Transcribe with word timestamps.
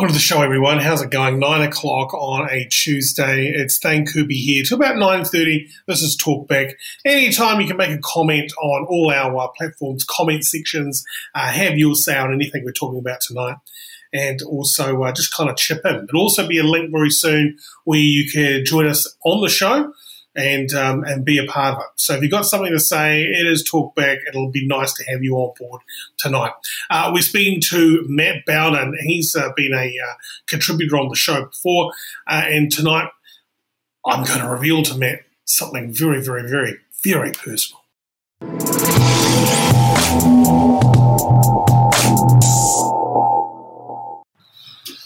Welcome 0.00 0.14
to 0.14 0.18
the 0.18 0.24
show, 0.24 0.40
everyone. 0.40 0.78
How's 0.78 1.02
it 1.02 1.10
going? 1.10 1.38
Nine 1.38 1.60
o'clock 1.60 2.14
on 2.14 2.48
a 2.50 2.64
Tuesday. 2.70 3.52
It's 3.54 3.76
Thane 3.76 4.06
Kirby 4.06 4.34
here. 4.34 4.62
To 4.64 4.76
about 4.76 4.96
nine 4.96 5.26
thirty. 5.26 5.68
This 5.86 6.00
is 6.00 6.16
Talkback. 6.16 6.72
Anytime 7.04 7.60
you 7.60 7.66
can 7.66 7.76
make 7.76 7.90
a 7.90 8.00
comment 8.02 8.50
on 8.62 8.86
all 8.88 9.12
our 9.12 9.36
uh, 9.36 9.48
platforms, 9.48 10.06
comment 10.08 10.42
sections, 10.42 11.04
uh, 11.34 11.48
have 11.48 11.76
your 11.76 11.94
say 11.94 12.16
on 12.16 12.32
anything 12.32 12.64
we're 12.64 12.72
talking 12.72 12.98
about 12.98 13.20
tonight, 13.20 13.56
and 14.10 14.40
also 14.40 15.02
uh, 15.02 15.12
just 15.12 15.34
kind 15.34 15.50
of 15.50 15.58
chip 15.58 15.84
in. 15.84 16.06
There'll 16.06 16.22
also 16.22 16.48
be 16.48 16.56
a 16.56 16.64
link 16.64 16.90
very 16.90 17.10
soon 17.10 17.58
where 17.84 18.00
you 18.00 18.30
can 18.32 18.64
join 18.64 18.86
us 18.86 19.06
on 19.22 19.42
the 19.42 19.50
show 19.50 19.92
and 20.34 20.72
um, 20.72 21.04
and 21.04 21.24
be 21.24 21.38
a 21.38 21.44
part 21.44 21.74
of 21.74 21.80
it. 21.80 21.88
So 21.96 22.14
if 22.14 22.22
you've 22.22 22.30
got 22.30 22.46
something 22.46 22.72
to 22.72 22.80
say, 22.80 23.22
it 23.22 23.46
is 23.46 23.68
talkback. 23.68 24.18
It'll 24.28 24.50
be 24.50 24.66
nice 24.66 24.92
to 24.94 25.04
have 25.10 25.22
you 25.22 25.36
on 25.36 25.54
board 25.58 25.82
tonight. 26.18 26.52
Uh, 26.88 27.10
we're 27.12 27.22
speaking 27.22 27.60
to 27.70 28.04
Matt 28.08 28.44
Bowden. 28.46 28.96
He's 29.00 29.34
uh, 29.34 29.50
been 29.56 29.72
a 29.72 29.86
uh, 29.86 30.14
contributor 30.46 30.96
on 30.96 31.08
the 31.08 31.16
show 31.16 31.46
before, 31.46 31.92
uh, 32.26 32.44
and 32.46 32.70
tonight 32.70 33.08
I'm 34.06 34.24
going 34.24 34.40
to 34.40 34.48
reveal 34.48 34.82
to 34.84 34.96
Matt 34.96 35.20
something 35.44 35.92
very, 35.92 36.22
very, 36.22 36.48
very, 36.48 36.78
very 37.02 37.32
personal. 37.32 37.80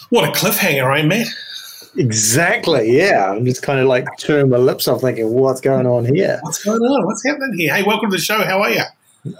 What 0.09 0.29
a 0.29 0.31
cliffhanger, 0.31 0.97
eh, 0.97 1.03
Matt? 1.03 1.27
Exactly. 1.97 2.97
Yeah. 2.97 3.31
I'm 3.31 3.45
just 3.45 3.61
kind 3.61 3.79
of 3.79 3.87
like 3.87 4.05
turning 4.17 4.49
my 4.49 4.57
lips 4.57 4.87
off, 4.87 5.01
thinking, 5.01 5.29
what's 5.29 5.61
going 5.61 5.85
on 5.85 6.05
here? 6.05 6.39
What's 6.43 6.63
going 6.63 6.81
on? 6.81 7.05
What's 7.05 7.25
happening 7.25 7.57
here? 7.57 7.73
Hey, 7.73 7.83
welcome 7.83 8.09
to 8.11 8.17
the 8.17 8.21
show. 8.21 8.43
How 8.43 8.61
are 8.61 8.71
you? 8.71 8.83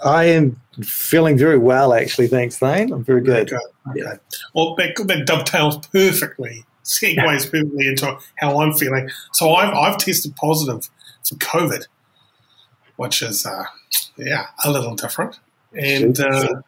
I 0.04 0.24
am 0.24 0.60
feeling 0.82 1.38
very 1.38 1.58
well, 1.58 1.92
actually. 1.92 2.26
Thanks, 2.28 2.58
Thane. 2.58 2.92
I'm 2.92 3.04
very 3.04 3.20
good. 3.20 3.52
Okay. 3.52 4.00
okay. 4.00 4.18
Well, 4.54 4.74
that, 4.76 4.96
that 4.96 5.26
dovetails 5.26 5.86
perfectly, 5.88 6.64
segues 6.84 7.50
perfectly 7.50 7.88
into 7.88 8.18
how 8.36 8.60
I'm 8.60 8.72
feeling. 8.72 9.10
So 9.32 9.52
I've, 9.54 9.72
I've 9.72 9.98
tested 9.98 10.34
positive 10.36 10.88
for 11.24 11.36
COVID, 11.36 11.86
which 12.96 13.22
is, 13.22 13.46
uh, 13.46 13.64
yeah, 14.16 14.46
a 14.64 14.70
little 14.70 14.96
different. 14.96 15.38
And 15.72 16.18
uh, 16.18 16.62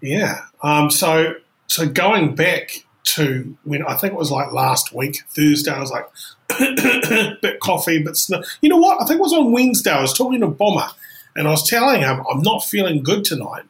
yeah, 0.00 0.42
um, 0.62 0.90
so 0.90 1.34
so 1.66 1.88
going 1.88 2.34
back 2.34 2.84
to 3.18 3.56
when 3.64 3.84
I 3.84 3.94
think 3.94 4.14
it 4.14 4.18
was 4.18 4.30
like 4.30 4.52
last 4.52 4.92
week, 4.92 5.22
Thursday, 5.28 5.70
I 5.70 5.80
was 5.80 5.90
like, 5.90 6.08
bit 7.42 7.60
coffee, 7.60 8.02
but 8.02 8.16
sn- 8.16 8.42
you 8.60 8.68
know 8.68 8.76
what? 8.76 9.00
I 9.00 9.04
think 9.04 9.18
it 9.18 9.22
was 9.22 9.32
on 9.32 9.52
Wednesday. 9.52 9.90
I 9.90 10.00
was 10.00 10.12
talking 10.12 10.40
to 10.40 10.48
Bomber 10.48 10.88
and 11.36 11.46
I 11.46 11.50
was 11.50 11.68
telling 11.68 12.00
him 12.00 12.24
I'm 12.30 12.42
not 12.42 12.64
feeling 12.64 13.02
good 13.02 13.24
tonight. 13.24 13.64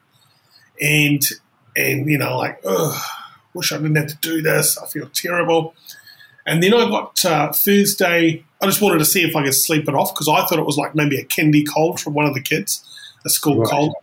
And, 0.80 1.22
and 1.76 2.08
you 2.08 2.18
know, 2.18 2.38
like, 2.38 2.60
ugh, 2.64 3.00
wish 3.54 3.72
I 3.72 3.78
didn't 3.78 3.96
have 3.96 4.08
to 4.08 4.16
do 4.20 4.42
this. 4.42 4.78
I 4.78 4.86
feel 4.86 5.08
terrible. 5.08 5.74
And 6.46 6.62
then 6.62 6.72
I 6.72 6.88
got 6.88 7.24
uh, 7.24 7.52
Thursday, 7.52 8.44
I 8.62 8.66
just 8.66 8.80
wanted 8.80 8.98
to 8.98 9.04
see 9.04 9.22
if 9.22 9.36
I 9.36 9.44
could 9.44 9.54
sleep 9.54 9.88
it 9.88 9.94
off 9.94 10.14
because 10.14 10.28
I 10.28 10.46
thought 10.46 10.58
it 10.58 10.66
was 10.66 10.78
like 10.78 10.94
maybe 10.94 11.18
a 11.18 11.24
kindy 11.24 11.64
cold 11.68 12.00
from 12.00 12.14
one 12.14 12.26
of 12.26 12.34
the 12.34 12.40
kids, 12.40 12.84
a 13.26 13.28
school 13.28 13.60
right. 13.60 13.70
cold. 13.70 13.94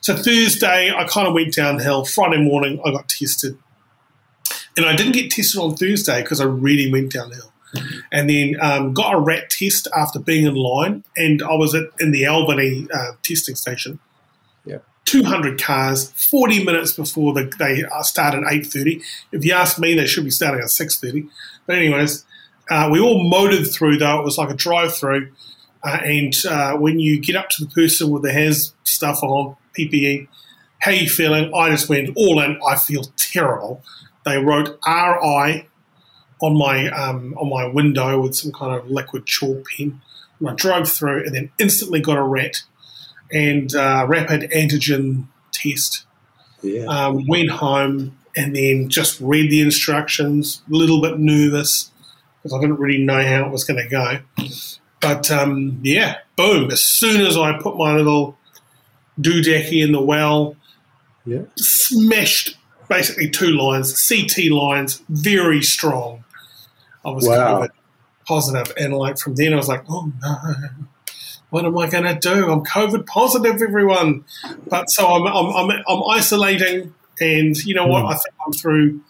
So 0.00 0.16
Thursday, 0.16 0.92
I 0.92 1.04
kind 1.04 1.28
of 1.28 1.34
went 1.34 1.54
downhill. 1.54 2.04
Friday 2.04 2.42
morning, 2.42 2.80
I 2.84 2.90
got 2.90 3.08
tested 3.08 3.56
and 4.76 4.86
I 4.86 4.96
didn't 4.96 5.12
get 5.12 5.30
tested 5.30 5.60
on 5.60 5.76
Thursday 5.76 6.22
because 6.22 6.40
I 6.40 6.44
really 6.44 6.90
went 6.90 7.12
downhill. 7.12 7.52
And 8.12 8.28
then 8.28 8.56
um, 8.60 8.92
got 8.92 9.14
a 9.14 9.18
rat 9.18 9.48
test 9.48 9.88
after 9.96 10.18
being 10.18 10.44
in 10.44 10.54
line, 10.54 11.04
and 11.16 11.42
I 11.42 11.54
was 11.54 11.74
at, 11.74 11.84
in 12.00 12.12
the 12.12 12.26
Albany 12.26 12.86
uh, 12.92 13.12
testing 13.22 13.54
station. 13.54 13.98
Yeah. 14.66 14.78
200 15.06 15.60
cars, 15.60 16.10
40 16.30 16.64
minutes 16.64 16.92
before 16.92 17.32
the, 17.32 17.50
they 17.58 17.82
start 18.02 18.34
at 18.34 18.42
8.30. 18.42 19.02
If 19.32 19.44
you 19.44 19.54
ask 19.54 19.78
me, 19.78 19.94
they 19.94 20.06
should 20.06 20.24
be 20.24 20.30
starting 20.30 20.60
at 20.60 20.66
6.30. 20.66 21.28
But 21.66 21.76
anyways, 21.76 22.26
uh, 22.70 22.90
we 22.92 23.00
all 23.00 23.26
motored 23.26 23.66
through, 23.66 23.96
though. 23.96 24.20
It 24.20 24.24
was 24.24 24.36
like 24.36 24.50
a 24.50 24.54
drive-through. 24.54 25.32
Uh, 25.82 25.98
and 26.04 26.34
uh, 26.48 26.76
when 26.76 27.00
you 27.00 27.20
get 27.20 27.36
up 27.36 27.48
to 27.50 27.64
the 27.64 27.70
person 27.70 28.10
with 28.10 28.22
the 28.22 28.32
has 28.32 28.74
stuff 28.84 29.22
on, 29.22 29.56
PPE, 29.78 30.28
how 30.80 30.90
you 30.90 31.08
feeling? 31.08 31.52
I 31.54 31.70
just 31.70 31.88
went 31.88 32.10
all 32.16 32.40
in. 32.42 32.58
I 32.66 32.76
feel 32.76 33.04
terrible 33.16 33.82
they 34.24 34.38
wrote 34.38 34.78
RI 34.86 35.66
on 36.40 36.58
my 36.58 36.88
um, 36.90 37.34
on 37.38 37.48
my 37.48 37.66
window 37.66 38.20
with 38.20 38.34
some 38.34 38.52
kind 38.52 38.74
of 38.74 38.90
liquid 38.90 39.26
chalk 39.26 39.64
pen. 39.68 40.00
And 40.40 40.48
I 40.48 40.54
drove 40.54 40.88
through 40.88 41.24
and 41.24 41.34
then 41.34 41.50
instantly 41.58 42.00
got 42.00 42.18
a 42.18 42.22
rat 42.22 42.62
and 43.30 43.74
uh, 43.74 44.04
rapid 44.08 44.50
antigen 44.50 45.26
test. 45.52 46.04
Yeah. 46.62 46.84
Um, 46.84 47.26
went 47.26 47.50
home 47.50 48.18
and 48.36 48.54
then 48.54 48.88
just 48.88 49.20
read 49.20 49.50
the 49.50 49.60
instructions. 49.60 50.62
A 50.68 50.74
little 50.74 51.00
bit 51.00 51.18
nervous 51.18 51.90
because 52.42 52.56
I 52.56 52.60
didn't 52.60 52.78
really 52.78 53.02
know 53.02 53.22
how 53.22 53.46
it 53.46 53.50
was 53.50 53.64
going 53.64 53.82
to 53.82 53.88
go. 53.88 54.18
But 55.00 55.30
um, 55.30 55.80
yeah, 55.82 56.18
boom! 56.36 56.70
As 56.70 56.82
soon 56.82 57.20
as 57.20 57.36
I 57.36 57.58
put 57.58 57.76
my 57.76 57.94
little 57.94 58.38
doodacky 59.20 59.82
in 59.84 59.92
the 59.92 60.00
well, 60.00 60.56
yeah. 61.24 61.42
smashed 61.56 62.56
basically 62.92 63.30
two 63.30 63.48
lines, 63.48 64.08
CT 64.08 64.50
lines, 64.50 65.02
very 65.08 65.62
strong. 65.62 66.24
I 67.04 67.10
was 67.10 67.26
wow. 67.26 67.62
COVID 67.62 67.70
positive, 68.26 68.72
and 68.76 68.94
like 68.94 69.18
from 69.18 69.34
then 69.34 69.52
I 69.52 69.56
was 69.56 69.68
like, 69.68 69.84
oh 69.88 70.12
no, 70.20 70.68
what 71.50 71.64
am 71.64 71.76
I 71.78 71.88
going 71.88 72.04
to 72.04 72.14
do? 72.14 72.50
I'm 72.50 72.64
COVID 72.64 73.06
positive, 73.06 73.60
everyone. 73.62 74.24
But 74.68 74.90
so 74.90 75.06
I'm 75.06 75.26
I'm 75.26 75.70
I'm, 75.70 75.82
I'm 75.88 76.02
isolating, 76.10 76.94
and 77.20 77.56
you 77.64 77.74
know 77.74 77.86
what? 77.86 78.04
Mm. 78.04 78.08
I 78.08 78.14
think 78.14 78.34
I'm 78.46 78.52
through 78.52 79.00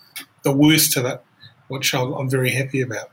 the 0.42 0.52
worst 0.52 0.96
of 0.96 1.04
it, 1.04 1.22
which 1.68 1.94
I'm, 1.94 2.12
I'm 2.12 2.30
very 2.30 2.50
happy 2.50 2.80
about. 2.80 3.10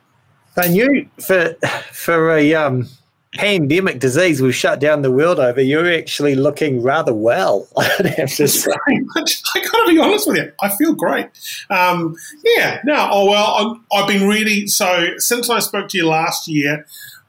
I 0.55 0.65
you 0.65 1.09
for 1.19 1.55
for 1.91 2.31
a 2.31 2.53
um 2.53 2.89
pandemic 3.35 3.99
disease 3.99 4.41
we've 4.41 4.55
shut 4.55 4.79
down 4.79 5.01
the 5.01 5.11
world 5.11 5.39
over, 5.39 5.61
you're 5.61 5.91
actually 5.91 6.35
looking 6.35 6.81
rather 6.81 7.13
well. 7.13 7.67
I 7.77 8.07
have 8.17 8.33
to 8.35 8.47
say. 8.47 8.71
I 8.91 9.59
gotta 9.71 9.85
be 9.87 9.99
honest 9.99 10.27
with 10.27 10.37
you. 10.37 10.51
I 10.59 10.69
feel 10.69 10.93
great. 10.93 11.27
Um, 11.69 12.15
yeah. 12.43 12.81
No. 12.83 13.09
Oh 13.11 13.29
well. 13.29 13.81
i 13.91 13.99
have 13.99 14.07
been 14.07 14.27
really 14.27 14.67
so 14.67 15.17
since 15.17 15.49
I 15.49 15.59
spoke 15.59 15.89
to 15.89 15.97
you 15.97 16.07
last 16.07 16.47
year. 16.47 16.85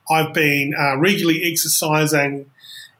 I've 0.09 0.33
been 0.33 0.73
uh, 0.77 0.97
regularly 0.97 1.49
exercising, 1.49 2.49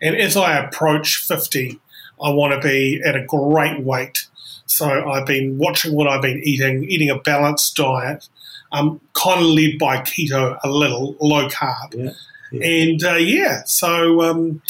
and 0.01 0.15
as 0.15 0.37
I 0.37 0.57
approach 0.57 1.17
fifty, 1.17 1.79
I 2.23 2.29
want 2.29 2.53
to 2.53 2.65
be 2.65 3.01
at 3.03 3.17
a 3.17 3.25
great 3.25 3.83
weight. 3.83 4.27
So 4.65 5.09
I've 5.09 5.25
been 5.25 5.57
watching 5.57 5.93
what 5.93 6.07
I've 6.07 6.21
been 6.21 6.41
eating, 6.41 6.85
eating 6.85 7.09
a 7.09 7.19
balanced 7.19 7.75
diet. 7.75 8.29
Um, 8.71 9.01
kind 9.13 9.41
of 9.41 9.47
led 9.47 9.77
by 9.77 9.97
keto 9.97 10.57
a 10.63 10.69
little, 10.69 11.17
low 11.19 11.49
carb. 11.49 11.93
Yeah 11.93 12.11
and 12.51 13.03
uh, 13.03 13.15
yeah, 13.15 13.63
so 13.65 14.21
um, 14.21 14.61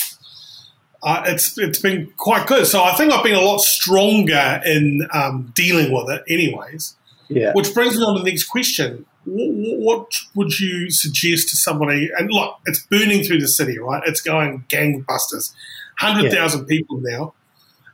uh, 1.04 1.24
it's 1.26 1.58
it's 1.58 1.80
been 1.80 2.12
quite 2.18 2.48
good. 2.48 2.68
So 2.68 2.84
I 2.84 2.94
think 2.94 3.12
I've 3.12 3.24
been 3.24 3.36
a 3.36 3.42
lot 3.42 3.60
stronger 3.60 4.62
in 4.66 5.08
um, 5.14 5.52
dealing 5.56 5.92
with 5.92 6.10
it, 6.10 6.24
anyways. 6.30 6.96
Yeah. 7.28 7.54
Which 7.54 7.74
brings 7.74 7.98
me 7.98 8.04
on 8.04 8.16
to 8.18 8.24
the 8.24 8.30
next 8.30 8.46
question. 8.46 9.06
What, 9.24 9.80
what 9.80 10.14
would 10.36 10.60
you 10.60 10.92
suggest 10.92 11.50
to 11.50 11.58
somebody? 11.58 12.10
And 12.18 12.30
look, 12.30 12.58
it's 12.66 12.86
burning 12.88 13.24
through 13.24 13.40
the 13.40 13.48
city, 13.48 13.80
right? 13.80 14.04
It's 14.06 14.22
going 14.22 14.66
gangbusters. 14.68 15.54
100,000 16.02 16.60
yeah. 16.60 16.66
people 16.68 17.00
now. 17.00 17.34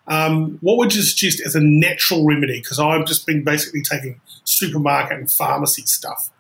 Um, 0.08 0.58
what 0.62 0.78
would 0.78 0.96
you 0.96 1.02
suggest 1.02 1.42
as 1.46 1.56
a 1.56 1.60
natural 1.62 2.26
remedy? 2.26 2.62
Because 2.62 2.80
I've 2.80 3.06
just 3.06 3.28
been 3.28 3.44
basically 3.44 3.82
taking 3.82 4.22
supermarket 4.46 5.20
and 5.20 5.32
pharmacy 5.32 5.84
stuff. 5.86 6.32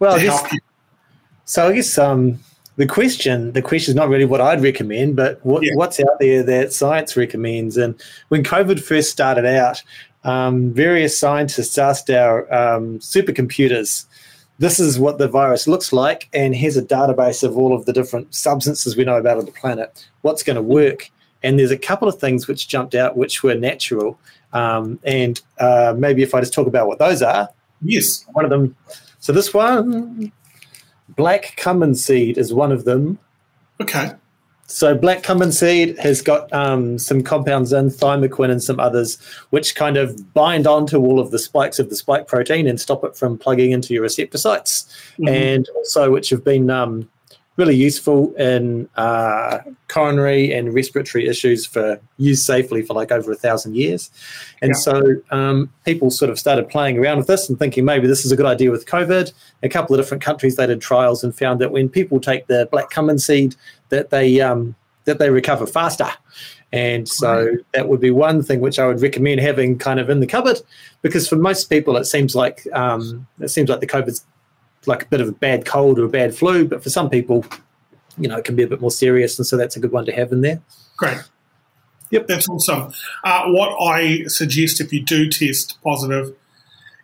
Well, 0.00 0.18
guess, 0.18 0.42
so 1.48 1.66
I 1.66 1.72
guess 1.72 1.96
um, 1.96 2.38
the 2.76 2.86
question 2.86 3.52
the 3.52 3.62
question 3.62 3.92
is 3.92 3.96
not 3.96 4.10
really 4.10 4.26
what 4.26 4.42
I'd 4.42 4.62
recommend, 4.62 5.16
but 5.16 5.44
what, 5.46 5.62
yeah. 5.64 5.72
what's 5.74 5.98
out 5.98 6.18
there 6.20 6.42
that 6.42 6.74
science 6.74 7.16
recommends. 7.16 7.78
And 7.78 7.98
when 8.28 8.44
COVID 8.44 8.80
first 8.80 9.10
started 9.10 9.46
out, 9.46 9.82
um, 10.24 10.72
various 10.74 11.18
scientists 11.18 11.78
asked 11.78 12.10
our 12.10 12.42
um, 12.52 12.98
supercomputers, 12.98 14.04
"This 14.58 14.78
is 14.78 14.98
what 14.98 15.16
the 15.16 15.26
virus 15.26 15.66
looks 15.66 15.90
like," 15.90 16.28
and 16.34 16.54
here's 16.54 16.76
a 16.76 16.82
database 16.82 17.42
of 17.42 17.56
all 17.56 17.74
of 17.74 17.86
the 17.86 17.94
different 17.94 18.34
substances 18.34 18.94
we 18.94 19.04
know 19.04 19.16
about 19.16 19.38
on 19.38 19.46
the 19.46 19.52
planet. 19.52 20.06
What's 20.20 20.42
going 20.42 20.56
to 20.56 20.62
work? 20.62 21.10
And 21.42 21.58
there's 21.58 21.70
a 21.70 21.78
couple 21.78 22.08
of 22.08 22.18
things 22.18 22.46
which 22.46 22.68
jumped 22.68 22.94
out, 22.94 23.16
which 23.16 23.42
were 23.42 23.54
natural. 23.54 24.18
Um, 24.52 24.98
and 25.02 25.40
uh, 25.58 25.94
maybe 25.96 26.22
if 26.22 26.34
I 26.34 26.40
just 26.40 26.52
talk 26.52 26.66
about 26.66 26.88
what 26.88 26.98
those 26.98 27.22
are. 27.22 27.48
Yes. 27.80 28.26
One 28.32 28.44
of 28.44 28.50
them. 28.50 28.76
So 29.20 29.32
this 29.32 29.54
one 29.54 30.32
Black 31.10 31.54
cumin 31.56 31.94
seed 31.94 32.38
is 32.38 32.52
one 32.52 32.72
of 32.72 32.84
them. 32.84 33.18
Okay. 33.80 34.12
So 34.70 34.94
black 34.94 35.22
cumin 35.22 35.50
seed 35.50 35.98
has 35.98 36.20
got 36.20 36.52
um, 36.52 36.98
some 36.98 37.22
compounds 37.22 37.72
in 37.72 37.88
thymoquin 37.88 38.50
and 38.50 38.62
some 38.62 38.78
others, 38.78 39.16
which 39.48 39.74
kind 39.74 39.96
of 39.96 40.34
bind 40.34 40.66
onto 40.66 40.98
all 40.98 41.18
of 41.18 41.30
the 41.30 41.38
spikes 41.38 41.78
of 41.78 41.88
the 41.88 41.96
spike 41.96 42.26
protein 42.26 42.66
and 42.66 42.78
stop 42.78 43.02
it 43.02 43.16
from 43.16 43.38
plugging 43.38 43.70
into 43.70 43.94
your 43.94 44.02
receptor 44.02 44.36
sites, 44.36 44.84
mm-hmm. 45.14 45.28
and 45.28 45.68
also 45.76 46.10
which 46.10 46.28
have 46.28 46.44
been 46.44 46.68
um, 46.68 47.08
really 47.58 47.74
useful 47.74 48.32
in 48.36 48.88
uh, 48.96 49.58
coronary 49.88 50.52
and 50.52 50.72
respiratory 50.72 51.26
issues 51.26 51.66
for 51.66 52.00
used 52.16 52.46
safely 52.46 52.82
for 52.82 52.94
like 52.94 53.10
over 53.10 53.32
a 53.32 53.34
thousand 53.34 53.74
years. 53.74 54.10
And 54.62 54.70
yeah. 54.70 54.74
so 54.76 55.16
um, 55.32 55.70
people 55.84 56.10
sort 56.10 56.30
of 56.30 56.38
started 56.38 56.68
playing 56.68 56.98
around 56.98 57.18
with 57.18 57.26
this 57.26 57.48
and 57.48 57.58
thinking 57.58 57.84
maybe 57.84 58.06
this 58.06 58.24
is 58.24 58.30
a 58.30 58.36
good 58.36 58.46
idea 58.46 58.70
with 58.70 58.86
COVID. 58.86 59.32
A 59.64 59.68
couple 59.68 59.94
of 59.94 60.00
different 60.00 60.22
countries 60.22 60.54
they 60.54 60.68
did 60.68 60.80
trials 60.80 61.24
and 61.24 61.36
found 61.36 61.60
that 61.60 61.72
when 61.72 61.88
people 61.88 62.20
take 62.20 62.46
the 62.46 62.68
black 62.70 62.90
cumin 62.90 63.18
seed, 63.18 63.56
that 63.88 64.10
they 64.10 64.40
um, 64.40 64.76
that 65.04 65.18
they 65.18 65.30
recover 65.30 65.66
faster. 65.66 66.08
And 66.70 67.08
so 67.08 67.56
that 67.72 67.88
would 67.88 68.00
be 68.00 68.10
one 68.10 68.42
thing 68.42 68.60
which 68.60 68.78
I 68.78 68.86
would 68.86 69.00
recommend 69.00 69.40
having 69.40 69.78
kind 69.78 69.98
of 69.98 70.10
in 70.10 70.20
the 70.20 70.26
cupboard, 70.26 70.60
because 71.00 71.26
for 71.26 71.36
most 71.36 71.70
people 71.70 71.96
it 71.96 72.04
seems 72.04 72.36
like 72.36 72.66
um, 72.72 73.26
it 73.40 73.48
seems 73.48 73.68
like 73.70 73.80
the 73.80 73.86
COVID's 73.86 74.24
like 74.88 75.04
a 75.04 75.06
bit 75.06 75.20
of 75.20 75.28
a 75.28 75.32
bad 75.32 75.64
cold 75.64 75.98
or 75.98 76.04
a 76.04 76.08
bad 76.08 76.34
flu, 76.34 76.66
but 76.66 76.82
for 76.82 76.90
some 76.90 77.08
people, 77.08 77.44
you 78.16 78.28
know, 78.28 78.36
it 78.36 78.44
can 78.44 78.56
be 78.56 78.62
a 78.62 78.66
bit 78.66 78.80
more 78.80 78.90
serious, 78.90 79.38
and 79.38 79.46
so 79.46 79.56
that's 79.56 79.76
a 79.76 79.80
good 79.80 79.92
one 79.92 80.04
to 80.06 80.12
have 80.12 80.32
in 80.32 80.40
there. 80.40 80.60
Great. 80.96 81.18
Yep, 82.10 82.26
that's 82.26 82.48
awesome. 82.48 82.92
Uh, 83.22 83.44
what 83.48 83.76
I 83.80 84.24
suggest 84.24 84.80
if 84.80 84.92
you 84.92 85.04
do 85.04 85.28
test 85.28 85.78
positive 85.84 86.34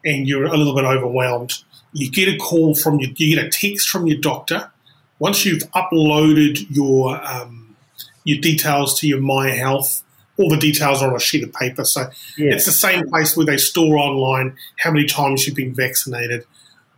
and 0.04 0.26
you're 0.26 0.46
a 0.46 0.56
little 0.56 0.74
bit 0.74 0.84
overwhelmed, 0.84 1.62
you 1.92 2.10
get 2.10 2.28
a 2.28 2.36
call 2.38 2.74
from 2.74 2.98
your, 3.00 3.10
you 3.16 3.36
get 3.36 3.44
a 3.44 3.48
text 3.48 3.88
from 3.88 4.06
your 4.06 4.18
doctor. 4.18 4.70
Once 5.18 5.44
you've 5.44 5.62
uploaded 5.72 6.66
your 6.70 7.22
um, 7.24 7.76
your 8.24 8.40
details 8.40 8.98
to 9.00 9.06
your 9.06 9.20
My 9.20 9.50
Health, 9.50 10.02
all 10.38 10.48
the 10.48 10.56
details 10.56 11.02
are 11.02 11.10
on 11.10 11.16
a 11.16 11.20
sheet 11.20 11.44
of 11.44 11.52
paper. 11.52 11.84
So 11.84 12.10
yeah. 12.36 12.54
it's 12.54 12.64
the 12.64 12.72
same 12.72 13.06
place 13.08 13.36
where 13.36 13.46
they 13.46 13.58
store 13.58 13.98
online 13.98 14.56
how 14.78 14.90
many 14.90 15.06
times 15.06 15.46
you've 15.46 15.56
been 15.56 15.74
vaccinated. 15.74 16.44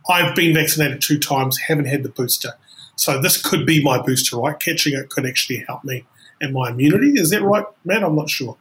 I've 0.09 0.35
been 0.35 0.53
vaccinated 0.53 1.01
two 1.01 1.19
times, 1.19 1.57
haven't 1.67 1.85
had 1.85 2.03
the 2.03 2.09
booster. 2.09 2.53
So 2.95 3.21
this 3.21 3.41
could 3.41 3.65
be 3.65 3.83
my 3.83 4.01
booster, 4.01 4.37
right? 4.37 4.59
Catching 4.59 4.93
it 4.93 5.09
could 5.09 5.25
actually 5.25 5.63
help 5.67 5.83
me 5.83 6.05
and 6.41 6.53
my 6.53 6.69
immunity. 6.69 7.19
Is 7.19 7.29
that 7.29 7.43
right, 7.43 7.65
Matt? 7.85 8.03
I'm 8.03 8.15
not 8.15 8.29
sure. 8.29 8.57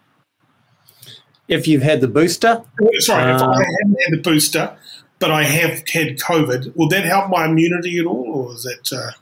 If 1.49 1.69
you've 1.69 1.83
had 1.83 2.01
the 2.01 2.09
booster? 2.09 2.63
Sorry, 2.99 3.33
uh, 3.33 3.37
if 3.37 3.43
I 3.43 3.65
haven't 3.81 4.03
had 4.03 4.13
the 4.13 4.21
booster, 4.23 4.77
but 5.19 5.31
I 5.31 5.45
have 5.45 5.89
had 5.89 6.19
COVID, 6.19 6.77
will 6.77 6.89
that 6.89 7.05
help 7.05 7.31
my 7.31 7.47
immunity 7.47 7.99
at 7.99 8.07
all, 8.07 8.49
or 8.49 8.55
is 8.55 8.65
that? 8.65 8.93
Uh... 8.93 9.13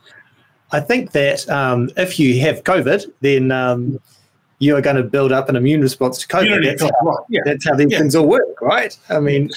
I 0.71 0.79
think 0.79 1.11
that 1.11 1.47
um, 1.49 1.89
if 1.95 2.19
you 2.19 2.41
have 2.41 2.63
COVID, 2.63 3.11
then 3.21 3.51
um, 3.51 3.99
you 4.65 4.75
are 4.75 4.81
going 4.81 4.95
to 4.95 5.03
build 5.03 5.31
up 5.31 5.47
an 5.49 5.55
immune 5.55 5.81
response 5.81 6.17
to 6.19 6.27
COVID. 6.27 6.65
That's 6.65 6.81
how, 6.81 7.25
yeah. 7.29 7.41
that's 7.45 7.67
how 7.67 7.75
these 7.75 7.91
yeah. 7.91 7.99
things 7.99 8.15
all 8.15 8.27
work, 8.27 8.61
right? 8.61 8.97
I 9.09 9.19
mean, 9.19 9.51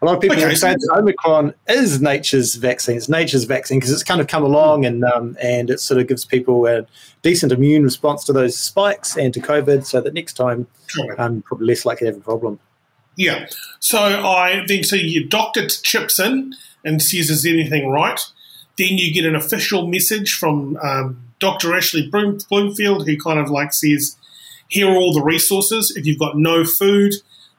a 0.00 0.04
lot 0.04 0.14
of 0.14 0.20
people 0.20 0.36
okay, 0.36 0.54
say 0.54 0.72
that 0.72 0.96
Omicron 0.96 1.54
is 1.68 2.00
nature's 2.00 2.54
vaccine. 2.54 2.96
It's 2.96 3.08
nature's 3.08 3.44
vaccine 3.44 3.78
because 3.78 3.92
it's 3.92 4.02
kind 4.02 4.20
of 4.20 4.26
come 4.26 4.44
along 4.44 4.84
and 4.84 5.04
um, 5.04 5.36
and 5.42 5.70
it 5.70 5.80
sort 5.80 6.00
of 6.00 6.06
gives 6.06 6.24
people 6.24 6.66
a 6.66 6.86
decent 7.22 7.52
immune 7.52 7.82
response 7.82 8.24
to 8.24 8.32
those 8.32 8.58
spikes 8.58 9.16
and 9.16 9.34
to 9.34 9.40
COVID, 9.40 9.84
so 9.84 10.00
that 10.00 10.14
next 10.14 10.34
time 10.34 10.66
I'm 11.18 11.20
um, 11.20 11.42
probably 11.42 11.66
less 11.66 11.84
likely 11.84 12.06
to 12.06 12.12
have 12.12 12.20
a 12.20 12.24
problem. 12.24 12.60
Yeah. 13.16 13.46
So 13.80 13.98
I 13.98 14.64
then 14.66 14.84
so 14.84 14.96
your 14.96 15.24
doctor 15.24 15.66
chips 15.68 16.18
in 16.18 16.54
and 16.84 17.02
says 17.02 17.30
is 17.30 17.46
anything 17.46 17.88
right. 17.88 18.20
Then 18.76 18.98
you 18.98 19.12
get 19.12 19.24
an 19.24 19.36
official 19.36 19.86
message 19.86 20.34
from 20.34 20.76
um, 20.78 21.24
Dr. 21.38 21.76
Ashley 21.76 22.10
Bloomfield, 22.10 23.06
who 23.06 23.18
kind 23.18 23.38
of 23.38 23.50
like 23.50 23.72
says, 23.72 24.16
"Here 24.74 24.88
are 24.90 24.96
all 24.96 25.14
the 25.14 25.22
resources. 25.22 25.94
If 25.96 26.06
you've 26.06 26.18
got 26.18 26.36
no 26.36 26.64
food." 26.64 27.14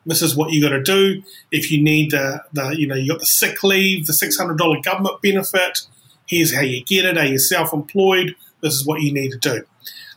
This 0.07 0.21
is 0.21 0.35
what 0.35 0.51
you 0.51 0.61
got 0.61 0.69
to 0.69 0.83
do. 0.83 1.23
If 1.51 1.71
you 1.71 1.81
need 1.81 2.11
the, 2.11 2.43
the 2.53 2.75
you 2.77 2.85
know, 2.85 2.93
you 2.93 3.09
got 3.09 3.21
the 3.21 3.25
sick 3.25 3.63
leave, 3.63 4.05
the 4.05 4.13
$600 4.13 4.83
government 4.83 5.19
benefit, 5.21 5.79
here's 6.27 6.53
how 6.53 6.61
you 6.61 6.83
get 6.83 7.05
it. 7.05 7.17
Are 7.17 7.25
you 7.25 7.39
self 7.39 7.73
employed? 7.73 8.35
This 8.61 8.73
is 8.75 8.85
what 8.85 9.01
you 9.01 9.11
need 9.11 9.31
to 9.31 9.37
do. 9.37 9.63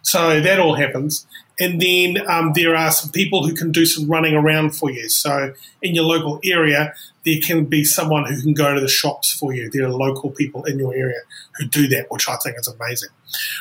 So 0.02 0.40
that 0.40 0.60
all 0.60 0.74
happens. 0.74 1.26
And 1.60 1.80
then 1.80 2.28
um, 2.28 2.52
there 2.54 2.76
are 2.76 2.90
some 2.90 3.10
people 3.10 3.46
who 3.46 3.54
can 3.54 3.72
do 3.72 3.84
some 3.84 4.08
running 4.08 4.34
around 4.34 4.76
for 4.76 4.90
you. 4.90 5.08
So 5.08 5.52
in 5.82 5.94
your 5.94 6.04
local 6.04 6.40
area, 6.44 6.94
there 7.24 7.40
can 7.42 7.64
be 7.64 7.84
someone 7.84 8.26
who 8.26 8.40
can 8.40 8.54
go 8.54 8.74
to 8.74 8.80
the 8.80 8.88
shops 8.88 9.32
for 9.32 9.52
you. 9.52 9.68
There 9.70 9.84
are 9.84 9.90
local 9.90 10.30
people 10.30 10.64
in 10.64 10.78
your 10.78 10.94
area 10.94 11.18
who 11.56 11.66
do 11.66 11.88
that, 11.88 12.10
which 12.10 12.28
I 12.28 12.36
think 12.36 12.56
is 12.58 12.68
amazing. 12.68 13.10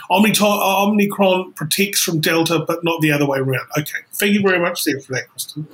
Omicron 0.09 1.53
protects 1.53 2.01
from 2.01 2.19
Delta, 2.19 2.59
but 2.59 2.83
not 2.83 3.01
the 3.01 3.11
other 3.11 3.27
way 3.27 3.39
around. 3.39 3.67
Okay, 3.77 3.99
thank 4.13 4.33
you 4.33 4.41
very 4.41 4.59
much 4.59 4.83
there 4.83 4.99
for 4.99 5.13
that, 5.13 5.29
Kristen. 5.29 5.67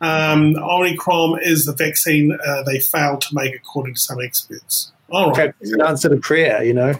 Um, 0.00 0.56
Omicron 0.56 1.40
is 1.42 1.66
the 1.66 1.74
vaccine 1.74 2.38
uh, 2.46 2.62
they 2.62 2.78
failed 2.78 3.20
to 3.22 3.34
make, 3.34 3.54
according 3.54 3.94
to 3.94 4.00
some 4.00 4.18
experts. 4.22 4.92
All 5.10 5.32
right. 5.32 5.54
It's 5.60 5.72
an 5.72 5.80
answer 5.80 6.10
to 6.10 6.16
prayer, 6.16 6.62
you 6.62 6.74
know. 6.74 6.94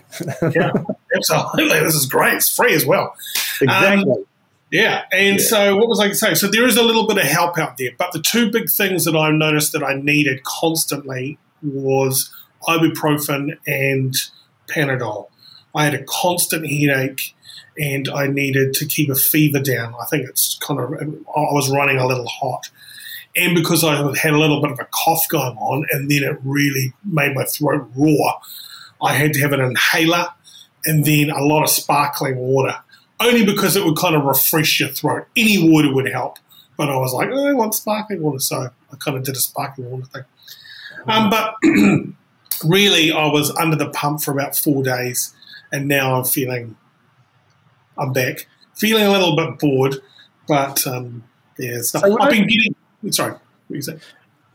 yeah, 0.54 0.72
absolutely. 1.14 1.80
This 1.80 1.94
is 1.94 2.06
great. 2.06 2.34
It's 2.34 2.54
free 2.54 2.74
as 2.74 2.86
well. 2.86 3.14
Exactly. 3.60 4.12
Um, 4.12 4.24
yeah, 4.70 5.04
and 5.12 5.38
yeah. 5.38 5.46
so 5.46 5.76
what 5.76 5.88
was 5.88 6.00
I 6.00 6.12
saying? 6.12 6.36
So 6.36 6.46
there 6.46 6.66
is 6.66 6.76
a 6.76 6.82
little 6.82 7.06
bit 7.06 7.16
of 7.16 7.24
help 7.24 7.58
out 7.58 7.78
there, 7.78 7.90
but 7.96 8.12
the 8.12 8.20
two 8.20 8.50
big 8.50 8.70
things 8.70 9.04
that 9.04 9.16
I 9.16 9.30
noticed 9.30 9.72
that 9.72 9.82
I 9.82 9.94
needed 9.94 10.44
constantly 10.44 11.38
was 11.62 12.32
ibuprofen 12.66 13.56
and 13.66 14.14
Panadol. 14.68 15.28
I 15.74 15.84
had 15.84 15.94
a 15.94 16.04
constant 16.04 16.66
headache, 16.66 17.34
and 17.78 18.08
I 18.08 18.26
needed 18.26 18.74
to 18.74 18.86
keep 18.86 19.08
a 19.08 19.14
fever 19.14 19.60
down. 19.60 19.94
I 20.00 20.04
think 20.06 20.28
it's 20.28 20.58
kind 20.58 20.80
of 20.80 20.92
I 20.92 21.52
was 21.52 21.70
running 21.70 21.98
a 21.98 22.06
little 22.06 22.28
hot, 22.28 22.70
and 23.36 23.54
because 23.54 23.84
I 23.84 23.96
had 24.18 24.34
a 24.34 24.38
little 24.38 24.60
bit 24.60 24.72
of 24.72 24.80
a 24.80 24.88
cough 24.90 25.24
going 25.30 25.56
on, 25.56 25.86
and 25.92 26.10
then 26.10 26.24
it 26.24 26.38
really 26.44 26.92
made 27.04 27.34
my 27.34 27.44
throat 27.44 27.90
raw. 27.96 28.40
I 29.00 29.14
had 29.14 29.32
to 29.34 29.40
have 29.40 29.52
an 29.52 29.60
inhaler, 29.60 30.28
and 30.84 31.06
then 31.06 31.30
a 31.30 31.42
lot 31.42 31.62
of 31.62 31.70
sparkling 31.70 32.36
water 32.36 32.76
only 33.20 33.44
because 33.44 33.76
it 33.76 33.84
would 33.84 33.96
kind 33.96 34.14
of 34.14 34.24
refresh 34.24 34.80
your 34.80 34.88
throat. 34.88 35.26
Any 35.36 35.70
water 35.70 35.92
would 35.92 36.08
help. 36.10 36.38
But 36.76 36.90
I 36.90 36.96
was 36.96 37.12
like, 37.12 37.28
oh, 37.32 37.48
I 37.48 37.52
want 37.52 37.74
sparkling 37.74 38.22
water. 38.22 38.38
So 38.38 38.70
I 38.92 38.96
kind 38.98 39.16
of 39.16 39.24
did 39.24 39.34
a 39.34 39.40
sparkling 39.40 39.90
water 39.90 40.04
thing. 40.06 40.24
Um, 41.06 41.28
but 41.30 41.54
really, 42.64 43.10
I 43.10 43.26
was 43.26 43.50
under 43.56 43.76
the 43.76 43.90
pump 43.90 44.22
for 44.22 44.30
about 44.30 44.56
four 44.56 44.82
days. 44.84 45.34
And 45.72 45.88
now 45.88 46.14
I'm 46.14 46.24
feeling, 46.24 46.76
I'm 47.98 48.12
back. 48.12 48.46
Feeling 48.74 49.04
a 49.04 49.10
little 49.10 49.34
bit 49.34 49.58
bored. 49.58 49.96
But 50.46 50.86
um, 50.86 51.24
yeah, 51.58 51.80
so 51.82 51.98
I've 52.20 52.30
been 52.30 52.46
getting, 52.46 52.74
sorry, 53.10 53.32
what 53.32 53.76
you 53.76 53.82
say? 53.82 53.98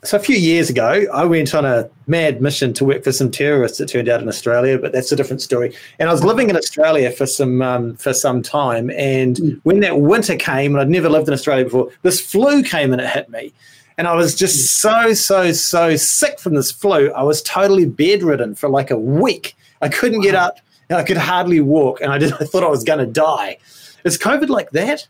So 0.04 0.18
a 0.18 0.20
few 0.20 0.36
years 0.36 0.70
ago, 0.70 1.06
I 1.14 1.24
went 1.24 1.56
on 1.56 1.64
a 1.64 1.90
mad 2.08 2.42
mission 2.42 2.74
to 2.74 2.84
work 2.84 3.06
for 3.06 3.14
some 3.14 3.32
terrorists. 3.32 3.80
It 3.80 3.88
turned 3.88 4.10
out 4.10 4.22
in 4.22 4.28
Australia, 4.28 4.78
but 4.78 4.92
that's 4.92 5.14
a 5.14 5.16
different 5.16 5.42
story. 5.42 5.74
And 5.98 6.10
I 6.10 6.12
was 6.12 6.26
living 6.26 6.50
in 6.50 6.58
Australia 6.58 7.10
for 7.10 7.26
some 7.26 7.62
um, 7.62 7.96
for 7.96 8.14
some 8.14 8.42
time. 8.42 8.90
And 8.92 9.38
mm. 9.38 9.62
when 9.64 9.80
that 9.80 10.02
winter 10.02 10.36
came, 10.36 10.74
and 10.74 10.82
I'd 10.82 10.90
never 10.90 11.08
lived 11.08 11.30
in 11.30 11.34
Australia 11.34 11.64
before, 11.64 11.90
this 12.02 12.20
flu 12.20 12.64
came 12.64 12.92
and 12.92 13.02
it 13.02 13.10
hit 13.10 13.30
me. 13.30 13.54
And 13.98 14.08
I 14.08 14.16
was 14.16 14.36
just 14.36 14.58
mm. 14.58 14.68
so 14.68 15.14
so 15.14 15.52
so 15.54 15.96
sick 15.96 16.38
from 16.38 16.56
this 16.56 16.70
flu. 16.70 17.10
I 17.14 17.24
was 17.24 17.42
totally 17.42 17.86
bedridden 17.86 18.56
for 18.56 18.68
like 18.68 18.92
a 18.92 18.98
week. 18.98 19.56
I 19.82 19.88
couldn't 19.88 20.20
wow. 20.20 20.24
get 20.24 20.36
up, 20.36 20.60
and 20.90 21.00
I 21.00 21.04
could 21.04 21.18
hardly 21.18 21.62
walk. 21.62 22.02
And 22.02 22.12
I 22.12 22.18
did. 22.18 22.34
I 22.42 22.46
thought 22.46 22.64
I 22.64 22.70
was 22.70 22.84
going 22.84 23.00
to 23.00 23.06
die. 23.06 23.58
Is 24.04 24.18
COVID 24.18 24.50
like 24.50 24.72
that? 24.72 25.08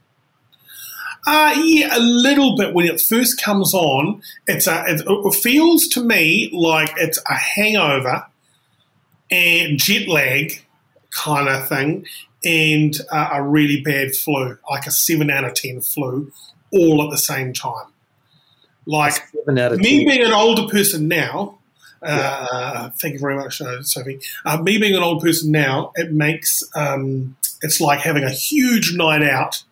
Uh, 1.25 1.53
yeah, 1.63 1.97
a 1.97 1.99
little 1.99 2.57
bit. 2.57 2.73
When 2.73 2.85
it 2.85 2.99
first 2.99 3.41
comes 3.41 3.73
on, 3.73 4.21
it's 4.45 4.67
a, 4.67 4.83
it 4.87 5.35
feels 5.35 5.87
to 5.89 6.03
me 6.03 6.49
like 6.53 6.93
it's 6.97 7.19
a 7.29 7.33
hangover 7.33 8.25
and 9.31 9.77
jet 9.77 10.07
lag 10.07 10.63
kind 11.11 11.47
of 11.47 11.67
thing, 11.67 12.05
and 12.43 12.97
uh, 13.11 13.29
a 13.33 13.43
really 13.43 13.81
bad 13.81 14.15
flu, 14.15 14.57
like 14.69 14.85
a 14.85 14.91
seven 14.91 15.29
out 15.29 15.45
of 15.45 15.53
ten 15.53 15.79
flu, 15.81 16.31
all 16.71 17.03
at 17.03 17.09
the 17.09 17.17
same 17.17 17.53
time. 17.53 17.87
Like 18.85 19.13
me 19.47 20.03
being 20.05 20.23
an 20.23 20.33
older 20.33 20.67
person 20.67 21.07
now, 21.07 21.59
uh, 22.01 22.47
yeah. 22.51 22.89
thank 22.99 23.13
you 23.13 23.19
very 23.19 23.35
much, 23.35 23.61
uh, 23.61 23.81
Sophie. 23.81 24.19
Uh, 24.43 24.61
me 24.61 24.77
being 24.77 24.95
an 24.95 25.03
old 25.03 25.21
person 25.21 25.51
now, 25.51 25.93
it 25.95 26.11
makes 26.11 26.63
um, 26.75 27.37
it's 27.61 27.79
like 27.79 27.99
having 27.99 28.23
a 28.23 28.29
huge 28.29 28.93
night 28.95 29.23
out 29.23 29.63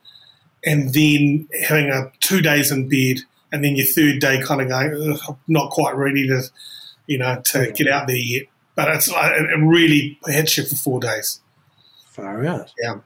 and 0.66 0.94
then 0.94 1.48
having 1.68 1.90
a 1.90 2.12
two 2.20 2.42
days 2.42 2.72
in 2.72 2.88
bed, 2.88 3.22
and 3.52 3.64
then 3.64 3.76
your 3.76 3.86
third 3.86 4.20
day 4.20 4.42
kind 4.42 4.62
of 4.62 4.70
going, 4.70 5.18
not 5.48 5.72
quite 5.72 5.96
ready 5.96 6.28
to, 6.28 6.44
you 7.08 7.18
know, 7.18 7.42
to 7.46 7.72
get 7.72 7.88
out 7.88 8.08
there 8.08 8.16
yet. 8.16 8.48
But 8.76 8.96
it's 8.96 9.10
it 9.10 9.60
really 9.60 10.20
hits 10.26 10.58
you 10.58 10.66
for 10.66 10.76
four 10.76 11.00
days. 11.00 11.42
Far 12.08 12.46
out. 12.46 12.72
Yeah. 12.82 13.00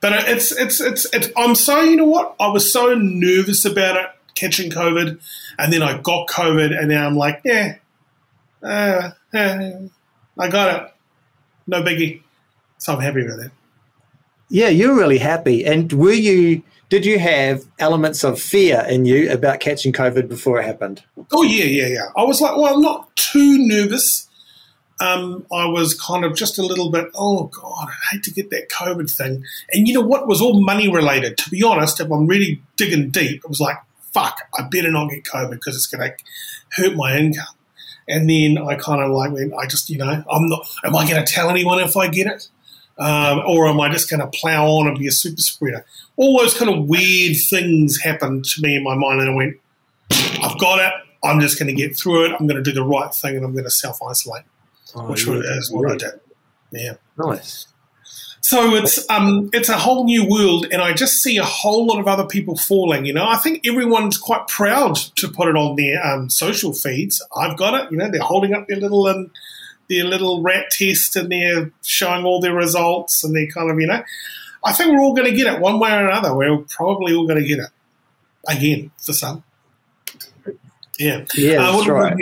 But 0.00 0.28
it's, 0.28 0.50
it's 0.52 0.80
it's 0.80 1.06
it's 1.12 1.28
I'm 1.36 1.54
so 1.54 1.82
you 1.82 1.96
know 1.96 2.06
what 2.06 2.34
I 2.40 2.48
was 2.48 2.72
so 2.72 2.94
nervous 2.94 3.64
about 3.64 3.96
it 3.96 4.06
catching 4.34 4.70
COVID, 4.70 5.20
and 5.58 5.72
then 5.72 5.82
I 5.82 6.00
got 6.00 6.28
COVID, 6.28 6.76
and 6.78 6.88
now 6.88 7.06
I'm 7.06 7.16
like, 7.16 7.42
yeah, 7.44 7.76
uh, 8.62 9.10
uh, 9.34 9.70
I 10.38 10.48
got 10.48 10.82
it, 10.82 10.94
no 11.66 11.82
biggie. 11.82 12.22
So 12.78 12.94
I'm 12.94 13.00
happy 13.00 13.24
with 13.24 13.40
it. 13.40 13.50
Yeah, 14.48 14.68
you're 14.68 14.96
really 14.96 15.18
happy. 15.18 15.64
And 15.64 15.92
were 15.92 16.12
you 16.12 16.62
did 16.90 17.06
you 17.06 17.18
have 17.18 17.64
elements 17.78 18.24
of 18.24 18.38
fear 18.40 18.84
in 18.88 19.06
you 19.06 19.30
about 19.32 19.60
catching 19.60 19.92
COVID 19.92 20.28
before 20.28 20.60
it 20.60 20.66
happened? 20.66 21.02
Oh 21.32 21.42
yeah, 21.42 21.64
yeah, 21.64 21.86
yeah. 21.86 22.06
I 22.16 22.24
was 22.24 22.40
like, 22.40 22.56
well, 22.56 22.74
I'm 22.74 22.82
not 22.82 23.14
too 23.16 23.56
nervous. 23.58 24.28
um, 25.00 25.46
I 25.50 25.64
was 25.64 25.98
kind 25.98 26.24
of 26.24 26.36
just 26.36 26.58
a 26.58 26.62
little 26.62 26.90
bit, 26.90 27.06
oh 27.14 27.44
God, 27.44 27.88
I 27.88 27.94
hate 28.10 28.22
to 28.24 28.32
get 28.32 28.50
that 28.50 28.68
COVID 28.68 29.10
thing. 29.10 29.44
And 29.72 29.88
you 29.88 29.94
know 29.94 30.02
what? 30.02 30.26
was 30.26 30.42
all 30.42 30.62
money 30.62 30.92
related. 30.92 31.38
To 31.38 31.50
be 31.50 31.62
honest, 31.62 32.00
if 32.00 32.10
I'm 32.10 32.26
really 32.26 32.60
digging 32.76 33.10
deep, 33.10 33.42
it 33.44 33.48
was 33.48 33.60
like, 33.60 33.76
fuck, 34.12 34.38
I 34.58 34.64
better 34.70 34.90
not 34.90 35.10
get 35.10 35.24
COVID 35.24 35.52
because 35.52 35.76
it's 35.76 35.86
going 35.86 36.10
to 36.10 36.16
hurt 36.82 36.96
my 36.96 37.16
income. 37.16 37.54
And 38.08 38.28
then 38.28 38.58
I 38.58 38.74
kind 38.74 39.00
of 39.00 39.10
like 39.12 39.30
I 39.56 39.66
just, 39.66 39.88
you 39.88 39.96
know, 39.96 40.24
I'm 40.30 40.48
not, 40.48 40.66
am 40.84 40.96
I 40.96 41.08
going 41.08 41.24
to 41.24 41.32
tell 41.32 41.48
anyone 41.48 41.78
if 41.80 41.96
I 41.96 42.08
get 42.08 42.26
it? 42.26 42.48
Um, 43.00 43.40
or 43.46 43.66
am 43.66 43.80
I 43.80 43.88
just 43.88 44.10
going 44.10 44.20
to 44.20 44.26
plow 44.26 44.66
on 44.66 44.86
and 44.86 44.98
be 44.98 45.06
a 45.06 45.10
super 45.10 45.40
spreader? 45.40 45.86
All 46.16 46.38
those 46.38 46.56
kind 46.56 46.70
of 46.70 46.86
weird 46.86 47.36
things 47.48 47.98
happened 47.98 48.44
to 48.44 48.62
me 48.62 48.76
in 48.76 48.84
my 48.84 48.94
mind, 48.94 49.22
and 49.22 49.30
I 49.30 49.34
went, 49.34 49.56
I've 50.42 50.58
got 50.60 50.80
it. 50.80 50.92
I'm 51.24 51.40
just 51.40 51.58
going 51.58 51.74
to 51.74 51.74
get 51.74 51.96
through 51.96 52.26
it. 52.26 52.32
I'm 52.38 52.46
going 52.46 52.62
to 52.62 52.62
do 52.62 52.72
the 52.72 52.84
right 52.84 53.12
thing, 53.14 53.36
and 53.36 53.44
I'm 53.44 53.52
going 53.52 53.64
to 53.64 53.70
self 53.70 54.02
isolate, 54.02 54.44
oh, 54.94 55.10
which 55.10 55.26
yeah. 55.26 55.40
is 55.56 55.72
what 55.72 55.90
I 55.90 55.96
did. 55.96 56.20
Yeah, 56.72 56.94
nice. 57.16 57.66
So 58.42 58.74
it's 58.74 59.08
um 59.10 59.50
it's 59.52 59.68
a 59.68 59.78
whole 59.78 60.04
new 60.04 60.28
world, 60.28 60.66
and 60.72 60.80
I 60.80 60.92
just 60.92 61.22
see 61.22 61.36
a 61.36 61.44
whole 61.44 61.86
lot 61.86 62.00
of 62.00 62.08
other 62.08 62.26
people 62.26 62.56
falling. 62.56 63.04
You 63.04 63.12
know, 63.12 63.26
I 63.26 63.36
think 63.36 63.66
everyone's 63.66 64.18
quite 64.18 64.46
proud 64.48 64.96
to 65.16 65.28
put 65.28 65.48
it 65.48 65.56
on 65.56 65.76
their 65.76 66.04
um, 66.04 66.30
social 66.30 66.72
feeds. 66.72 67.22
I've 67.36 67.56
got 67.56 67.74
it. 67.74 67.90
You 67.90 67.98
know, 67.98 68.10
they're 68.10 68.22
holding 68.22 68.54
up 68.54 68.66
their 68.66 68.78
little 68.78 69.06
um, 69.06 69.30
their 69.90 70.04
little 70.04 70.42
rat 70.42 70.70
test, 70.70 71.16
and 71.16 71.30
they're 71.30 71.70
showing 71.82 72.24
all 72.24 72.40
their 72.40 72.54
results, 72.54 73.22
and 73.22 73.36
they're 73.36 73.48
kind 73.48 73.70
of 73.70 73.78
you 73.78 73.86
know. 73.86 74.02
I 74.64 74.72
think 74.72 74.92
we're 74.92 75.00
all 75.00 75.14
going 75.14 75.30
to 75.30 75.36
get 75.36 75.52
it 75.52 75.60
one 75.60 75.78
way 75.78 75.90
or 75.92 76.06
another. 76.06 76.34
We're 76.34 76.58
probably 76.58 77.14
all 77.14 77.26
going 77.26 77.40
to 77.40 77.46
get 77.46 77.58
it 77.58 77.70
again 78.46 78.90
for 78.98 79.12
some. 79.12 79.42
Yeah, 80.98 81.24
yeah, 81.34 81.66
uh, 81.66 81.72
that's 81.72 81.88
right. 81.88 82.16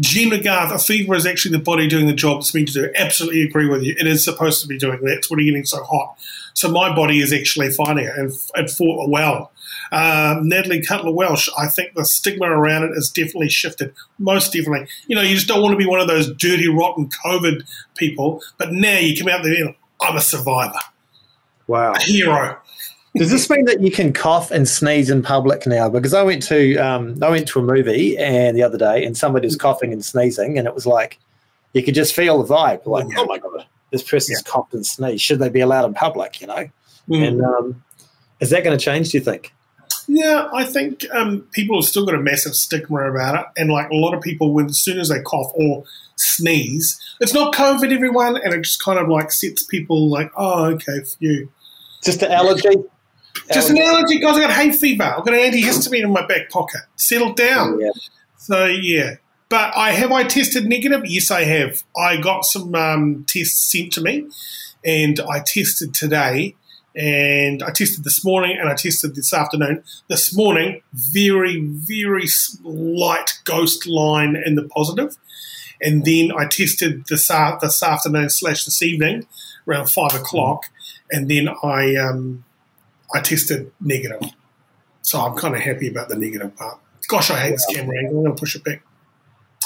Jean 0.00 0.30
McGarth, 0.30 0.74
a 0.74 0.78
fever 0.78 1.14
is 1.14 1.26
actually 1.26 1.56
the 1.56 1.62
body 1.62 1.88
doing 1.88 2.06
the 2.06 2.14
job 2.14 2.40
it's 2.40 2.54
meant 2.54 2.68
to 2.68 2.74
do. 2.74 2.92
Absolutely 2.96 3.42
agree 3.42 3.68
with 3.68 3.82
you. 3.82 3.94
It 3.98 4.06
is 4.06 4.24
supposed 4.24 4.60
to 4.62 4.68
be 4.68 4.78
doing 4.78 5.00
that. 5.02 5.12
It's 5.18 5.30
what 5.30 5.38
are 5.38 5.42
you 5.42 5.52
getting 5.52 5.64
so 5.64 5.82
hot. 5.84 6.16
So 6.54 6.70
my 6.70 6.94
body 6.94 7.20
is 7.20 7.32
actually 7.32 7.70
fighting 7.70 8.04
it 8.04 8.16
and 8.16 8.32
it 8.54 8.70
fought 8.70 9.08
well. 9.08 9.51
Um, 9.92 10.48
Natalie 10.48 10.82
Cutler 10.82 11.12
Welsh, 11.12 11.48
I 11.56 11.68
think 11.68 11.94
the 11.94 12.04
stigma 12.04 12.46
around 12.46 12.84
it 12.84 12.94
has 12.94 13.10
definitely 13.10 13.50
shifted. 13.50 13.92
Most 14.18 14.52
definitely. 14.52 14.88
You 15.06 15.16
know, 15.16 15.22
you 15.22 15.34
just 15.34 15.46
don't 15.46 15.62
want 15.62 15.72
to 15.72 15.78
be 15.78 15.86
one 15.86 16.00
of 16.00 16.08
those 16.08 16.32
dirty, 16.34 16.68
rotten 16.68 17.10
COVID 17.24 17.62
people. 17.94 18.42
But 18.56 18.72
now 18.72 18.98
you 18.98 19.16
come 19.16 19.28
out 19.28 19.42
there, 19.42 19.52
you 19.52 19.64
know, 19.66 19.74
I'm 20.00 20.16
a 20.16 20.20
survivor. 20.20 20.78
Wow. 21.66 21.92
A 21.92 22.00
hero. 22.00 22.58
Does 23.14 23.30
this 23.30 23.50
mean 23.50 23.66
that 23.66 23.82
you 23.82 23.90
can 23.90 24.14
cough 24.14 24.50
and 24.50 24.66
sneeze 24.66 25.10
in 25.10 25.22
public 25.22 25.66
now? 25.66 25.90
Because 25.90 26.14
I 26.14 26.22
went 26.22 26.42
to 26.44 26.76
um, 26.78 27.22
I 27.22 27.28
went 27.28 27.46
to 27.48 27.58
a 27.58 27.62
movie 27.62 28.16
and 28.16 28.56
the 28.56 28.62
other 28.62 28.78
day, 28.78 29.04
and 29.04 29.14
somebody 29.14 29.46
was 29.46 29.56
coughing 29.56 29.92
and 29.92 30.02
sneezing, 30.02 30.56
and 30.56 30.66
it 30.66 30.74
was 30.74 30.86
like 30.86 31.18
you 31.74 31.82
could 31.82 31.94
just 31.94 32.14
feel 32.14 32.42
the 32.42 32.54
vibe. 32.54 32.86
Like, 32.86 33.06
yeah. 33.10 33.16
oh 33.18 33.26
my 33.26 33.36
god, 33.36 33.66
this 33.90 34.02
person's 34.02 34.42
yeah. 34.46 34.50
coughed 34.50 34.72
and 34.72 34.86
sneezed. 34.86 35.22
Should 35.22 35.40
they 35.40 35.50
be 35.50 35.60
allowed 35.60 35.84
in 35.84 35.92
public? 35.92 36.40
You 36.40 36.46
know. 36.46 36.70
Mm. 37.06 37.28
And 37.28 37.42
um, 37.42 37.84
is 38.40 38.48
that 38.48 38.64
going 38.64 38.76
to 38.76 38.82
change? 38.82 39.10
Do 39.10 39.18
you 39.18 39.24
think? 39.24 39.52
Yeah, 40.08 40.48
I 40.52 40.64
think 40.64 41.04
um, 41.12 41.42
people 41.52 41.80
have 41.80 41.84
still 41.88 42.04
got 42.04 42.14
a 42.14 42.20
massive 42.20 42.54
stigma 42.54 43.10
about 43.10 43.34
it, 43.40 43.46
and 43.56 43.70
like 43.70 43.90
a 43.90 43.94
lot 43.94 44.14
of 44.14 44.22
people, 44.22 44.52
when 44.52 44.66
as 44.66 44.78
soon 44.78 44.98
as 44.98 45.08
they 45.08 45.20
cough 45.20 45.52
or 45.54 45.84
sneeze, 46.16 47.00
it's 47.20 47.34
not 47.34 47.54
COVID, 47.54 47.92
everyone, 47.92 48.36
and 48.36 48.52
it 48.52 48.62
just 48.62 48.82
kind 48.82 48.98
of 48.98 49.08
like 49.08 49.30
sets 49.30 49.62
people 49.62 50.08
like, 50.08 50.30
oh, 50.36 50.66
okay, 50.66 51.00
for 51.04 51.16
you. 51.20 51.50
Just 52.02 52.22
an 52.22 52.32
allergy. 52.32 52.70
Just 53.52 53.70
an 53.70 53.78
allergy, 53.78 54.18
guys. 54.18 54.36
I 54.36 54.40
got 54.40 54.52
hay 54.52 54.72
fever. 54.72 55.04
I've 55.04 55.24
got 55.24 55.34
an 55.34 55.40
antihistamine 55.40 56.02
in 56.02 56.12
my 56.12 56.26
back 56.26 56.50
pocket. 56.50 56.82
Settle 56.96 57.32
down. 57.32 57.80
Yeah. 57.80 57.90
So 58.36 58.66
yeah, 58.66 59.16
but 59.48 59.76
I 59.76 59.92
have 59.92 60.10
I 60.10 60.24
tested 60.24 60.66
negative. 60.66 61.02
Yes, 61.04 61.30
I 61.30 61.44
have. 61.44 61.82
I 61.96 62.20
got 62.20 62.44
some 62.44 62.74
um, 62.74 63.24
tests 63.28 63.70
sent 63.70 63.92
to 63.94 64.00
me, 64.00 64.26
and 64.84 65.20
I 65.20 65.40
tested 65.40 65.94
today, 65.94 66.56
and 66.94 67.62
I 67.62 67.70
tested 67.70 68.04
this 68.04 68.24
morning, 68.24 68.56
and 68.58 68.68
I 68.68 68.74
tested 68.74 69.14
this 69.14 69.32
afternoon. 69.32 69.82
This 70.08 70.36
morning, 70.36 70.82
very 70.92 71.60
very 71.60 72.26
light 72.62 73.38
ghost 73.44 73.86
line 73.86 74.36
in 74.36 74.54
the 74.54 74.64
positive, 74.64 75.16
and 75.80 76.04
then 76.04 76.32
I 76.36 76.46
tested 76.46 77.04
this 77.08 77.30
uh, 77.30 77.56
this 77.60 77.82
afternoon 77.82 78.30
slash 78.30 78.64
this 78.64 78.82
evening 78.82 79.26
around 79.66 79.90
five 79.90 80.14
o'clock, 80.14 80.64
and 81.10 81.28
then 81.28 81.48
I 81.62 81.96
um, 81.96 82.44
I 83.14 83.20
tested 83.20 83.72
negative. 83.80 84.30
So 85.02 85.20
I'm 85.20 85.36
kind 85.36 85.54
of 85.54 85.60
happy 85.60 85.88
about 85.88 86.08
the 86.08 86.16
negative 86.16 86.56
part. 86.56 86.78
Gosh, 87.08 87.30
I 87.30 87.38
hate 87.40 87.50
this 87.50 87.66
camera 87.66 87.98
angle. 87.98 88.18
I'm 88.18 88.24
going 88.24 88.36
to 88.36 88.40
push 88.40 88.54
it 88.54 88.64
back. 88.64 88.82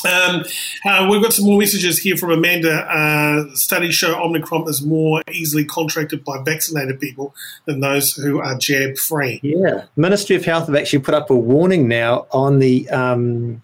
Um, 0.05 0.45
uh, 0.85 1.09
we've 1.11 1.23
got 1.23 1.33
some 1.33 1.47
more 1.47 1.59
messages 1.59 1.99
here 1.99 2.17
from 2.17 2.31
Amanda. 2.31 2.73
Uh, 2.73 3.55
studies 3.55 3.95
show 3.95 4.21
Omicron 4.23 4.69
is 4.69 4.83
more 4.83 5.23
easily 5.33 5.65
contracted 5.65 6.25
by 6.25 6.43
vaccinated 6.43 7.01
people 7.01 7.35
than 7.67 7.81
those 7.81 8.13
who 8.15 8.41
are 8.41 8.57
jab 8.59 8.97
free. 8.99 9.41
Yeah. 9.43 9.85
Ministry 9.97 10.37
of 10.37 10.45
Health 10.45 10.67
have 10.67 10.77
actually 10.77 11.01
put 11.01 11.15
up 11.15 11.31
a 11.31 11.37
warning 11.37 11.89
now 11.89 12.27
on 12.33 12.59
the 12.59 12.89
um, 12.91 13.63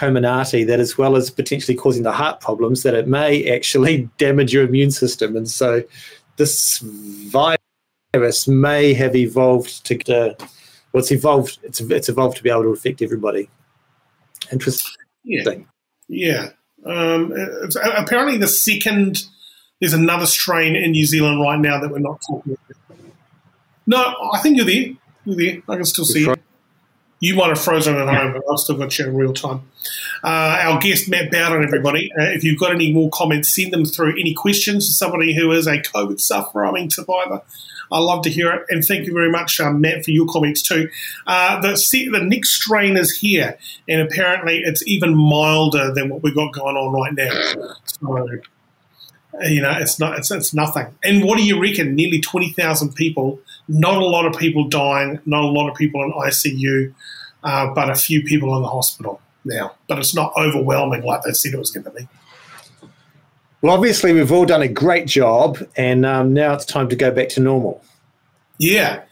that, 0.00 0.76
as 0.78 0.96
well 0.96 1.16
as 1.16 1.28
potentially 1.28 1.76
causing 1.76 2.04
the 2.04 2.12
heart 2.12 2.40
problems, 2.40 2.84
that 2.84 2.94
it 2.94 3.08
may 3.08 3.50
actually 3.52 4.08
damage 4.18 4.52
your 4.52 4.64
immune 4.64 4.92
system. 4.92 5.36
And 5.36 5.50
so 5.50 5.82
this 6.36 6.78
virus 6.78 7.58
virus 8.12 8.48
may 8.48 8.94
have 8.94 9.14
evolved 9.14 9.84
to 9.84 9.96
uh, 10.12 10.34
well, 10.92 11.02
it's 11.02 11.12
evolved. 11.12 11.58
It's 11.62 11.80
it's 11.80 12.08
evolved 12.08 12.36
to 12.38 12.42
be 12.42 12.50
able 12.50 12.62
to 12.62 12.68
affect 12.68 13.02
everybody. 13.02 13.48
Interesting. 14.50 14.97
Yeah. 15.24 15.54
Yeah. 16.08 16.50
Um, 16.86 17.32
apparently, 17.96 18.38
the 18.38 18.48
second 18.48 19.24
there's 19.80 19.92
another 19.92 20.26
strain 20.26 20.74
in 20.74 20.92
New 20.92 21.06
Zealand 21.06 21.40
right 21.40 21.58
now 21.58 21.80
that 21.80 21.90
we're 21.90 21.98
not 21.98 22.20
talking 22.26 22.52
about. 22.52 22.98
No, 23.86 24.14
I 24.32 24.38
think 24.40 24.56
you're 24.56 24.66
there. 24.66 24.94
You're 25.24 25.36
there. 25.36 25.62
I 25.68 25.76
can 25.76 25.84
still 25.84 26.04
see 26.04 26.20
you. 26.20 26.34
You 27.20 27.34
might 27.34 27.48
have 27.48 27.60
frozen 27.60 27.96
at 27.96 28.06
home, 28.06 28.32
but 28.32 28.42
I've 28.50 28.58
still 28.58 28.76
got 28.76 28.96
you 28.96 29.06
in 29.06 29.16
real 29.16 29.32
time. 29.32 29.62
Uh, 30.22 30.58
our 30.60 30.78
guest, 30.78 31.08
Matt 31.08 31.32
Bowden, 31.32 31.64
everybody. 31.64 32.10
Uh, 32.12 32.24
if 32.24 32.44
you've 32.44 32.60
got 32.60 32.72
any 32.72 32.92
more 32.92 33.10
comments, 33.10 33.54
send 33.54 33.72
them 33.72 33.84
through. 33.84 34.12
Any 34.12 34.34
questions 34.34 34.86
for 34.86 34.92
somebody 34.92 35.34
who 35.34 35.50
is 35.50 35.66
a 35.66 35.78
COVID 35.78 36.20
sufferer, 36.20 36.66
I 36.66 36.72
mean, 36.72 36.90
survivor, 36.90 37.42
I 37.90 37.98
love 37.98 38.22
to 38.24 38.30
hear 38.30 38.52
it. 38.52 38.66
And 38.68 38.84
thank 38.84 39.06
you 39.06 39.12
very 39.12 39.30
much, 39.30 39.60
um, 39.60 39.80
Matt, 39.80 40.04
for 40.04 40.10
your 40.10 40.26
comments 40.26 40.62
too. 40.62 40.88
Uh, 41.26 41.60
the, 41.60 42.10
the 42.12 42.22
next 42.22 42.50
strain 42.50 42.96
is 42.96 43.16
here, 43.18 43.58
and 43.88 44.00
apparently 44.00 44.60
it's 44.64 44.86
even 44.86 45.14
milder 45.14 45.92
than 45.92 46.08
what 46.08 46.22
we've 46.22 46.34
got 46.34 46.52
going 46.52 46.76
on 46.76 46.92
right 46.92 47.12
now. 47.14 47.74
So, 47.86 48.28
you 49.42 49.62
know, 49.62 49.72
it's 49.78 49.98
not 49.98 50.18
it's, 50.18 50.30
it's 50.30 50.54
nothing. 50.54 50.86
And 51.04 51.24
what 51.24 51.38
do 51.38 51.44
you 51.44 51.60
reckon? 51.60 51.94
Nearly 51.94 52.20
twenty 52.20 52.50
thousand 52.50 52.94
people. 52.94 53.40
Not 53.68 54.00
a 54.00 54.04
lot 54.04 54.26
of 54.26 54.38
people 54.38 54.68
dying. 54.68 55.20
Not 55.26 55.44
a 55.44 55.48
lot 55.48 55.68
of 55.70 55.76
people 55.76 56.02
in 56.02 56.12
ICU, 56.12 56.94
uh, 57.44 57.74
but 57.74 57.90
a 57.90 57.94
few 57.94 58.22
people 58.22 58.56
in 58.56 58.62
the 58.62 58.68
hospital 58.68 59.20
now. 59.44 59.74
But 59.86 59.98
it's 59.98 60.14
not 60.14 60.32
overwhelming 60.36 61.02
like 61.02 61.22
they 61.22 61.32
said 61.32 61.52
it 61.52 61.58
was 61.58 61.70
going 61.70 61.84
to 61.84 61.90
be. 61.90 62.08
Well, 63.60 63.74
obviously, 63.74 64.12
we've 64.12 64.30
all 64.30 64.46
done 64.46 64.62
a 64.62 64.68
great 64.68 65.06
job, 65.06 65.58
and 65.76 66.06
um, 66.06 66.32
now 66.32 66.54
it's 66.54 66.64
time 66.64 66.88
to 66.90 66.96
go 66.96 67.10
back 67.10 67.28
to 67.30 67.40
normal. 67.40 67.82
Yeah. 68.58 69.02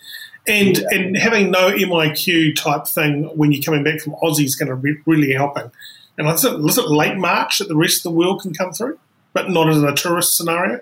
And, 0.47 0.79
yeah. 0.79 0.85
and 0.93 1.17
having 1.17 1.50
no 1.50 1.73
MIQ 1.73 2.55
type 2.55 2.87
thing 2.87 3.25
when 3.37 3.50
you're 3.50 3.62
coming 3.62 3.83
back 3.83 4.00
from 4.00 4.15
Aussie 4.23 4.45
is 4.45 4.55
going 4.55 4.69
to 4.69 4.76
be 4.76 4.95
really 5.05 5.33
helping. 5.33 5.73
And 6.19 6.29
is 6.29 6.45
it, 6.45 6.55
is 6.61 6.79
it 6.79 6.88
late 6.88 7.17
March 7.17 7.59
that 7.59 7.69
the 7.69 7.76
rest 7.76 7.99
of 7.99 8.03
the 8.05 8.19
world 8.19 8.43
can 8.43 8.55
come 8.55 8.73
through, 8.73 8.99
but 9.33 9.50
not 9.50 9.69
as 9.69 9.83
a 9.83 9.93
tourist 9.93 10.37
scenario? 10.37 10.81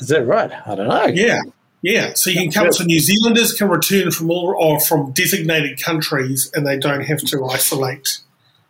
Is 0.00 0.08
that 0.08 0.26
right? 0.26 0.50
I 0.66 0.74
don't 0.74 0.88
know. 0.88 1.06
Yeah, 1.06 1.40
yeah. 1.82 2.14
So 2.14 2.30
you 2.30 2.40
can 2.40 2.50
come. 2.50 2.72
So 2.72 2.84
New 2.84 2.98
Zealanders 2.98 3.52
can 3.52 3.68
return 3.68 4.10
from 4.10 4.30
all 4.30 4.56
or 4.58 4.80
from 4.80 5.12
designated 5.12 5.80
countries, 5.80 6.50
and 6.52 6.66
they 6.66 6.78
don't 6.78 7.02
have 7.02 7.18
to 7.18 7.44
isolate 7.44 8.20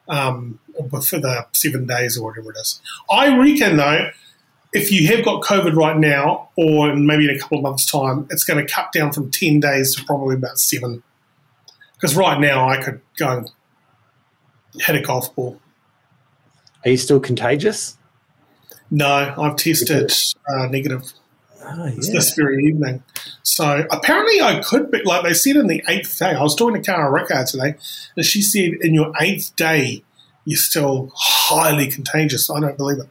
um, 0.08 0.58
for 0.90 1.18
the 1.18 1.46
seven 1.52 1.86
days 1.86 2.18
or 2.18 2.24
whatever 2.24 2.50
it 2.50 2.56
is. 2.58 2.80
I 3.10 3.36
reckon 3.36 3.76
though, 3.76 4.10
if 4.72 4.90
you 4.90 5.06
have 5.08 5.24
got 5.24 5.42
COVID 5.42 5.74
right 5.74 5.96
now, 5.96 6.50
or 6.56 6.94
maybe 6.96 7.28
in 7.28 7.36
a 7.36 7.38
couple 7.38 7.58
of 7.58 7.62
months' 7.62 7.86
time, 7.90 8.26
it's 8.30 8.42
going 8.42 8.64
to 8.64 8.70
cut 8.70 8.90
down 8.92 9.12
from 9.12 9.30
ten 9.30 9.60
days 9.60 9.94
to 9.94 10.04
probably 10.04 10.34
about 10.34 10.58
seven. 10.58 11.02
Because 11.94 12.16
right 12.16 12.40
now, 12.40 12.68
I 12.68 12.82
could 12.82 13.00
go 13.16 13.38
and 13.38 13.50
hit 14.82 14.96
a 14.96 15.00
golf 15.00 15.34
ball. 15.34 15.60
Are 16.84 16.90
you 16.90 16.96
still 16.96 17.20
contagious? 17.20 17.96
No, 18.90 19.34
I've 19.38 19.56
tested 19.56 20.12
uh, 20.48 20.66
negative 20.66 21.04
oh, 21.64 21.86
yeah. 21.86 21.94
this 21.94 22.34
very 22.34 22.64
evening. 22.64 23.02
So 23.42 23.86
apparently, 23.90 24.40
I 24.40 24.60
could 24.60 24.90
be 24.90 25.02
like 25.04 25.22
they 25.22 25.34
said 25.34 25.56
in 25.56 25.68
the 25.68 25.82
eighth 25.88 26.18
day. 26.18 26.32
I 26.32 26.42
was 26.42 26.54
talking 26.56 26.82
to 26.82 26.82
Cara 26.82 27.10
Rickard 27.10 27.46
today, 27.46 27.76
and 28.16 28.26
she 28.26 28.42
said 28.42 28.72
in 28.80 28.92
your 28.92 29.12
eighth 29.20 29.54
day 29.56 30.02
you're 30.44 30.58
still 30.58 31.10
highly 31.14 31.88
contagious. 31.88 32.50
I 32.50 32.60
don't 32.60 32.76
believe 32.76 32.98
it. 32.98 33.08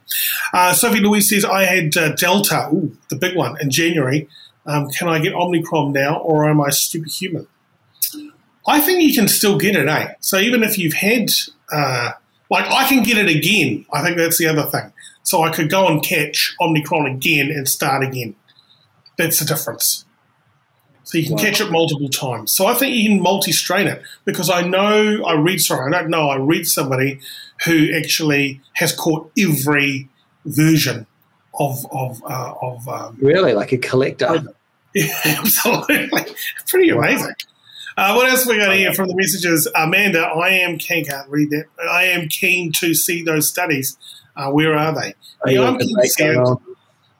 Uh, 0.52 0.72
Sophie 0.72 1.00
Louise 1.00 1.28
says, 1.28 1.44
I 1.44 1.64
had 1.64 1.96
uh, 1.96 2.14
Delta, 2.14 2.68
ooh, 2.72 2.96
the 3.08 3.16
big 3.16 3.36
one, 3.36 3.56
in 3.60 3.70
January. 3.70 4.28
Um, 4.66 4.88
can 4.90 5.08
I 5.08 5.18
get 5.18 5.34
Omicron 5.34 5.92
now, 5.92 6.18
or 6.18 6.48
am 6.48 6.60
I 6.60 6.70
superhuman? 6.70 7.46
I 8.66 8.80
think 8.80 9.02
you 9.02 9.14
can 9.14 9.28
still 9.28 9.58
get 9.58 9.76
it, 9.76 9.88
eh? 9.88 10.14
So 10.20 10.38
even 10.38 10.62
if 10.62 10.78
you've 10.78 10.94
had 10.94 11.30
uh, 11.70 12.12
like 12.50 12.70
I 12.70 12.88
can 12.88 13.02
get 13.02 13.18
it 13.18 13.28
again. 13.28 13.86
I 13.92 14.02
think 14.02 14.16
that's 14.16 14.38
the 14.38 14.46
other 14.46 14.64
thing. 14.64 14.92
So 15.22 15.42
I 15.42 15.50
could 15.50 15.70
go 15.70 15.88
and 15.88 16.02
catch 16.02 16.54
Omicron 16.60 17.06
again 17.06 17.50
and 17.50 17.68
start 17.68 18.04
again. 18.04 18.34
That's 19.16 19.38
the 19.38 19.44
difference. 19.44 20.04
So 21.14 21.18
you 21.18 21.26
can 21.26 21.36
wow. 21.36 21.42
catch 21.44 21.60
it 21.60 21.70
multiple 21.70 22.08
times. 22.08 22.50
So 22.50 22.66
I 22.66 22.74
think 22.74 22.96
you 22.96 23.08
can 23.08 23.22
multi-strain 23.22 23.86
it 23.86 24.02
because 24.24 24.50
I 24.50 24.62
know 24.62 25.22
I 25.24 25.34
read. 25.34 25.60
Sorry, 25.60 25.86
I 25.86 25.96
don't 25.96 26.10
know. 26.10 26.28
I 26.28 26.38
read 26.38 26.66
somebody 26.66 27.20
who 27.64 27.94
actually 27.96 28.60
has 28.72 28.92
caught 28.92 29.30
every 29.38 30.08
version 30.44 31.06
of 31.56 31.86
of 31.92 32.20
uh, 32.24 32.54
of 32.60 32.88
um, 32.88 33.16
really 33.20 33.54
like 33.54 33.70
a 33.72 33.78
collector. 33.78 34.42
Yeah, 34.96 35.08
absolutely, 35.24 36.08
pretty 36.68 36.90
amazing. 36.90 37.34
Uh, 37.96 38.14
what 38.14 38.28
else 38.28 38.46
we 38.46 38.58
got 38.58 38.76
here 38.76 38.92
from 38.92 39.08
the 39.08 39.16
messages? 39.16 39.68
Amanda, 39.74 40.20
I 40.20 40.50
am 40.50 40.78
keen. 40.78 41.04
Can't 41.04 41.28
read 41.28 41.50
that. 41.50 41.64
I 41.90 42.04
am 42.04 42.28
keen 42.28 42.70
to 42.74 42.94
see 42.94 43.20
those 43.24 43.48
studies. 43.48 43.96
Uh, 44.36 44.52
where 44.52 44.76
are 44.76 44.94
they? 44.94 45.14
Yeah, 45.52 45.62
I'm 45.62 45.78
keen 45.78 45.96
to 46.00 46.06
see 46.06 46.36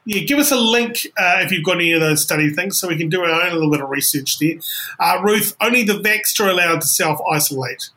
yeah, 0.06 0.22
give 0.22 0.38
us 0.38 0.50
a 0.50 0.56
link 0.56 1.06
uh, 1.18 1.38
if 1.40 1.50
you've 1.50 1.64
got 1.64 1.76
any 1.76 1.92
of 1.92 2.00
those 2.00 2.22
study 2.22 2.50
things 2.50 2.78
so 2.78 2.88
we 2.88 2.96
can 2.96 3.08
do 3.08 3.22
our 3.22 3.42
own 3.42 3.54
little 3.54 3.70
bit 3.70 3.80
of 3.80 3.88
research 3.88 4.38
there. 4.38 4.56
Uh, 5.00 5.20
Ruth, 5.22 5.56
only 5.60 5.82
the 5.82 5.94
vaxxed 5.94 6.40
are 6.40 6.48
allowed 6.48 6.82
to 6.82 6.86
self 6.86 7.20
isolate. 7.30 7.90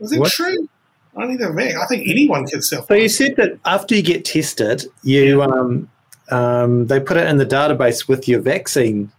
Is 0.00 0.12
it 0.12 0.20
what? 0.20 0.32
true? 0.32 0.68
Only 1.14 1.36
the 1.36 1.46
vax. 1.46 1.76
I 1.76 1.86
think 1.86 2.08
anyone 2.08 2.46
can 2.46 2.62
self. 2.62 2.88
So 2.88 2.94
you 2.94 3.08
said 3.08 3.36
that 3.36 3.58
after 3.64 3.94
you 3.94 4.02
get 4.02 4.24
tested, 4.24 4.86
you 5.02 5.42
um, 5.42 5.88
um, 6.30 6.86
they 6.86 7.00
put 7.00 7.16
it 7.16 7.28
in 7.28 7.36
the 7.36 7.46
database 7.46 8.08
with 8.08 8.28
your 8.28 8.40
vaccine 8.40 9.12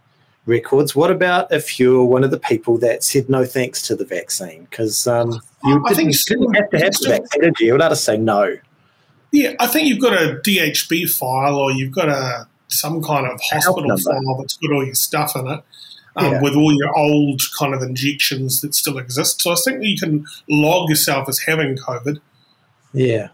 records. 0.46 0.94
What 0.94 1.10
about 1.10 1.50
if 1.52 1.78
you're 1.78 2.04
one 2.04 2.24
of 2.24 2.30
the 2.30 2.38
people 2.38 2.78
that 2.78 3.02
said 3.02 3.28
no 3.28 3.44
thanks 3.44 3.82
to 3.82 3.96
the 3.96 4.04
vaccine? 4.04 4.66
Because 4.68 5.06
um, 5.06 5.40
you 5.64 5.82
didn't, 5.88 6.16
didn't, 6.26 6.54
have 6.54 6.70
to 6.70 6.78
have 6.78 6.92
the 6.94 7.08
vaccine, 7.08 7.42
did 7.42 7.60
you? 7.60 7.66
You're 7.68 7.76
allowed 7.76 7.90
to 7.90 7.96
say 7.96 8.16
no. 8.16 8.58
Yeah, 9.32 9.54
I 9.60 9.66
think 9.66 9.88
you've 9.88 10.00
got 10.00 10.12
a 10.12 10.40
DHB 10.44 11.08
file 11.10 11.56
or 11.56 11.70
you've 11.70 11.92
got 11.92 12.08
a 12.08 12.48
some 12.68 13.02
kind 13.02 13.26
of 13.26 13.40
hospital 13.42 13.96
file 13.96 14.36
that's 14.38 14.56
got 14.56 14.72
all 14.72 14.84
your 14.84 14.94
stuff 14.94 15.34
in 15.36 15.48
it. 15.48 15.62
Um, 16.16 16.32
yeah. 16.32 16.42
With 16.42 16.54
all 16.54 16.72
your 16.72 16.96
old 16.96 17.40
kind 17.56 17.72
of 17.72 17.82
injections 17.82 18.60
that 18.62 18.74
still 18.74 18.98
exist, 18.98 19.40
so 19.42 19.52
I 19.52 19.56
think 19.64 19.84
you 19.84 19.96
can 19.96 20.26
log 20.48 20.90
yourself 20.90 21.28
as 21.28 21.38
having 21.38 21.76
COVID. 21.76 22.20
Yeah, 22.92 23.28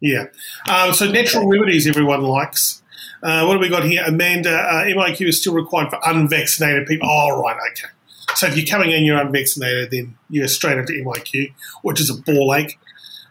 yeah. 0.00 0.26
Um, 0.70 0.92
so 0.94 1.10
natural 1.10 1.48
remedies 1.48 1.88
everyone 1.88 2.22
likes. 2.22 2.82
Uh, 3.22 3.44
what 3.44 3.54
have 3.54 3.60
we 3.60 3.68
got 3.68 3.84
here? 3.84 4.04
Amanda, 4.06 4.52
uh, 4.52 4.84
MIQ 4.84 5.28
is 5.28 5.40
still 5.40 5.54
required 5.54 5.90
for 5.90 5.98
unvaccinated 6.06 6.86
people. 6.86 7.08
Oh, 7.10 7.42
right, 7.42 7.56
okay. 7.72 7.88
So 8.36 8.46
if 8.46 8.56
you're 8.56 8.66
coming 8.66 8.92
in, 8.92 9.04
you're 9.04 9.18
unvaccinated, 9.18 9.90
then 9.90 10.16
you're 10.30 10.46
straight 10.46 10.78
into 10.78 10.92
MIQ, 10.92 11.52
which 11.82 12.00
is 12.00 12.10
a 12.10 12.14
ball 12.14 12.54
ache. 12.54 12.78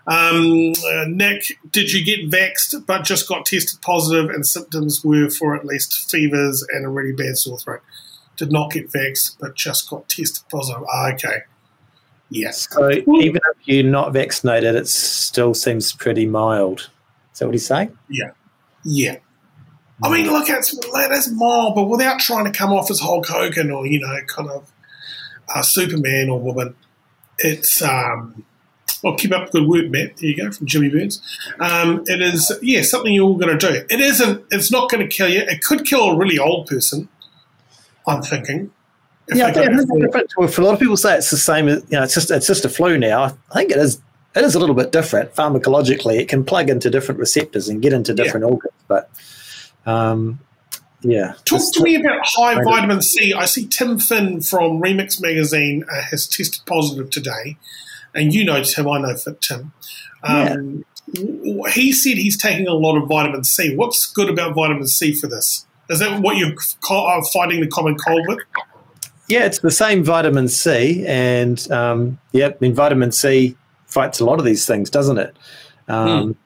Um, 0.07 0.73
uh, 0.89 1.05
Nick, 1.09 1.57
did 1.71 1.91
you 1.91 2.03
get 2.03 2.31
vexed 2.31 2.75
but 2.85 3.03
just 3.03 3.27
got 3.27 3.45
tested 3.45 3.81
positive 3.81 4.29
and 4.29 4.47
symptoms 4.47 5.03
were 5.03 5.29
for 5.29 5.55
at 5.55 5.65
least 5.65 6.09
fevers 6.09 6.65
and 6.71 6.85
a 6.85 6.89
really 6.89 7.11
bad 7.11 7.37
sore 7.37 7.59
throat? 7.59 7.81
Did 8.37 8.51
not 8.51 8.71
get 8.71 8.91
vexed 8.91 9.37
but 9.39 9.55
just 9.55 9.89
got 9.89 10.07
tested 10.07 10.47
positive. 10.49 10.83
Ah, 10.89 11.11
okay. 11.13 11.41
Yes. 12.29 12.67
So 12.71 12.89
even 12.89 13.05
if 13.35 13.57
you're 13.65 13.83
not 13.83 14.13
vaccinated, 14.13 14.75
it 14.75 14.87
still 14.87 15.53
seems 15.53 15.91
pretty 15.93 16.25
mild. 16.25 16.89
Is 17.33 17.39
that 17.39 17.45
what 17.45 17.53
he's 17.53 17.65
saying? 17.65 17.97
Yeah. 18.09 18.31
Yeah. 18.83 19.17
I 20.03 20.11
mean, 20.11 20.27
look, 20.31 20.49
it's 20.49 20.77
that's 20.93 21.31
mild, 21.31 21.75
but 21.75 21.85
without 21.85 22.19
trying 22.19 22.45
to 22.45 22.51
come 22.51 22.71
off 22.71 22.91
as 22.91 22.99
Hulk 22.99 23.27
Hogan 23.27 23.71
or 23.71 23.87
you 23.87 23.99
know, 23.99 24.15
kind 24.27 24.49
of 24.49 24.71
a 25.53 25.63
Superman 25.63 26.29
or 26.29 26.39
woman. 26.39 26.75
It's 27.39 27.81
um, 27.81 28.45
well, 29.03 29.15
keep 29.15 29.31
up 29.31 29.43
with 29.43 29.51
the 29.51 29.59
good 29.59 29.67
work, 29.67 29.89
Matt. 29.89 30.17
There 30.17 30.29
you 30.29 30.35
go 30.35 30.51
from 30.51 30.67
Jimmy 30.67 30.89
Burns. 30.89 31.21
Um, 31.59 32.03
it 32.05 32.21
is, 32.21 32.51
yeah, 32.61 32.81
something 32.81 33.13
you're 33.13 33.25
all 33.25 33.37
going 33.37 33.57
to 33.57 33.67
do. 33.67 33.85
It 33.89 33.99
isn't. 33.99 34.45
It's 34.51 34.71
not 34.71 34.89
going 34.89 35.07
to 35.07 35.13
kill 35.13 35.29
you. 35.29 35.39
It 35.39 35.61
could 35.61 35.85
kill 35.85 36.11
a 36.11 36.17
really 36.17 36.39
old 36.39 36.67
person. 36.67 37.09
I'm 38.07 38.21
thinking. 38.21 38.71
Yeah, 39.33 39.51
for, 40.33 40.47
for 40.47 40.61
a 40.61 40.63
lot 40.63 40.73
of 40.73 40.79
people 40.79 40.95
say 40.95 41.17
it's 41.17 41.31
the 41.31 41.37
same. 41.37 41.67
You 41.67 41.83
know, 41.91 42.03
it's 42.03 42.13
just 42.13 42.31
it's 42.31 42.47
just 42.47 42.63
a 42.63 42.69
flu 42.69 42.97
now. 42.97 43.37
I 43.51 43.53
think 43.55 43.71
it 43.71 43.77
is. 43.77 44.01
It 44.35 44.43
is 44.43 44.55
a 44.55 44.59
little 44.59 44.75
bit 44.75 44.91
different 44.91 45.33
pharmacologically. 45.35 46.19
It 46.19 46.29
can 46.29 46.45
plug 46.45 46.69
into 46.69 46.89
different 46.89 47.19
receptors 47.19 47.67
and 47.67 47.81
get 47.81 47.91
into 47.91 48.13
different 48.13 48.45
yeah. 48.45 48.51
organs, 48.51 48.73
but 48.87 49.09
um, 49.85 50.39
yeah. 51.01 51.33
Talk 51.43 51.61
to 51.73 51.83
me 51.83 51.95
about 51.95 52.19
high 52.23 52.63
vitamin 52.63 53.01
C. 53.01 53.33
I 53.33 53.45
see 53.45 53.67
Tim 53.67 53.99
Finn 53.99 54.41
from 54.41 54.81
Remix 54.81 55.21
Magazine 55.21 55.83
uh, 55.91 56.03
has 56.03 56.27
tested 56.27 56.65
positive 56.65 57.09
today 57.09 57.57
and 58.17 58.33
you 58.33 58.43
know 58.43 58.61
Tim, 58.63 58.89
I 58.89 58.99
know 58.99 59.15
Tim. 59.39 59.71
Um, 60.23 60.83
yeah. 61.13 61.71
He 61.71 61.93
said 61.93 62.17
he's 62.17 62.37
taking 62.37 62.67
a 62.67 62.73
lot 62.73 62.97
of 62.97 63.07
vitamin 63.07 63.43
C. 63.45 63.75
What's 63.75 64.05
good 64.07 64.29
about 64.29 64.55
vitamin 64.55 64.87
C 64.87 65.13
for 65.13 65.27
this? 65.27 65.65
Is 65.89 65.99
that 65.99 66.21
what 66.21 66.35
you're 66.35 66.53
finding 67.31 67.61
the 67.61 67.67
common 67.71 67.95
cold 67.95 68.25
with? 68.27 68.39
Yeah, 69.29 69.45
it's 69.45 69.59
the 69.59 69.71
same 69.71 70.03
vitamin 70.03 70.47
C, 70.49 71.05
and 71.07 71.71
um, 71.71 72.19
yeah, 72.33 72.47
I 72.47 72.55
mean 72.59 72.73
vitamin 72.73 73.11
C 73.11 73.55
fights 73.85 74.19
a 74.19 74.25
lot 74.25 74.39
of 74.39 74.45
these 74.45 74.65
things, 74.65 74.89
doesn't 74.89 75.17
it? 75.17 75.37
Um, 75.87 76.37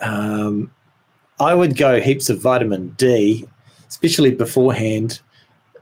hmm. 0.00 0.08
um, 0.08 0.72
I 1.38 1.54
would 1.54 1.76
go 1.76 2.00
heaps 2.00 2.30
of 2.30 2.40
vitamin 2.40 2.90
D, 2.90 3.46
especially 3.88 4.32
beforehand 4.32 5.20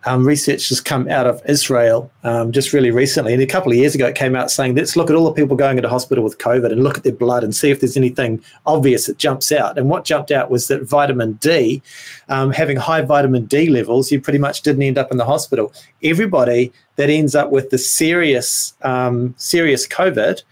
um, 0.08 0.26
research 0.26 0.70
has 0.70 0.80
come 0.80 1.10
out 1.10 1.26
of 1.26 1.42
Israel 1.46 2.10
um, 2.24 2.50
just 2.50 2.72
really 2.72 2.90
recently. 2.90 3.34
And 3.34 3.42
a 3.42 3.46
couple 3.46 3.70
of 3.70 3.76
years 3.76 3.94
ago, 3.94 4.06
it 4.06 4.14
came 4.14 4.34
out 4.34 4.50
saying, 4.50 4.74
let's 4.74 4.96
look 4.96 5.10
at 5.10 5.16
all 5.16 5.26
the 5.26 5.32
people 5.32 5.54
going 5.54 5.76
into 5.76 5.88
hospital 5.88 6.24
with 6.24 6.38
COVID 6.38 6.72
and 6.72 6.82
look 6.82 6.96
at 6.96 7.04
their 7.04 7.12
blood 7.12 7.44
and 7.44 7.54
see 7.54 7.70
if 7.70 7.80
there's 7.80 7.96
anything 7.96 8.42
obvious 8.64 9.04
that 9.06 9.18
jumps 9.18 9.52
out. 9.52 9.76
And 9.76 9.90
what 9.90 10.06
jumped 10.06 10.30
out 10.30 10.50
was 10.50 10.68
that 10.68 10.82
vitamin 10.82 11.34
D, 11.34 11.82
um, 12.30 12.52
having 12.52 12.78
high 12.78 13.02
vitamin 13.02 13.44
D 13.44 13.68
levels, 13.68 14.10
you 14.10 14.18
pretty 14.18 14.38
much 14.38 14.62
didn't 14.62 14.82
end 14.82 14.96
up 14.96 15.10
in 15.10 15.18
the 15.18 15.26
hospital. 15.26 15.74
Everybody 16.02 16.72
that 16.96 17.10
ends 17.10 17.34
up 17.34 17.50
with 17.50 17.68
the 17.68 17.78
serious, 17.78 18.72
um, 18.80 19.34
serious 19.36 19.86
COVID 19.86 20.42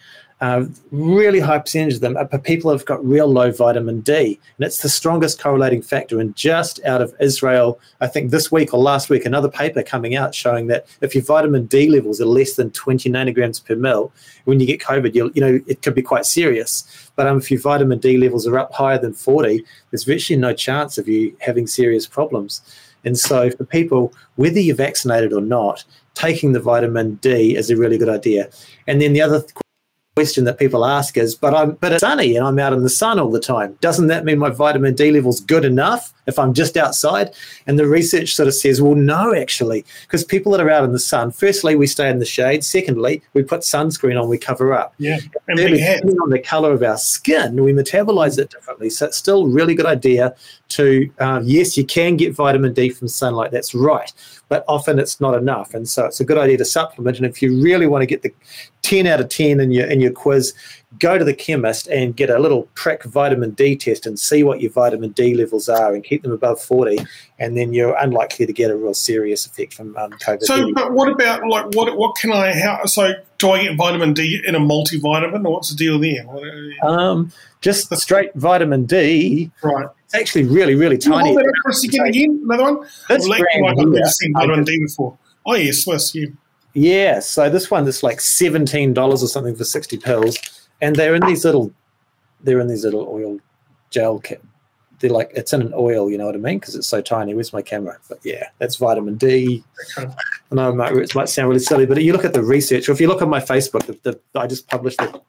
uh, 0.43 0.67
really 0.91 1.41
high 1.41 1.59
percentage 1.59 1.95
of 1.95 2.01
them 2.01 2.17
are 2.17 2.27
people 2.39 2.71
who've 2.71 2.85
got 2.85 3.03
real 3.05 3.27
low 3.27 3.51
vitamin 3.51 4.01
D. 4.01 4.39
And 4.59 4.67
it's 4.67 4.83
the 4.83 4.89
strongest 4.89 5.41
correlating 5.41 5.81
factor. 5.81 6.21
And 6.21 6.37
just 6.37 6.79
out 6.85 7.01
of 7.01 7.15
Israel, 7.21 7.81
I 8.03 8.07
think 8.07 8.31
this 8.31 8.53
week 8.53 8.75
or 8.75 8.81
last 8.81 9.09
week, 9.09 9.25
another 9.25 9.49
paper 9.49 9.83
coming 9.83 10.15
out 10.15 10.35
showing 10.35 10.67
that 10.67 10.87
if 11.01 11.15
your 11.15 11.25
vitamin 11.25 11.65
D 11.67 11.89
levels 11.89 12.21
are 12.21 12.27
less 12.27 12.55
than 12.55 12.71
20 12.71 13.09
nanograms 13.09 13.65
per 13.65 13.77
mil, 13.77 14.13
when 14.45 14.61
you 14.61 14.67
get 14.67 14.81
COVID, 14.81 15.15
you 15.15 15.41
know, 15.41 15.61
it 15.67 15.81
could 15.81 15.95
be 15.95 16.03
quite 16.03 16.27
serious. 16.27 17.11
But 17.17 17.27
um, 17.27 17.39
if 17.39 17.51
your 17.51 17.61
vitamin 17.61 17.99
D 17.99 18.19
levels 18.19 18.47
are 18.47 18.59
up 18.59 18.73
higher 18.75 18.99
than 18.99 19.15
40, 19.15 19.65
there's 19.91 20.05
virtually 20.05 20.39
no 20.39 20.53
chance 20.53 20.99
of 20.99 21.09
you 21.09 21.35
having 21.41 21.67
serious 21.67 22.07
problems. 22.07 22.61
And 23.07 23.17
so, 23.17 23.51
for 23.51 23.65
people, 23.65 24.13
whether 24.35 24.59
you're 24.59 24.77
vaccinated 24.77 25.33
or 25.33 25.41
not, 25.41 25.85
taking 26.15 26.53
the 26.53 26.61
vitamin 26.61 27.15
D 27.17 27.57
is 27.57 27.71
a 27.71 27.77
really 27.77 27.97
good 27.97 28.09
idea. 28.09 28.51
And 28.87 29.01
then 29.01 29.13
the 29.13 29.23
other 29.23 29.45
question 30.17 30.45
that 30.45 30.59
people 30.59 30.87
ask 30.87 31.19
is, 31.19 31.35
but 31.35 31.55
I'm 31.55 31.73
but 31.73 31.93
it's 31.93 32.01
sunny 32.01 32.37
and 32.37 32.47
I'm 32.47 32.59
out 32.59 32.73
in 32.73 32.83
the 32.83 32.89
sun 32.89 33.21
all 33.21 33.31
the 33.31 33.39
time. 33.39 33.77
Doesn't 33.83 34.07
that 34.07 34.25
mean 34.25 34.39
my 34.39 34.49
vitamin 34.49 34.95
D 34.95 35.11
level's 35.11 35.41
good 35.41 35.63
enough 35.63 36.15
if 36.27 36.39
I'm 36.39 36.55
just 36.55 36.77
outside? 36.77 37.35
And 37.67 37.79
the 37.79 37.87
research 37.87 38.35
sort 38.35 38.49
of 38.49 38.55
says, 38.55 38.81
well, 38.81 38.95
no, 38.95 39.35
actually, 39.35 39.85
because 40.03 40.25
people 40.25 40.53
that 40.53 40.61
are 40.61 40.71
out 40.71 40.85
in 40.85 40.93
the 40.93 40.99
sun, 40.99 41.31
firstly, 41.31 41.77
we 41.77 41.87
stay 41.87 42.11
in 42.11 42.19
the 42.19 42.25
shade. 42.25 42.65
Secondly, 42.65 43.23
we 43.35 43.43
put 43.43 43.61
sunscreen 43.61 44.21
on, 44.21 44.29
we 44.29 44.39
cover 44.39 44.75
up. 44.75 44.95
Yeah, 44.99 45.19
and 45.49 45.59
depending 45.59 46.19
on 46.19 46.31
the 46.31 46.39
color 46.39 46.73
of 46.73 46.83
our 46.83 46.99
skin, 46.99 47.63
we 47.63 47.73
metabolize 47.73 48.39
it 48.39 48.51
differently. 48.51 48.91
So 48.91 49.07
it's 49.07 49.17
still 49.17 49.45
a 49.45 49.49
really 49.49 49.75
good 49.75 49.87
idea 49.87 50.35
to 50.69 51.11
uh, 51.19 51.41
yes, 51.45 51.77
you 51.77 51.85
can 51.85 52.17
get 52.17 52.35
vitamin 52.35 52.75
D 52.75 52.91
from 52.91 53.09
sunlight. 53.09 53.53
That's 53.53 53.75
right 53.75 54.13
but 54.49 54.65
often 54.69 54.99
it's 54.99 55.21
not 55.21 55.35
enough. 55.35 55.75
And 55.75 55.89
so 55.89 56.05
it's 56.05 56.21
a 56.21 56.25
good 56.25 56.39
idea 56.39 56.57
to 56.59 56.65
supplement. 56.65 57.17
And 57.17 57.27
if 57.27 57.43
you 57.43 57.61
really 57.61 57.87
want 57.87 58.03
to 58.03 58.07
get 58.07 58.23
the 58.23 58.33
10 58.83 59.07
out 59.07 59.21
of 59.21 59.29
10 59.29 59.61
in 59.61 59.73
your 59.73 59.87
in 59.87 60.01
your 60.01 60.13
quiz, 60.13 60.55
go 60.99 61.19
to 61.19 61.25
the 61.25 61.35
chemist 61.35 61.87
and 61.89 62.17
get 62.17 62.31
a 62.31 62.39
little 62.39 62.69
prick 62.75 63.05
vitamin 63.05 63.51
D 63.53 63.77
test 63.77 64.07
and 64.07 64.19
see 64.19 64.43
what 64.43 64.61
your 64.61 64.71
vitamin 64.71 65.11
D 65.11 65.35
levels 65.35 65.69
are 65.69 65.95
and 65.95 66.03
keep 66.03 66.23
them 66.23 66.33
above 66.33 66.61
40, 66.61 66.99
and 67.39 67.57
then 67.57 67.73
you're 67.73 67.97
unlikely 67.97 68.47
to 68.47 68.53
get 68.53 68.71
a 68.71 68.77
real 68.77 68.95
serious 68.95 69.47
effect 69.47 69.75
from 69.75 69.97
um, 69.97 70.13
COVID. 70.13 70.43
So, 70.43 70.73
but 70.73 70.93
what 70.93 71.09
about 71.09 71.47
like 71.49 71.67
what 71.75 71.97
what 71.97 72.17
can 72.17 72.33
I 72.33 72.59
how 72.59 72.85
so 72.85 73.15
do 73.39 73.51
I 73.51 73.65
get 73.65 73.77
vitamin 73.77 74.15
D 74.15 74.43
in 74.47 74.55
a 74.55 74.61
multivitamin 74.61 75.45
or 75.45 75.53
what's 75.53 75.71
the 75.71 75.77
deal 75.77 75.99
there? 75.99 76.27
Um, 76.83 77.33
just 77.61 77.91
the 77.91 77.97
straight 77.97 78.35
vitamin 78.35 78.87
D. 78.87 79.51
Right. 79.63 79.87
It's 80.05 80.15
actually 80.15 80.45
really 80.45 80.75
really 80.75 80.99
tiny. 80.99 81.31
Hold 81.31 81.39
that 81.39 81.55
for 81.63 81.71
a 81.71 81.75
second 81.75 82.07
again. 82.07 82.41
Another 82.45 82.75
one. 82.75 82.89
That's 83.09 83.27
like 83.27 83.43
I've 83.55 83.77
never 83.77 84.09
seen 84.09 84.33
vitamin 84.35 84.65
D 84.65 84.79
before. 84.81 85.19
Oh 85.45 85.55
yeah, 85.55 85.73
Swiss. 85.73 86.15
Yeah. 86.15 86.27
Yeah, 86.79 87.21
so 87.21 87.49
this 87.49 87.71
one 87.71 87.89
is 87.89 88.03
like 88.03 88.21
seventeen 88.21 88.93
dollars 88.93 89.23
or 89.23 89.29
something 89.29 89.57
for 89.57 89.65
sixty 89.65 89.97
pills, 89.97 90.37
and 90.81 90.97
they're 90.97 91.15
in 91.15 91.25
these 91.27 91.45
little, 91.45 91.73
they're 92.41 92.61
in 92.61 92.69
these 92.69 92.85
little 92.85 93.09
oil 93.09 93.39
gel 93.91 94.19
kit 94.19 94.43
they're 94.99 95.11
like 95.11 95.31
it's 95.35 95.53
in 95.53 95.63
an 95.63 95.73
oil. 95.75 96.11
You 96.11 96.19
know 96.19 96.27
what 96.27 96.35
I 96.35 96.39
mean? 96.39 96.59
Because 96.59 96.75
it's 96.75 96.87
so 96.87 97.01
tiny. 97.01 97.35
Where's 97.35 97.53
my 97.53 97.63
camera? 97.63 97.99
But 98.09 98.21
yeah, 98.25 98.49
that's 98.59 98.77
vitamin 98.77 99.17
D. 99.17 99.65
I 99.99 100.07
know 100.53 100.71
it 100.71 100.75
might, 100.75 100.93
it 100.93 101.15
might 101.15 101.29
sound 101.29 101.49
really 101.49 101.61
silly, 101.61 101.87
but 101.87 102.03
you 102.03 102.13
look 102.13 102.25
at 102.25 102.33
the 102.33 102.43
research, 102.43 102.89
or 102.89 102.93
if 102.93 103.01
you 103.01 103.09
look 103.09 103.23
on 103.23 103.29
my 103.29 103.41
Facebook, 103.41 103.87
the, 103.87 103.99
the, 104.03 104.21
I 104.39 104.47
just 104.47 104.69
published 104.69 104.99
the 104.99 105.21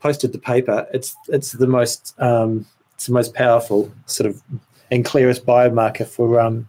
posted 0.00 0.32
the 0.32 0.38
paper. 0.38 0.86
It's 0.92 1.16
it's 1.28 1.52
the 1.52 1.66
most 1.66 2.14
um, 2.18 2.66
it's 2.94 3.06
the 3.06 3.12
most 3.12 3.34
powerful 3.34 3.90
sort 4.06 4.28
of 4.28 4.42
and 4.90 5.04
clearest 5.04 5.46
biomarker 5.46 6.06
for 6.06 6.40
um, 6.40 6.68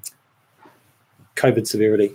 COVID 1.36 1.68
severity. 1.68 2.14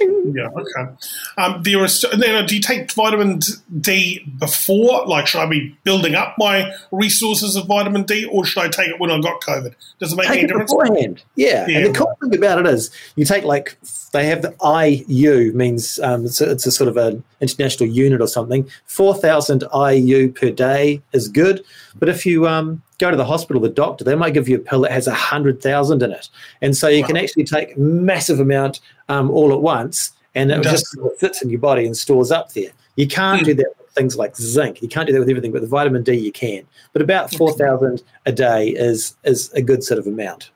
Yeah, 0.00 0.48
okay. 0.48 0.92
Um, 1.36 1.62
there 1.62 1.84
is, 1.84 2.04
then, 2.16 2.46
do 2.46 2.54
you 2.54 2.60
take 2.60 2.92
vitamin 2.92 3.40
D 3.80 4.24
before? 4.38 5.06
Like, 5.06 5.26
should 5.26 5.40
I 5.40 5.46
be 5.46 5.76
building 5.84 6.14
up 6.14 6.34
my 6.38 6.72
resources 6.90 7.56
of 7.56 7.66
vitamin 7.66 8.04
D, 8.04 8.24
or 8.24 8.44
should 8.44 8.62
I 8.62 8.68
take 8.68 8.88
it 8.88 9.00
when 9.00 9.10
I've 9.10 9.22
got 9.22 9.40
COVID? 9.40 9.74
Does 9.98 10.12
it 10.12 10.16
make 10.16 10.28
take 10.28 10.38
any 10.38 10.46
difference? 10.48 10.72
Beforehand, 10.72 11.22
yeah. 11.36 11.66
yeah. 11.68 11.78
And 11.78 11.94
the 11.94 11.98
cool 11.98 12.14
thing 12.20 12.36
about 12.36 12.58
it 12.58 12.66
is, 12.66 12.90
you 13.16 13.24
take 13.24 13.44
like 13.44 13.78
they 14.12 14.26
have 14.26 14.42
the 14.42 14.54
IU 15.08 15.52
means 15.52 15.98
um, 16.00 16.24
it's, 16.24 16.40
a, 16.40 16.50
it's, 16.50 16.66
a, 16.66 16.70
sort 16.70 16.88
of 16.88 16.96
an 16.96 17.24
international 17.40 17.88
unit 17.88 18.20
or 18.20 18.28
something. 18.28 18.68
Four 18.86 19.14
thousand 19.14 19.64
IU 19.74 20.30
per 20.32 20.50
day 20.50 21.02
is 21.12 21.28
good, 21.28 21.64
but 21.96 22.08
if 22.08 22.24
you 22.24 22.46
um, 22.46 22.82
go 22.98 23.10
to 23.10 23.16
the 23.16 23.24
hospital, 23.24 23.60
the 23.60 23.68
doctor, 23.68 24.04
they 24.04 24.14
might 24.14 24.34
give 24.34 24.48
you 24.48 24.56
a 24.56 24.60
pill 24.60 24.82
that 24.82 24.92
has 24.92 25.06
a 25.06 25.14
hundred 25.14 25.62
thousand 25.62 26.02
in 26.02 26.12
it, 26.12 26.28
and 26.62 26.76
so 26.76 26.88
you 26.88 27.02
wow. 27.02 27.08
can 27.08 27.16
actually 27.16 27.44
take 27.44 27.76
massive 27.76 28.40
amount 28.40 28.80
um, 29.08 29.30
all 29.30 29.52
at 29.52 29.60
once, 29.60 30.12
and 30.34 30.50
it, 30.50 30.58
it 30.58 30.62
just 30.62 30.96
fits 31.18 31.42
in 31.42 31.50
your 31.50 31.60
body 31.60 31.86
and 31.86 31.96
stores 31.96 32.30
up 32.30 32.52
there. 32.52 32.70
You 32.96 33.08
can't 33.08 33.42
mm. 33.42 33.46
do 33.46 33.54
that 33.54 33.72
with 33.78 33.90
things 33.90 34.16
like 34.16 34.36
zinc. 34.36 34.80
You 34.82 34.88
can't 34.88 35.06
do 35.06 35.12
that 35.12 35.20
with 35.20 35.28
everything, 35.28 35.52
but 35.52 35.60
the 35.60 35.66
vitamin 35.66 36.02
D 36.02 36.14
you 36.14 36.32
can. 36.32 36.64
But 36.92 37.02
about 37.02 37.34
four 37.34 37.52
thousand 37.52 38.02
a 38.26 38.32
day 38.32 38.68
is 38.68 39.16
is 39.24 39.52
a 39.52 39.62
good 39.62 39.82
sort 39.82 39.98
of 39.98 40.06
amount. 40.06 40.50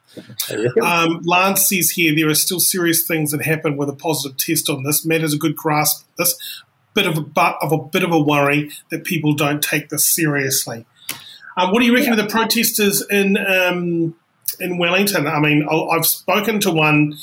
Um, 0.82 1.20
Lance 1.24 1.68
says 1.68 1.90
here 1.90 2.14
there 2.14 2.28
are 2.28 2.34
still 2.34 2.60
serious 2.60 3.06
things 3.06 3.30
that 3.30 3.42
happen 3.42 3.76
with 3.76 3.88
a 3.88 3.94
positive 3.94 4.36
test 4.36 4.68
on 4.68 4.82
this. 4.82 5.04
Matt 5.04 5.20
has 5.20 5.34
a 5.34 5.38
good 5.38 5.56
grasp 5.56 6.06
of 6.06 6.16
this. 6.16 6.62
Bit 6.94 7.06
of 7.06 7.18
a 7.18 7.20
but 7.20 7.56
of 7.60 7.70
a 7.70 7.78
bit 7.78 8.02
of 8.02 8.10
a 8.10 8.18
worry 8.18 8.70
that 8.90 9.04
people 9.04 9.34
don't 9.34 9.62
take 9.62 9.88
this 9.88 10.04
seriously. 10.06 10.86
Um, 11.58 11.72
what 11.72 11.80
do 11.80 11.86
you 11.86 11.94
reckon 11.94 12.14
yeah. 12.14 12.20
of 12.20 12.24
the 12.24 12.30
protesters 12.30 13.04
in 13.10 13.36
um, 13.36 14.14
in 14.60 14.78
Wellington? 14.78 15.26
I 15.26 15.40
mean, 15.40 15.66
I've 15.68 16.06
spoken 16.06 16.60
to 16.60 16.70
one 16.70 17.14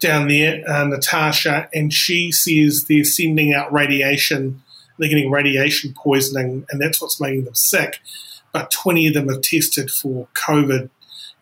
down 0.00 0.28
there, 0.28 0.62
uh, 0.68 0.84
Natasha, 0.84 1.68
and 1.74 1.92
she 1.92 2.30
says 2.30 2.84
they're 2.88 3.04
sending 3.04 3.52
out 3.52 3.72
radiation. 3.72 4.62
They're 4.98 5.08
getting 5.08 5.30
radiation 5.30 5.92
poisoning, 5.92 6.66
and 6.70 6.80
that's 6.80 7.02
what's 7.02 7.20
making 7.20 7.46
them 7.46 7.54
sick. 7.56 7.98
But 8.52 8.70
20 8.70 9.08
of 9.08 9.14
them 9.14 9.28
have 9.28 9.42
tested 9.42 9.90
for 9.90 10.28
COVID, 10.34 10.88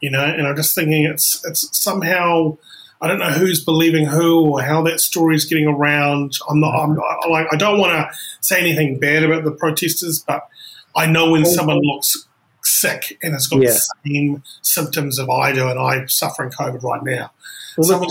you 0.01 0.11
know, 0.11 0.25
and 0.25 0.47
I'm 0.47 0.57
just 0.57 0.75
thinking 0.75 1.05
it's 1.05 1.45
it's 1.45 1.77
somehow 1.77 2.57
I 3.03 3.09
don't 3.09 3.19
know 3.19 3.31
who's 3.31 3.63
believing 3.63 4.07
who 4.07 4.53
or 4.53 4.63
how 4.63 4.81
that 4.85 5.01
story 5.01 5.37
is 5.37 5.45
getting 5.45 5.67
around. 5.67 6.33
I'm 6.49 6.61
not. 6.61 6.75
I'm, 6.75 6.99
I, 6.99 7.29
like 7.29 7.47
I 7.53 7.57
don't 7.57 7.79
want 7.79 7.93
to 7.93 8.17
say 8.41 8.59
anything 8.59 8.99
bad 8.99 9.23
about 9.23 9.45
the 9.45 9.51
protesters, 9.51 10.25
but 10.27 10.49
I 10.97 11.07
know 11.07 11.31
when 11.31 11.45
someone 11.45 11.81
looks 11.81 12.27
sick 12.63 13.19
and 13.23 13.33
has 13.33 13.47
got 13.47 13.63
yeah. 13.63 13.71
the 13.71 13.89
same 14.07 14.43
symptoms 14.63 15.19
of 15.19 15.29
I 15.31 15.53
do, 15.53 15.69
and 15.69 15.79
I'm 15.79 16.09
suffering 16.09 16.51
COVID 16.51 16.83
right 16.83 17.03
now. 17.03 17.31
Well, 17.77 18.07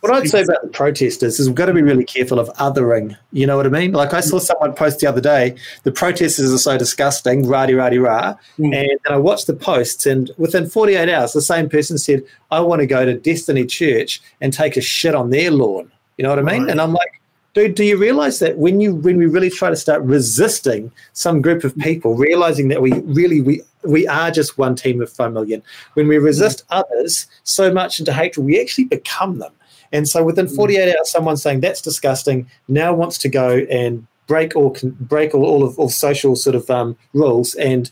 what 0.00 0.12
I'd 0.12 0.28
say 0.28 0.42
about 0.42 0.62
the 0.62 0.68
protesters 0.68 1.38
is 1.38 1.46
we've 1.46 1.54
got 1.54 1.66
to 1.66 1.74
be 1.74 1.82
really 1.82 2.04
careful 2.04 2.38
of 2.38 2.48
othering. 2.54 3.16
You 3.32 3.46
know 3.46 3.56
what 3.56 3.66
I 3.66 3.68
mean? 3.68 3.92
Like 3.92 4.14
I 4.14 4.20
saw 4.20 4.38
someone 4.38 4.72
post 4.74 5.00
the 5.00 5.06
other 5.06 5.20
day, 5.20 5.56
the 5.82 5.92
protesters 5.92 6.52
are 6.52 6.58
so 6.58 6.78
disgusting, 6.78 7.46
rah 7.46 7.66
rah 7.70 7.88
rah. 7.88 8.34
Mm. 8.58 8.74
And, 8.74 9.00
and 9.04 9.14
I 9.14 9.18
watched 9.18 9.46
the 9.46 9.54
posts, 9.54 10.06
and 10.06 10.30
within 10.38 10.68
48 10.68 11.08
hours, 11.08 11.32
the 11.32 11.42
same 11.42 11.68
person 11.68 11.98
said, 11.98 12.24
I 12.50 12.60
want 12.60 12.80
to 12.80 12.86
go 12.86 13.04
to 13.04 13.18
Destiny 13.18 13.66
Church 13.66 14.22
and 14.40 14.52
take 14.52 14.76
a 14.76 14.80
shit 14.80 15.14
on 15.14 15.30
their 15.30 15.50
lawn. 15.50 15.92
You 16.16 16.22
know 16.22 16.30
what 16.30 16.38
I 16.38 16.42
mean? 16.42 16.62
Right. 16.62 16.70
And 16.70 16.80
I'm 16.80 16.92
like, 16.92 17.20
dude, 17.54 17.74
do 17.74 17.84
you 17.84 17.96
realize 17.96 18.38
that 18.38 18.58
when 18.58 18.80
you 18.80 18.94
when 18.94 19.16
we 19.16 19.26
really 19.26 19.50
try 19.50 19.70
to 19.70 19.76
start 19.76 20.02
resisting 20.02 20.92
some 21.12 21.42
group 21.42 21.64
of 21.64 21.76
people, 21.78 22.14
realizing 22.14 22.68
that 22.68 22.82
we 22.82 22.92
really 23.00 23.40
we 23.40 23.62
we 23.84 24.06
are 24.06 24.30
just 24.30 24.58
one 24.58 24.74
team 24.74 25.00
of 25.00 25.10
five 25.10 25.32
million, 25.32 25.62
when 25.94 26.08
we 26.08 26.18
resist 26.18 26.60
mm. 26.60 26.82
others 26.82 27.26
so 27.44 27.72
much 27.72 27.98
into 27.98 28.12
hatred, 28.12 28.44
we 28.44 28.60
actually 28.60 28.84
become 28.84 29.38
them. 29.38 29.52
And 29.92 30.08
so 30.08 30.22
within 30.22 30.46
mm. 30.46 30.54
48 30.54 30.96
hours, 30.96 31.10
someone 31.10 31.36
saying 31.36 31.60
that's 31.60 31.80
disgusting 31.80 32.48
now 32.68 32.92
wants 32.92 33.18
to 33.18 33.28
go 33.28 33.66
and 33.70 34.06
break 34.26 34.54
all 34.54 34.76
break 35.00 35.34
all, 35.34 35.44
all 35.44 35.64
of 35.64 35.78
all 35.78 35.88
social 35.88 36.36
sort 36.36 36.54
of 36.54 36.68
um, 36.70 36.96
rules 37.14 37.54
and 37.54 37.90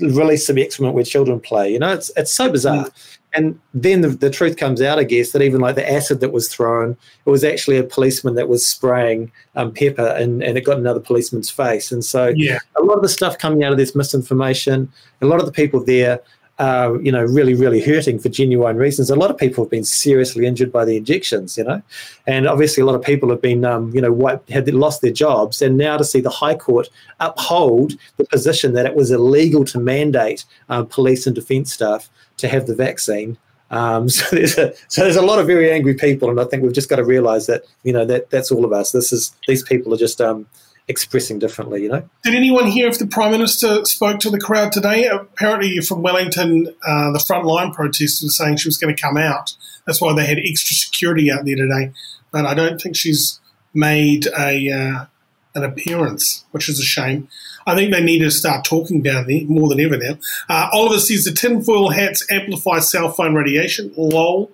release 0.00 0.46
some 0.46 0.58
excrement 0.58 0.94
where 0.94 1.04
children 1.04 1.40
play. 1.40 1.70
You 1.72 1.78
know, 1.78 1.92
it's 1.92 2.10
it's 2.16 2.32
so 2.32 2.50
bizarre. 2.50 2.86
Mm. 2.86 3.18
And 3.34 3.58
then 3.72 4.02
the, 4.02 4.08
the 4.08 4.30
truth 4.30 4.56
comes 4.56 4.82
out, 4.82 4.98
I 4.98 5.04
guess, 5.04 5.32
that 5.32 5.42
even 5.42 5.60
like 5.60 5.74
the 5.74 5.90
acid 5.90 6.20
that 6.20 6.32
was 6.32 6.48
thrown, 6.48 6.96
it 7.24 7.30
was 7.30 7.44
actually 7.44 7.78
a 7.78 7.82
policeman 7.82 8.34
that 8.34 8.48
was 8.48 8.66
spraying 8.66 9.32
um, 9.56 9.72
pepper 9.72 10.06
and, 10.06 10.42
and 10.42 10.58
it 10.58 10.62
got 10.62 10.78
another 10.78 11.00
policeman's 11.00 11.50
face. 11.50 11.90
And 11.90 12.04
so 12.04 12.32
yeah. 12.36 12.58
a 12.76 12.82
lot 12.82 12.96
of 12.96 13.02
the 13.02 13.08
stuff 13.08 13.38
coming 13.38 13.64
out 13.64 13.72
of 13.72 13.78
this 13.78 13.94
misinformation, 13.94 14.92
a 15.22 15.26
lot 15.26 15.40
of 15.40 15.46
the 15.46 15.52
people 15.52 15.82
there 15.82 16.20
are, 16.58 17.00
you 17.00 17.10
know, 17.10 17.24
really, 17.24 17.54
really 17.54 17.80
hurting 17.80 18.18
for 18.18 18.28
genuine 18.28 18.76
reasons. 18.76 19.08
A 19.10 19.16
lot 19.16 19.30
of 19.30 19.38
people 19.38 19.64
have 19.64 19.70
been 19.70 19.84
seriously 19.84 20.46
injured 20.46 20.70
by 20.70 20.84
the 20.84 20.96
injections, 20.96 21.56
you 21.56 21.64
know, 21.64 21.82
and 22.26 22.46
obviously 22.46 22.82
a 22.82 22.86
lot 22.86 22.94
of 22.94 23.02
people 23.02 23.30
have 23.30 23.40
been, 23.40 23.64
um, 23.64 23.90
you 23.94 24.00
know, 24.00 24.12
wiped, 24.12 24.50
had 24.50 24.68
lost 24.72 25.00
their 25.00 25.10
jobs. 25.10 25.62
And 25.62 25.76
now 25.76 25.96
to 25.96 26.04
see 26.04 26.20
the 26.20 26.30
High 26.30 26.54
Court 26.54 26.88
uphold 27.20 27.94
the 28.18 28.24
position 28.24 28.74
that 28.74 28.86
it 28.86 28.94
was 28.94 29.10
illegal 29.10 29.64
to 29.66 29.80
mandate 29.80 30.44
uh, 30.68 30.84
police 30.84 31.26
and 31.26 31.34
defence 31.34 31.72
staff 31.72 32.10
to 32.38 32.48
have 32.48 32.66
the 32.66 32.74
vaccine. 32.74 33.38
Um, 33.70 34.08
so 34.08 34.36
there's 34.36 34.58
a 34.58 34.74
so 34.88 35.02
there's 35.02 35.16
a 35.16 35.22
lot 35.22 35.38
of 35.38 35.46
very 35.46 35.72
angry 35.72 35.94
people, 35.94 36.30
and 36.30 36.40
I 36.40 36.44
think 36.44 36.62
we've 36.62 36.72
just 36.72 36.88
got 36.88 36.96
to 36.96 37.04
realise 37.04 37.46
that 37.46 37.62
you 37.82 37.92
know 37.92 38.04
that 38.04 38.30
that's 38.30 38.50
all 38.50 38.64
of 38.64 38.72
us. 38.72 38.92
This 38.92 39.12
is 39.12 39.34
these 39.48 39.62
people 39.62 39.92
are 39.94 39.98
just 39.98 40.20
um, 40.20 40.46
expressing 40.88 41.38
differently. 41.38 41.82
You 41.82 41.88
know. 41.88 42.08
Did 42.22 42.34
anyone 42.34 42.66
hear 42.66 42.88
if 42.88 42.98
the 42.98 43.06
prime 43.06 43.32
minister 43.32 43.84
spoke 43.84 44.20
to 44.20 44.30
the 44.30 44.40
crowd 44.40 44.72
today? 44.72 45.06
Apparently, 45.06 45.78
from 45.80 46.02
Wellington, 46.02 46.68
uh, 46.86 47.12
the 47.12 47.18
frontline 47.18 47.74
protesters 47.74 48.22
were 48.22 48.28
saying 48.28 48.58
she 48.58 48.68
was 48.68 48.78
going 48.78 48.94
to 48.94 49.00
come 49.00 49.16
out. 49.16 49.56
That's 49.86 50.00
why 50.00 50.14
they 50.14 50.26
had 50.26 50.38
extra 50.38 50.76
security 50.76 51.30
out 51.30 51.44
there 51.44 51.56
today. 51.56 51.92
But 52.30 52.46
I 52.46 52.54
don't 52.54 52.80
think 52.80 52.96
she's 52.96 53.40
made 53.74 54.26
a 54.38 54.70
uh, 54.70 55.04
an 55.54 55.64
appearance, 55.64 56.44
which 56.50 56.68
is 56.68 56.78
a 56.78 56.84
shame. 56.84 57.28
I 57.66 57.74
think 57.74 57.92
they 57.92 58.02
need 58.02 58.20
to 58.20 58.30
start 58.30 58.64
talking 58.64 59.02
down 59.02 59.26
there 59.26 59.44
more 59.46 59.68
than 59.68 59.80
ever 59.80 59.96
now. 59.96 60.18
Uh, 60.48 60.68
Oliver 60.72 60.98
says 60.98 61.24
the 61.24 61.32
tinfoil 61.32 61.90
hats 61.90 62.26
amplify 62.30 62.80
cell 62.80 63.10
phone 63.10 63.34
radiation. 63.34 63.92
Lol. 63.96 64.50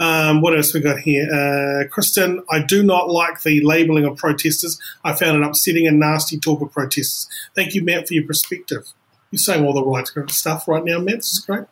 Um, 0.00 0.40
what 0.40 0.56
else 0.56 0.74
we 0.74 0.80
got 0.80 0.98
here? 0.98 1.28
Uh, 1.32 1.88
Kristen, 1.88 2.42
I 2.50 2.60
do 2.60 2.82
not 2.82 3.10
like 3.10 3.42
the 3.42 3.64
labelling 3.64 4.04
of 4.04 4.16
protesters. 4.16 4.80
I 5.04 5.14
found 5.14 5.42
it 5.42 5.46
upsetting 5.46 5.86
and 5.86 5.98
nasty 5.98 6.38
talk 6.38 6.60
of 6.60 6.72
protesters. 6.72 7.28
Thank 7.54 7.74
you, 7.74 7.84
Matt, 7.84 8.08
for 8.08 8.14
your 8.14 8.26
perspective. 8.26 8.86
You're 9.30 9.38
saying 9.38 9.64
all 9.64 9.72
the 9.72 9.84
right 9.84 10.06
stuff 10.30 10.68
right 10.68 10.84
now, 10.84 11.00
Matt. 11.00 11.16
This 11.16 11.32
is 11.32 11.38
great. 11.40 11.64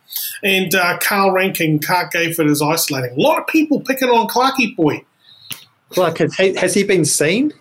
And 0.43 0.75
uh, 0.75 0.99
Carl 0.99 1.31
Rankin, 1.31 1.79
Clarke 1.79 2.13
Gayford 2.13 2.49
is 2.49 2.61
isolating. 2.61 3.17
A 3.17 3.21
lot 3.21 3.39
of 3.39 3.47
people 3.47 3.81
picking 3.81 4.09
on 4.09 4.27
Clarky 4.27 4.75
boy. 4.75 5.05
Like, 5.97 6.19
has 6.19 6.35
he, 6.35 6.55
has 6.55 6.75
he 6.75 6.85
been 6.85 7.05
seen? 7.05 7.53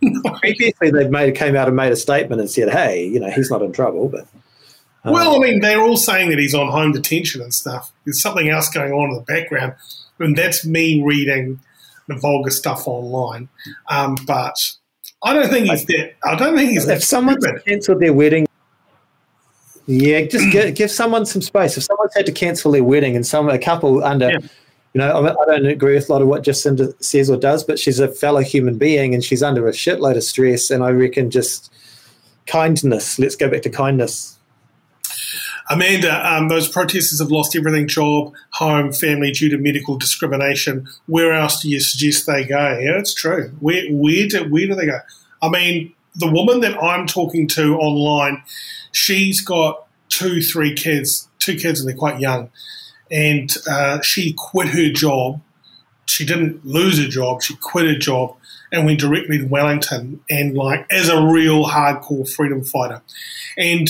Previously, 0.40 0.90
they've 0.90 1.10
made 1.10 1.34
came 1.34 1.56
out 1.56 1.68
and 1.68 1.76
made 1.76 1.92
a 1.92 1.96
statement 1.96 2.40
and 2.40 2.50
said, 2.50 2.70
"Hey, 2.70 3.06
you 3.06 3.20
know, 3.20 3.30
he's 3.30 3.50
not 3.50 3.62
in 3.62 3.72
trouble." 3.72 4.08
But 4.08 4.26
um, 5.04 5.12
well, 5.12 5.36
I 5.36 5.38
mean, 5.38 5.60
they're 5.60 5.82
all 5.82 5.96
saying 5.96 6.30
that 6.30 6.38
he's 6.38 6.54
on 6.54 6.68
home 6.68 6.92
detention 6.92 7.42
and 7.42 7.52
stuff. 7.52 7.92
There's 8.04 8.20
something 8.20 8.48
else 8.48 8.68
going 8.70 8.92
on 8.92 9.10
in 9.10 9.16
the 9.16 9.22
background, 9.22 9.74
and 10.18 10.36
that's 10.36 10.64
me 10.66 11.02
reading 11.04 11.60
the 12.08 12.16
vulgar 12.16 12.50
stuff 12.50 12.86
online. 12.86 13.48
Um, 13.88 14.16
but 14.26 14.56
I 15.22 15.32
don't 15.32 15.48
think 15.48 15.68
he's 15.68 15.84
dead. 15.84 16.14
I 16.24 16.34
don't 16.34 16.56
think 16.56 16.70
he's. 16.70 16.88
If 16.88 17.04
someone's 17.04 17.46
cancelled 17.66 18.00
their 18.00 18.12
wedding, 18.12 18.46
yeah, 19.86 20.22
just 20.22 20.48
give, 20.52 20.74
give 20.74 20.90
someone 20.90 21.26
some 21.26 21.42
space. 21.42 21.76
If 21.76 21.84
someone's 21.84 22.14
had 22.14 22.26
to 22.26 22.32
cancel 22.32 22.72
their 22.72 22.84
wedding 22.84 23.16
and 23.16 23.26
some 23.26 23.48
a 23.48 23.58
couple 23.58 24.02
under. 24.04 24.30
Yeah 24.30 24.38
you 24.94 25.00
know, 25.00 25.26
I 25.26 25.44
don't 25.44 25.66
agree 25.66 25.94
with 25.94 26.08
a 26.08 26.12
lot 26.12 26.22
of 26.22 26.28
what 26.28 26.42
Jacinda 26.42 26.92
says 27.02 27.28
or 27.28 27.36
does, 27.36 27.62
but 27.62 27.78
she's 27.78 28.00
a 28.00 28.08
fellow 28.08 28.40
human 28.40 28.78
being 28.78 29.14
and 29.14 29.22
she's 29.22 29.42
under 29.42 29.68
a 29.68 29.72
shitload 29.72 30.16
of 30.16 30.24
stress. 30.24 30.70
And 30.70 30.82
I 30.82 30.90
reckon 30.90 31.30
just 31.30 31.72
kindness. 32.46 33.18
Let's 33.18 33.36
go 33.36 33.50
back 33.50 33.62
to 33.62 33.70
kindness. 33.70 34.38
Amanda, 35.70 36.26
um, 36.26 36.48
those 36.48 36.66
protesters 36.66 37.18
have 37.18 37.30
lost 37.30 37.54
everything 37.54 37.86
job, 37.86 38.32
home, 38.52 38.90
family 38.90 39.30
due 39.32 39.50
to 39.50 39.58
medical 39.58 39.98
discrimination. 39.98 40.88
Where 41.04 41.34
else 41.34 41.60
do 41.60 41.68
you 41.68 41.80
suggest 41.80 42.26
they 42.26 42.44
go? 42.44 42.78
Yeah, 42.80 42.98
it's 42.98 43.12
true. 43.12 43.52
Where, 43.60 43.82
where, 43.90 44.26
do, 44.26 44.48
where 44.48 44.66
do 44.66 44.74
they 44.74 44.86
go? 44.86 44.98
I 45.42 45.50
mean, 45.50 45.92
the 46.14 46.30
woman 46.30 46.60
that 46.60 46.82
I'm 46.82 47.06
talking 47.06 47.46
to 47.48 47.76
online, 47.76 48.42
she's 48.92 49.42
got 49.42 49.86
two, 50.08 50.40
three 50.40 50.72
kids, 50.72 51.28
two 51.38 51.56
kids, 51.56 51.80
and 51.80 51.88
they're 51.88 51.96
quite 51.96 52.18
young 52.18 52.50
and 53.10 53.54
uh, 53.68 54.00
she 54.00 54.34
quit 54.36 54.68
her 54.68 54.90
job. 54.90 55.40
She 56.06 56.24
didn't 56.24 56.64
lose 56.64 56.98
her 56.98 57.08
job; 57.08 57.42
she 57.42 57.56
quit 57.56 57.86
her 57.86 57.98
job 57.98 58.36
and 58.72 58.84
went 58.84 59.00
directly 59.00 59.38
to 59.38 59.46
Wellington, 59.46 60.20
and 60.28 60.54
like 60.54 60.86
as 60.90 61.08
a 61.08 61.22
real 61.22 61.64
hardcore 61.64 62.28
freedom 62.28 62.62
fighter. 62.64 63.02
And 63.56 63.88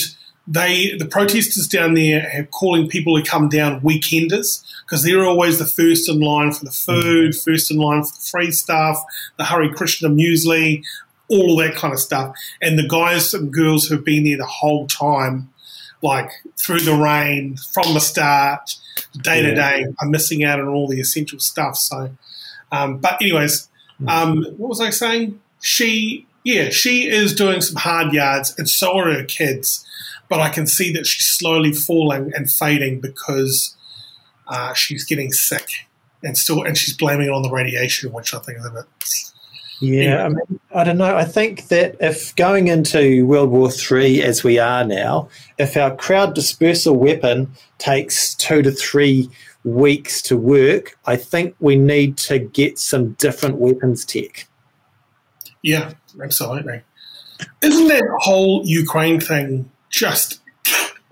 they 0.49 0.95
the 0.97 1.05
protesters 1.05 1.67
down 1.67 1.93
there 1.93 2.27
are 2.33 2.43
calling 2.45 2.89
people 2.89 3.15
who 3.15 3.23
come 3.23 3.49
down 3.49 3.81
weekenders 3.81 4.63
because 4.83 5.03
they're 5.03 5.23
always 5.23 5.59
the 5.59 5.65
first 5.65 6.09
in 6.09 6.19
line 6.19 6.51
for 6.51 6.65
the 6.65 6.71
food, 6.71 7.31
mm-hmm. 7.31 7.51
first 7.51 7.69
in 7.69 7.77
line 7.77 8.03
for 8.03 8.11
the 8.13 8.27
free 8.31 8.51
stuff, 8.51 8.97
the 9.37 9.45
Hare 9.45 9.71
Krishna 9.71 10.09
muesli, 10.09 10.83
all 11.29 11.59
of 11.59 11.65
that 11.65 11.77
kind 11.77 11.93
of 11.93 11.99
stuff. 11.99 12.35
And 12.61 12.79
the 12.79 12.87
guys 12.87 13.33
and 13.35 13.53
girls 13.53 13.85
who've 13.85 14.03
been 14.03 14.23
there 14.23 14.37
the 14.37 14.45
whole 14.45 14.87
time, 14.87 15.49
like 16.01 16.29
through 16.57 16.81
the 16.81 16.95
rain, 16.95 17.57
from 17.73 17.93
the 17.93 17.99
start, 17.99 18.75
day 19.21 19.41
to 19.41 19.53
day, 19.53 19.85
I'm 20.01 20.11
missing 20.11 20.43
out 20.43 20.59
on 20.59 20.67
all 20.67 20.87
the 20.87 20.99
essential 20.99 21.39
stuff. 21.39 21.77
So, 21.77 22.11
um, 22.71 22.97
but 22.97 23.21
anyways, 23.21 23.67
mm-hmm. 24.01 24.09
um, 24.09 24.43
what 24.57 24.69
was 24.69 24.81
I 24.81 24.91
saying? 24.91 25.39
She, 25.61 26.25
yeah, 26.43 26.69
she 26.69 27.09
is 27.09 27.35
doing 27.35 27.61
some 27.61 27.75
hard 27.75 28.13
yards, 28.13 28.57
and 28.57 28.69
so 28.69 28.97
are 28.97 29.11
her 29.11 29.23
kids 29.23 29.85
but 30.29 30.39
I 30.39 30.49
can 30.49 30.67
see 30.67 30.93
that 30.93 31.05
she's 31.05 31.25
slowly 31.25 31.73
falling 31.73 32.31
and 32.35 32.49
fading 32.49 33.01
because 33.01 33.75
uh, 34.47 34.73
she's 34.73 35.03
getting 35.03 35.31
sick 35.31 35.67
and 36.23 36.37
still, 36.37 36.63
and 36.63 36.77
she's 36.77 36.95
blaming 36.95 37.27
it 37.27 37.31
on 37.31 37.41
the 37.41 37.49
radiation, 37.49 38.13
which 38.13 38.33
I 38.33 38.39
think 38.39 38.59
is 38.59 38.65
a 38.65 38.69
bit. 38.69 38.85
Yeah, 39.79 40.25
I, 40.25 40.29
mean, 40.29 40.59
I 40.75 40.83
don't 40.83 40.97
know. 40.97 41.15
I 41.15 41.23
think 41.23 41.69
that 41.69 41.95
if 42.01 42.35
going 42.35 42.67
into 42.67 43.25
World 43.25 43.49
War 43.49 43.71
Three 43.71 44.21
as 44.21 44.43
we 44.43 44.59
are 44.59 44.83
now, 44.83 45.29
if 45.57 45.77
our 45.77 45.95
crowd 45.95 46.35
dispersal 46.35 46.97
weapon 46.97 47.53
takes 47.77 48.35
two 48.35 48.61
to 48.61 48.71
three 48.71 49.29
weeks 49.63 50.21
to 50.23 50.37
work, 50.37 50.97
I 51.05 51.15
think 51.15 51.55
we 51.59 51.77
need 51.77 52.17
to 52.17 52.39
get 52.39 52.77
some 52.77 53.13
different 53.13 53.55
weapons 53.55 54.03
tech. 54.03 54.47
Yeah, 55.61 55.93
absolutely. 56.21 56.81
Isn't 57.61 57.87
that 57.87 58.03
whole 58.19 58.63
Ukraine 58.65 59.21
thing 59.21 59.71
just 59.89 60.39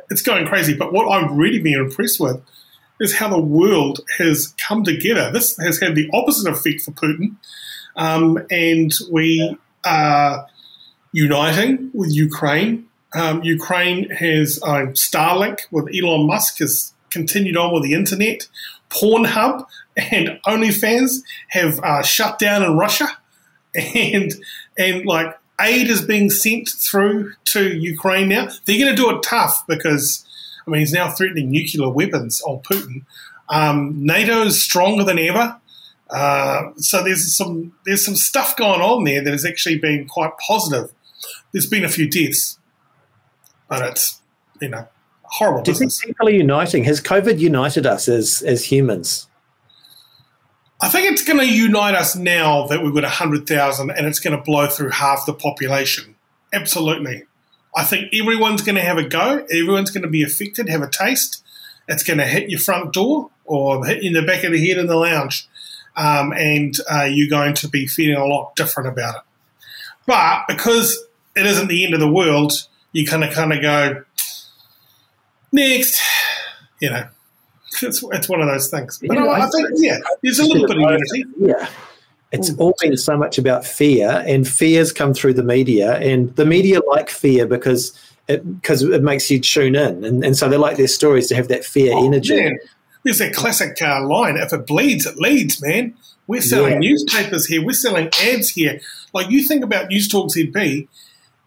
it's 0.10 0.22
going 0.22 0.46
crazy. 0.46 0.76
But 0.76 0.94
what 0.94 1.08
I've 1.08 1.32
really 1.32 1.60
been 1.60 1.80
impressed 1.80 2.20
with 2.20 2.42
is 3.00 3.18
how 3.18 3.30
the 3.30 3.42
world 3.42 4.00
has 4.18 4.54
come 4.58 4.84
together. 4.84 5.32
This 5.32 5.58
has 5.58 5.80
had 5.80 5.96
the 5.96 6.10
opposite 6.14 6.50
effect 6.50 6.82
for 6.82 6.92
Putin, 6.92 7.36
um, 7.98 8.40
and 8.50 8.92
we 9.12 9.58
are 9.86 10.48
uniting 11.12 11.90
with 11.94 12.14
Ukraine. 12.14 12.88
Um, 13.14 13.44
Ukraine 13.44 14.10
has 14.12 14.60
um, 14.64 14.94
Starlink 14.94 15.62
with 15.72 15.90
Elon 15.96 16.28
Musk 16.28 16.60
has 16.60 16.94
continued 17.10 17.58
on 17.58 17.74
with 17.74 17.84
the 17.84 17.94
internet. 17.94 18.48
Pornhub 18.90 19.66
and 19.98 20.40
OnlyFans 20.46 21.22
have 21.50 21.80
uh, 21.80 22.04
shut 22.04 22.40
down 22.40 22.64
in 22.64 22.78
Russia, 22.78 23.08
and 23.76 24.34
and 24.78 25.06
like 25.06 25.38
aid 25.60 25.90
is 25.90 26.02
being 26.02 26.30
sent 26.30 26.70
through 26.70 27.34
to 27.46 27.76
Ukraine 27.76 28.30
now. 28.30 28.48
They're 28.66 28.80
going 28.80 28.96
to 28.96 29.02
do 29.02 29.10
it 29.10 29.24
tough 29.24 29.66
because, 29.68 30.26
I 30.66 30.70
mean, 30.70 30.82
he's 30.82 30.94
now 30.94 31.10
threatening 31.10 31.50
nuclear 31.50 31.90
weapons 31.90 32.42
on 32.42 32.60
Putin. 32.60 33.06
Um, 33.50 34.06
NATO 34.06 34.42
is 34.44 34.62
stronger 34.62 35.04
than 35.04 35.18
ever. 35.18 35.60
Uh, 36.10 36.72
so 36.78 37.04
there's 37.04 37.36
some 37.36 37.74
there's 37.86 38.06
some 38.06 38.16
stuff 38.16 38.56
going 38.56 38.82
on 38.82 39.04
there 39.04 39.24
that 39.24 39.32
has 39.32 39.46
actually 39.46 39.78
been 39.78 40.08
quite 40.08 40.32
positive. 40.38 40.94
There's 41.52 41.68
been 41.68 41.84
a 41.84 41.90
few 41.90 42.10
deaths, 42.10 42.60
but 43.68 43.82
it's 43.82 44.22
you 44.62 44.70
know 44.70 44.88
horrible. 45.24 45.64
Do 45.64 45.72
business. 45.72 46.02
you 46.02 46.08
think 46.08 46.18
people 46.18 46.28
are 46.28 46.32
uniting? 46.32 46.84
Has 46.86 47.02
COVID 47.02 47.40
united 47.40 47.86
us 47.86 48.08
as 48.08 48.42
as 48.44 48.66
humans? 48.66 49.28
I 50.80 50.90
think 50.90 51.12
it's 51.12 51.24
going 51.24 51.40
to 51.40 51.52
unite 51.52 51.96
us 51.96 52.16
now 52.16 52.68
that 52.68 52.84
we've 52.84 52.94
got 52.94 53.02
100,000 53.02 53.90
and 53.90 54.06
it's 54.06 54.20
going 54.20 54.38
to 54.38 54.44
blow 54.44 54.68
through 54.68 54.92
half 54.92 55.26
the 55.26 55.34
population. 55.34 56.16
Absolutely. 56.54 57.24
I 57.76 57.84
think 57.84 58.14
everyone's 58.14 58.62
going 58.62 58.76
to 58.76 58.82
have 58.82 59.00
a 59.00 59.04
go. 59.04 59.46
Everyone's 59.52 59.90
going 59.90 60.04
to 60.04 60.10
be 60.10 60.24
affected, 60.24 60.70
have 60.70 60.84
a 60.84 60.90
taste. 60.90 61.44
It's 61.88 62.04
going 62.04 62.20
to 62.20 62.26
hit 62.26 62.50
your 62.50 62.60
front 62.60 62.94
door 62.94 63.32
or 63.46 63.86
hit 63.86 64.04
you 64.04 64.10
in 64.10 64.14
the 64.14 64.22
back 64.22 64.44
of 64.44 64.52
the 64.52 64.68
head 64.68 64.78
in 64.78 64.86
the 64.86 64.96
lounge. 64.96 65.48
Um, 65.98 66.32
and 66.32 66.76
uh, 66.90 67.08
you're 67.10 67.30
going 67.30 67.56
to 67.56 67.68
be 67.68 67.88
feeling 67.88 68.16
a 68.16 68.26
lot 68.26 68.56
different 68.56 68.88
about 68.90 69.16
it. 69.16 69.22
But 70.06 70.44
because 70.48 70.98
it 71.36 71.46
isn't 71.46 71.68
the 71.68 71.84
end 71.84 71.94
of 71.94 72.00
the 72.00 72.12
world, 72.12 72.54
you 72.94 73.06
kind 73.06 73.24
of 73.24 73.34
kind 73.34 73.52
of 73.52 73.62
go, 73.62 74.04
next, 75.52 76.00
you 76.80 76.90
know 76.90 77.08
it's, 77.84 78.04
it's 78.04 78.30
one 78.30 78.42
of 78.42 78.48
those 78.48 78.70
things. 78.70 79.00
But 79.00 79.16
yeah, 79.16 79.26
I, 79.26 79.46
I, 79.46 79.50
think, 79.50 79.70
yeah, 79.76 79.98
there's 80.24 80.40
a 80.40 80.46
little 80.46 80.68
bit 80.68 80.78
of 80.78 80.92
unity. 80.92 81.26
Yeah. 81.40 81.70
It's 82.32 82.54
all 82.58 82.76
been 82.82 82.98
so 82.98 83.16
much 83.16 83.38
about 83.38 83.66
fear, 83.66 84.24
and 84.28 84.46
fears 84.46 84.92
come 84.92 85.14
through 85.14 85.36
the 85.36 85.44
media, 85.44 85.96
and 85.98 86.36
the 86.36 86.46
media 86.46 86.82
like 86.86 87.10
fear 87.10 87.46
because 87.46 87.98
it 88.28 88.60
because 88.60 88.84
it 88.84 89.02
makes 89.02 89.32
you 89.32 89.40
tune 89.40 89.76
in, 89.76 90.04
and, 90.04 90.26
and 90.26 90.36
so 90.36 90.50
they 90.50 90.58
like 90.58 90.76
their 90.76 90.90
stories 90.90 91.28
to 91.30 91.36
have 91.36 91.48
that 91.48 91.64
fear 91.64 91.94
oh, 91.96 92.06
energy. 92.06 92.36
Man. 92.36 92.58
There's 93.08 93.20
that 93.20 93.34
classic 93.34 93.82
uh, 93.82 94.06
line: 94.06 94.36
"If 94.36 94.52
it 94.52 94.68
bleeds, 94.68 95.06
it 95.06 95.18
leads." 95.18 95.62
Man, 95.62 95.96
we're 96.28 96.42
selling 96.42 96.84
yeah. 96.84 96.90
newspapers 96.90 97.46
here, 97.46 97.64
we're 97.64 97.72
selling 97.72 98.10
ads 98.22 98.50
here. 98.50 98.82
Like 99.14 99.30
you 99.30 99.46
think 99.46 99.64
about 99.64 99.88
News 99.88 100.10
Talk 100.10 100.30
ZB, 100.30 100.90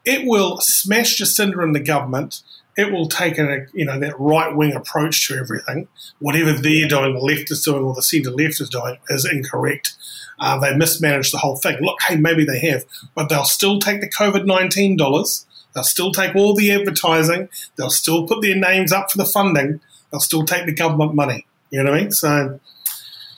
it 0.06 0.26
will 0.26 0.58
smash 0.60 1.18
Jacinda 1.18 1.62
and 1.62 1.74
the 1.74 1.80
government 1.80 2.42
it 2.80 2.92
will 2.92 3.08
take 3.08 3.36
a 3.38 3.66
you 3.74 3.84
know 3.84 3.98
that 3.98 4.18
right 4.18 4.56
wing 4.56 4.72
approach 4.72 5.28
to 5.28 5.36
everything. 5.36 5.88
Whatever 6.18 6.52
they're 6.52 6.88
doing, 6.88 7.14
the 7.14 7.20
left 7.20 7.50
is 7.50 7.62
doing, 7.62 7.82
or 7.82 7.94
the 7.94 8.02
centre 8.02 8.30
left 8.30 8.60
is 8.60 8.70
doing, 8.70 8.96
is 9.08 9.30
incorrect. 9.30 9.96
Uh, 10.38 10.58
they 10.58 10.74
mismanaged 10.74 11.34
the 11.34 11.38
whole 11.38 11.56
thing. 11.56 11.76
Look, 11.82 12.00
hey, 12.08 12.16
maybe 12.16 12.46
they 12.46 12.58
have, 12.70 12.86
but 13.14 13.28
they'll 13.28 13.44
still 13.44 13.78
take 13.78 14.00
the 14.00 14.08
COVID 14.08 14.46
nineteen 14.46 14.96
dollars. 14.96 15.46
They'll 15.74 15.84
still 15.84 16.10
take 16.10 16.34
all 16.34 16.54
the 16.54 16.72
advertising. 16.72 17.48
They'll 17.76 17.90
still 17.90 18.26
put 18.26 18.40
their 18.40 18.56
names 18.56 18.92
up 18.92 19.10
for 19.10 19.18
the 19.18 19.26
funding. 19.26 19.80
They'll 20.10 20.20
still 20.20 20.44
take 20.44 20.66
the 20.66 20.74
government 20.74 21.14
money. 21.14 21.46
You 21.70 21.82
know 21.82 21.90
what 21.90 21.98
I 21.98 22.02
mean? 22.02 22.12
So, 22.12 22.60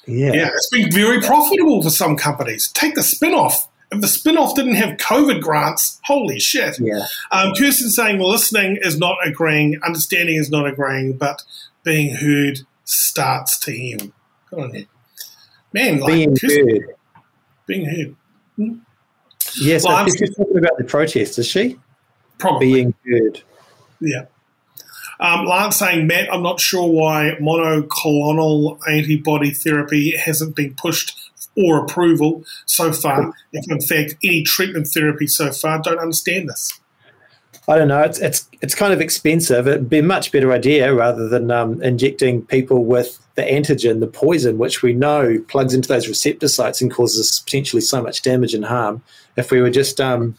yeah, 0.07 0.33
yeah 0.33 0.49
it's 0.55 0.71
been 0.71 0.90
very 0.90 1.21
profitable 1.21 1.83
for 1.83 1.90
some 1.90 2.16
companies. 2.16 2.68
Take 2.68 2.95
the 2.95 3.03
spin 3.03 3.35
off 3.35 3.68
if 3.92 4.01
the 4.01 4.09
spin-off 4.09 4.55
didn't 4.55 4.77
have 4.77 4.97
COVID 4.97 5.42
grants, 5.42 6.01
holy 6.05 6.40
shit. 6.40 6.79
Yeah. 6.81 7.07
Um, 7.31 7.53
Kirsten 7.55 7.90
saying 7.90 8.18
listening 8.18 8.79
is 8.81 8.99
not 8.99 9.16
agreeing, 9.25 9.79
understanding 9.85 10.37
is 10.37 10.51
not 10.51 10.66
agreeing, 10.66 11.18
but 11.18 11.42
being 11.85 12.16
heard 12.16 12.61
starts 12.85 13.59
to 13.61 13.73
him. 13.73 14.12
Good 14.51 14.59
on 14.59 14.75
you. 14.75 14.87
Man, 15.73 16.01
like 16.01 16.12
being 16.12 16.37
Kirsten, 16.37 16.68
heard. 16.68 16.95
Being 17.66 17.85
heard. 17.85 18.16
Hmm? 18.57 18.79
Yes, 19.61 19.85
well, 19.85 20.07
she's 20.07 20.35
talking 20.35 20.59
about 20.59 20.79
the 20.79 20.85
protest, 20.85 21.38
is 21.38 21.47
she? 21.47 21.79
Probably. 22.38 22.73
Being 22.73 22.95
heard. 23.07 23.42
Yeah. 24.01 24.25
Um, 25.23 25.47
Lance 25.47 25.77
saying, 25.77 26.09
Matt, 26.09 26.33
I'm 26.35 26.43
not 26.43 26.59
sure 26.59 26.87
why 26.87 27.37
monoclonal 27.41 28.79
antibody 28.91 29.53
therapy 29.53 30.17
hasn't 30.17 30.57
been 30.57 30.75
pushed 30.75 31.17
or 31.57 31.85
approval 31.85 32.45
so 32.67 32.93
far. 32.93 33.33
If 33.53 33.71
in 33.71 33.81
fact 33.81 34.17
any 34.25 34.43
treatment 34.43 34.89
therapy 34.89 35.29
so 35.29 35.53
far, 35.53 35.81
don't 35.81 36.01
understand 36.01 36.49
this. 36.49 36.81
I 37.69 37.79
don't 37.79 37.87
know. 37.87 38.01
It's 38.01 38.19
it's 38.19 38.49
it's 38.61 38.75
kind 38.75 38.93
of 38.93 39.01
expensive. 39.01 39.69
It'd 39.69 39.89
be 39.89 40.01
a 40.01 40.03
much 40.03 40.33
better 40.33 40.51
idea 40.51 40.93
rather 40.93 41.29
than 41.29 41.53
um, 41.53 41.81
injecting 41.81 42.45
people 42.45 42.85
with 42.85 43.21
the 43.37 43.43
antigen, 43.43 44.01
the 44.01 44.09
poison, 44.09 44.59
which 44.59 44.83
we 44.83 44.93
know 44.93 45.39
plugs 45.47 45.73
into 45.73 45.89
those 45.89 46.09
receptor 46.09 46.49
sites 46.49 46.83
and 46.83 46.91
causes 46.91 47.41
potentially 47.45 47.81
so 47.81 48.03
much 48.03 48.23
damage 48.23 48.55
and 48.55 48.65
harm. 48.65 49.03
If 49.37 49.53
we 49.53 49.61
were 49.61 49.71
just 49.71 50.01
um, 50.01 50.37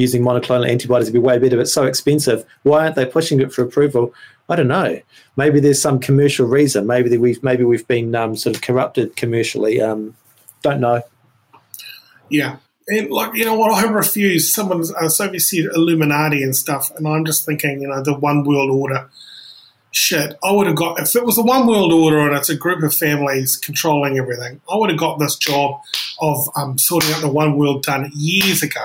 using 0.00 0.22
monoclonal 0.22 0.68
antibodies, 0.68 1.08
it'd 1.08 1.20
be 1.20 1.24
way 1.24 1.38
better. 1.38 1.56
But 1.56 1.62
it's 1.62 1.74
so 1.74 1.84
expensive. 1.84 2.44
Why 2.62 2.84
aren't 2.84 2.96
they 2.96 3.06
pushing 3.06 3.40
it 3.40 3.52
for 3.52 3.62
approval? 3.62 4.14
I 4.48 4.56
don't 4.56 4.68
know. 4.68 5.00
Maybe 5.36 5.60
there's 5.60 5.80
some 5.80 6.00
commercial 6.00 6.46
reason. 6.46 6.86
Maybe 6.86 7.16
we've 7.16 7.42
maybe 7.42 7.62
we've 7.64 7.86
been 7.86 8.14
um, 8.14 8.36
sort 8.36 8.56
of 8.56 8.62
corrupted 8.62 9.16
commercially. 9.16 9.80
Um, 9.80 10.16
don't 10.62 10.80
know. 10.80 11.02
Yeah. 12.28 12.56
And 12.88 13.10
like 13.10 13.34
you 13.34 13.44
know 13.44 13.54
what, 13.54 13.72
I 13.72 13.88
refuse. 13.88 14.52
Someone, 14.52 14.82
uh, 15.00 15.08
Sophie 15.08 15.38
said 15.38 15.66
Illuminati 15.74 16.42
and 16.42 16.56
stuff, 16.56 16.90
and 16.96 17.06
I'm 17.06 17.24
just 17.24 17.46
thinking, 17.46 17.82
you 17.82 17.88
know, 17.88 18.02
the 18.02 18.14
one 18.14 18.44
world 18.44 18.70
order. 18.70 19.08
Shit, 19.92 20.36
I 20.42 20.52
would 20.52 20.68
have 20.68 20.76
got 20.76 21.00
if 21.00 21.14
it 21.16 21.24
was 21.24 21.36
the 21.36 21.42
one 21.42 21.66
world 21.66 21.92
order 21.92 22.20
and 22.20 22.36
it's 22.36 22.48
a 22.48 22.56
group 22.56 22.82
of 22.82 22.94
families 22.94 23.56
controlling 23.56 24.18
everything. 24.18 24.60
I 24.72 24.76
would 24.76 24.90
have 24.90 24.98
got 24.98 25.18
this 25.18 25.36
job 25.36 25.80
of 26.20 26.48
um, 26.56 26.78
sorting 26.78 27.12
out 27.12 27.22
the 27.22 27.28
one 27.28 27.56
world 27.56 27.82
done 27.82 28.10
years 28.14 28.62
ago. 28.62 28.84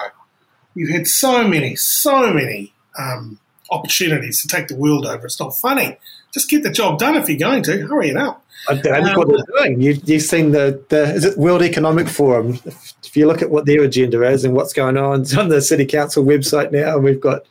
We've 0.76 0.90
had 0.90 1.08
so 1.08 1.48
many, 1.48 1.76
so 1.76 2.34
many 2.34 2.74
um, 3.00 3.40
opportunities 3.72 4.42
to 4.42 4.48
take 4.48 4.68
the 4.68 4.76
world 4.76 5.06
over. 5.06 5.26
It's 5.26 5.40
not 5.40 5.56
funny. 5.56 5.98
Just 6.34 6.50
get 6.50 6.64
the 6.64 6.72
job 6.72 7.00
done 7.00 7.16
if 7.16 7.30
you're 7.30 7.38
going 7.38 7.64
to. 7.64 7.88
Hurry 7.88 8.10
it 8.10 8.18
up. 8.18 8.46
I 8.68 8.76
think 8.78 8.96
um, 8.96 9.16
what 9.16 9.28
they're 9.28 9.64
doing. 9.64 9.82
You, 9.82 10.00
you've 10.04 10.22
seen 10.22 10.52
the, 10.52 10.84
the 10.90 11.14
is 11.14 11.24
it 11.24 11.38
World 11.38 11.62
Economic 11.62 12.08
Forum. 12.08 12.60
If 13.04 13.16
you 13.16 13.28
look 13.28 13.42
at 13.42 13.50
what 13.50 13.66
their 13.66 13.84
agenda 13.84 14.22
is 14.24 14.44
and 14.44 14.54
what's 14.54 14.74
going 14.74 14.98
on, 14.98 15.22
it's 15.22 15.38
on 15.38 15.50
the 15.50 15.62
City 15.62 15.86
Council 15.86 16.24
website 16.26 16.72
now, 16.72 16.96
and 16.96 17.04
we've 17.04 17.22
got 17.22 17.44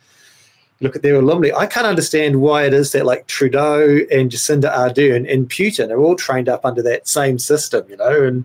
look 0.80 0.96
at 0.96 1.02
their 1.02 1.16
alumni. 1.16 1.50
I 1.56 1.66
can't 1.66 1.86
understand 1.86 2.40
why 2.40 2.64
it 2.64 2.74
is 2.74 2.92
that 2.92 3.06
like 3.06 3.26
Trudeau 3.26 4.00
and 4.10 4.30
Jacinda 4.30 4.74
Ardern 4.74 5.32
and 5.32 5.48
Putin 5.48 5.90
are 5.90 6.00
all 6.00 6.16
trained 6.16 6.48
up 6.48 6.64
under 6.64 6.82
that 6.82 7.08
same 7.08 7.38
system, 7.38 7.86
you 7.88 7.96
know. 7.96 8.24
And 8.24 8.44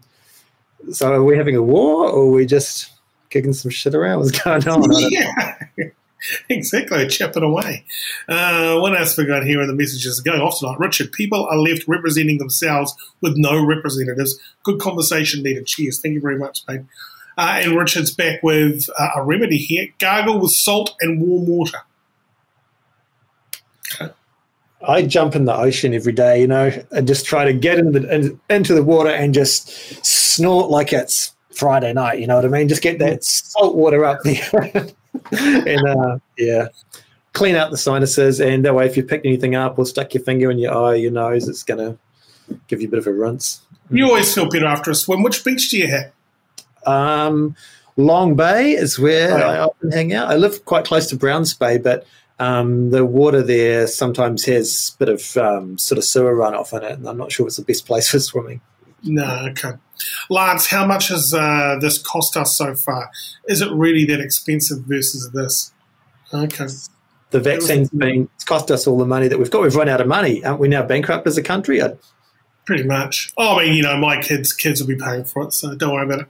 so, 0.93 1.11
are 1.11 1.23
we 1.23 1.37
having 1.37 1.55
a 1.55 1.63
war, 1.63 2.07
or 2.07 2.27
are 2.27 2.31
we 2.31 2.45
just 2.45 2.91
kicking 3.29 3.53
some 3.53 3.71
shit 3.71 3.95
around? 3.95 4.19
What's 4.19 4.31
going 4.31 4.67
on? 4.67 4.83
Yeah. 5.11 5.89
exactly, 6.49 7.07
chipping 7.07 7.43
away. 7.43 7.85
Uh, 8.27 8.77
what 8.79 8.99
else 8.99 9.17
we 9.17 9.25
got 9.25 9.45
here 9.45 9.61
in 9.61 9.67
the 9.67 9.73
messages 9.73 10.19
going 10.19 10.41
off 10.41 10.59
tonight? 10.59 10.77
Richard, 10.77 11.13
people 11.13 11.47
are 11.49 11.57
left 11.57 11.87
representing 11.87 12.39
themselves 12.39 12.93
with 13.21 13.37
no 13.37 13.63
representatives. 13.63 14.37
Good 14.63 14.81
conversation 14.81 15.43
needed. 15.43 15.65
Cheers. 15.65 16.01
Thank 16.01 16.15
you 16.15 16.21
very 16.21 16.37
much, 16.37 16.63
mate. 16.67 16.81
Uh, 17.37 17.61
and 17.63 17.77
Richard's 17.77 18.13
back 18.13 18.43
with 18.43 18.89
uh, 18.99 19.11
a 19.15 19.23
remedy 19.23 19.57
here 19.57 19.87
gargle 19.97 20.39
with 20.39 20.51
salt 20.51 20.93
and 20.99 21.21
warm 21.21 21.47
water. 21.47 21.77
Okay. 23.95 24.13
I 24.85 25.03
jump 25.03 25.35
in 25.35 25.45
the 25.45 25.55
ocean 25.55 25.93
every 25.93 26.11
day, 26.11 26.41
you 26.41 26.47
know, 26.47 26.69
and 26.91 27.07
just 27.07 27.25
try 27.25 27.45
to 27.45 27.53
get 27.53 27.79
into 27.79 27.99
the, 27.99 28.13
in, 28.13 28.41
into 28.49 28.73
the 28.73 28.83
water 28.83 29.09
and 29.09 29.33
just 29.33 29.69
snort 30.05 30.69
like 30.69 30.91
it's 30.91 31.33
Friday 31.59 31.93
night. 31.93 32.19
You 32.19 32.27
know 32.27 32.35
what 32.35 32.45
I 32.45 32.47
mean? 32.47 32.67
Just 32.69 32.81
get 32.81 32.99
that 32.99 33.23
salt 33.23 33.75
water 33.75 34.05
up 34.05 34.19
there, 34.23 34.49
and 35.31 35.87
uh, 35.87 36.19
yeah, 36.37 36.67
clean 37.33 37.55
out 37.55 37.71
the 37.71 37.77
sinuses. 37.77 38.39
And 38.39 38.65
that 38.65 38.73
way, 38.73 38.85
if 38.85 38.97
you 38.97 39.03
pick 39.03 39.21
anything 39.25 39.55
up 39.55 39.77
or 39.77 39.85
stuck 39.85 40.13
your 40.13 40.23
finger 40.23 40.49
in 40.49 40.57
your 40.57 40.73
eye, 40.73 40.95
your 40.95 41.11
nose, 41.11 41.47
it's 41.47 41.63
gonna 41.63 41.97
give 42.67 42.81
you 42.81 42.87
a 42.87 42.91
bit 42.91 42.99
of 42.99 43.07
a 43.07 43.13
rinse. 43.13 43.61
You 43.91 44.05
always 44.05 44.33
feel 44.33 44.49
better 44.49 44.67
after 44.67 44.91
a 44.91 44.95
swim. 44.95 45.23
Which 45.23 45.43
beach 45.43 45.69
do 45.69 45.77
you 45.77 45.87
have? 45.87 46.11
Um, 46.85 47.55
Long 47.97 48.35
Bay 48.35 48.71
is 48.71 48.97
where 48.97 49.33
oh, 49.43 49.47
I 49.47 49.59
often 49.59 49.91
hang 49.91 50.13
out. 50.13 50.29
I 50.29 50.35
live 50.35 50.63
quite 50.65 50.85
close 50.85 51.07
to 51.07 51.17
Browns 51.17 51.53
Bay, 51.53 51.77
but 51.77 52.05
um, 52.39 52.91
the 52.91 53.03
water 53.05 53.41
there 53.41 53.87
sometimes 53.87 54.45
has 54.45 54.95
a 54.95 54.97
bit 55.05 55.09
of 55.09 55.37
um, 55.37 55.77
sort 55.77 55.97
of 55.97 56.05
sewer 56.05 56.33
runoff 56.33 56.75
in 56.77 56.83
it, 56.83 56.93
and 56.93 57.07
I'm 57.07 57.17
not 57.17 57.31
sure 57.31 57.45
it's 57.45 57.57
the 57.57 57.63
best 57.63 57.85
place 57.85 58.09
for 58.09 58.19
swimming. 58.19 58.61
No, 59.03 59.47
okay. 59.49 59.73
Lance, 60.29 60.67
how 60.67 60.85
much 60.85 61.09
has 61.09 61.33
uh, 61.33 61.77
this 61.79 61.97
cost 61.97 62.37
us 62.37 62.55
so 62.55 62.75
far? 62.75 63.11
Is 63.47 63.61
it 63.61 63.71
really 63.71 64.05
that 64.05 64.19
expensive 64.19 64.79
versus 64.79 65.29
this? 65.31 65.71
Okay. 66.33 66.67
The 67.31 67.39
vaccine's 67.39 67.89
been 67.89 68.29
it's 68.35 68.43
cost 68.43 68.71
us 68.71 68.87
all 68.87 68.97
the 68.97 69.05
money 69.05 69.27
that 69.27 69.37
we've 69.37 69.51
got. 69.51 69.61
We've 69.61 69.75
run 69.75 69.89
out 69.89 70.01
of 70.01 70.07
money. 70.07 70.43
Aren't 70.43 70.59
we 70.59 70.67
now 70.67 70.83
bankrupt 70.83 71.27
as 71.27 71.37
a 71.37 71.43
country? 71.43 71.81
I, 71.81 71.93
Pretty 72.65 72.83
much. 72.83 73.33
Oh, 73.37 73.57
I 73.57 73.65
mean, 73.65 73.75
you 73.75 73.83
know, 73.83 73.97
my 73.97 74.21
kids 74.21 74.53
kids 74.53 74.79
will 74.79 74.87
be 74.87 74.95
paying 74.95 75.23
for 75.23 75.43
it, 75.43 75.53
so 75.53 75.73
don't 75.75 75.93
worry 75.93 76.05
about 76.05 76.21
it. 76.21 76.27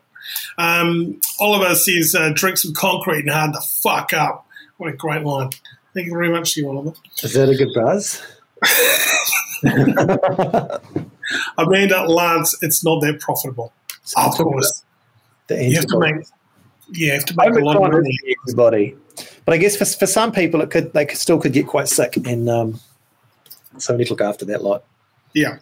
Um, 0.58 1.20
Oliver 1.40 1.76
says, 1.76 2.16
uh, 2.16 2.32
drink 2.34 2.58
some 2.58 2.74
concrete 2.74 3.22
and 3.22 3.30
hard 3.30 3.54
the 3.54 3.62
fuck 3.62 4.14
up. 4.14 4.46
What 4.78 4.94
a 4.94 4.96
great 4.96 5.26
line. 5.26 5.50
Thank 5.94 6.08
you 6.08 6.14
very 6.14 6.30
much 6.30 6.54
to 6.54 6.62
you, 6.62 6.70
Oliver. 6.70 6.94
Is 7.22 7.34
that 7.34 7.50
a 7.50 7.56
good 7.56 7.74
buzz? 7.74 8.22
Amanda 11.58 12.06
Lance, 12.06 12.58
it's 12.62 12.84
not 12.84 13.02
that 13.02 13.20
profitable. 13.20 13.74
So 14.04 14.22
of 14.22 14.34
course. 14.34 14.84
The 15.48 15.64
you 15.64 15.76
have 15.76 15.88
to 15.88 16.00
make, 16.00 16.16
yeah, 16.92 17.08
you 17.08 17.12
have 17.14 17.26
to 17.26 17.34
make 17.36 17.50
a 17.56 17.60
lot 17.60 17.76
of 17.76 17.92
money. 17.92 18.18
Everybody. 18.48 18.96
But 19.46 19.54
I 19.54 19.58
guess 19.58 19.76
for, 19.76 19.86
for 19.86 20.06
some 20.06 20.32
people, 20.32 20.62
it 20.62 20.70
could 20.70 20.94
they 20.94 21.06
could, 21.06 21.18
still 21.18 21.40
could 21.40 21.54
get 21.54 21.68
quite 21.68 21.88
sick, 21.88 22.18
and 22.18 22.48
um, 22.50 22.80
so 23.78 23.94
we 23.94 24.00
need 24.00 24.06
to 24.06 24.14
look 24.14 24.22
after 24.22 24.46
that 24.46 24.64
lot. 24.64 24.84
Yeah. 25.34 25.58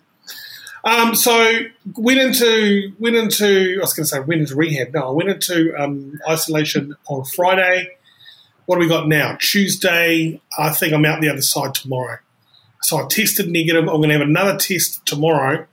Um, 0.83 1.15
so 1.15 1.59
went 1.95 2.19
into 2.19 2.93
went 2.99 3.15
into 3.15 3.77
I 3.79 3.81
was 3.81 3.93
going 3.93 4.03
to 4.03 4.09
say 4.09 4.19
went 4.19 4.41
into 4.41 4.55
rehab. 4.55 4.93
No, 4.93 5.09
I 5.09 5.11
went 5.11 5.29
into 5.29 5.73
um, 5.77 6.19
isolation 6.29 6.95
on 7.07 7.25
Friday. 7.25 7.89
What 8.65 8.75
do 8.75 8.79
we 8.81 8.87
got 8.87 9.07
now? 9.07 9.37
Tuesday. 9.39 10.41
I 10.57 10.69
think 10.71 10.93
I'm 10.93 11.05
out 11.05 11.21
the 11.21 11.29
other 11.29 11.41
side 11.41 11.73
tomorrow. 11.73 12.17
So 12.81 12.97
I 12.97 13.07
tested 13.07 13.49
negative. 13.49 13.87
I'm 13.87 13.97
going 13.97 14.09
to 14.09 14.17
have 14.17 14.27
another 14.27 14.57
test 14.57 15.05
tomorrow, 15.05 15.65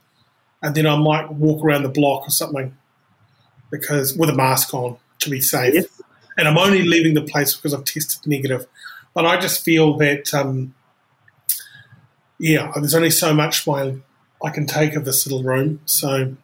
and 0.61 0.75
then 0.75 0.87
I 0.87 0.97
might 0.97 1.31
walk 1.31 1.63
around 1.63 1.83
the 1.83 1.89
block 1.89 2.27
or 2.27 2.31
something 2.31 2.75
because 3.71 4.15
with 4.15 4.29
a 4.29 4.33
mask 4.33 4.73
on 4.73 4.97
to 5.19 5.29
be 5.29 5.41
safe. 5.41 5.73
Yes. 5.73 6.01
And 6.37 6.47
I'm 6.47 6.57
only 6.57 6.83
leaving 6.83 7.13
the 7.13 7.21
place 7.21 7.55
because 7.55 7.73
I've 7.73 7.85
tested 7.85 8.27
negative. 8.27 8.67
But 9.13 9.25
I 9.25 9.39
just 9.39 9.63
feel 9.63 9.97
that, 9.97 10.33
um, 10.33 10.73
yeah, 12.37 12.71
there's 12.75 12.95
only 12.95 13.09
so 13.09 13.33
much 13.33 13.65
my 13.65 13.95
I 14.43 14.49
can 14.49 14.67
take 14.67 14.95
of 14.95 15.05
this 15.05 15.25
little 15.25 15.43
room. 15.43 15.79
So 15.85 16.35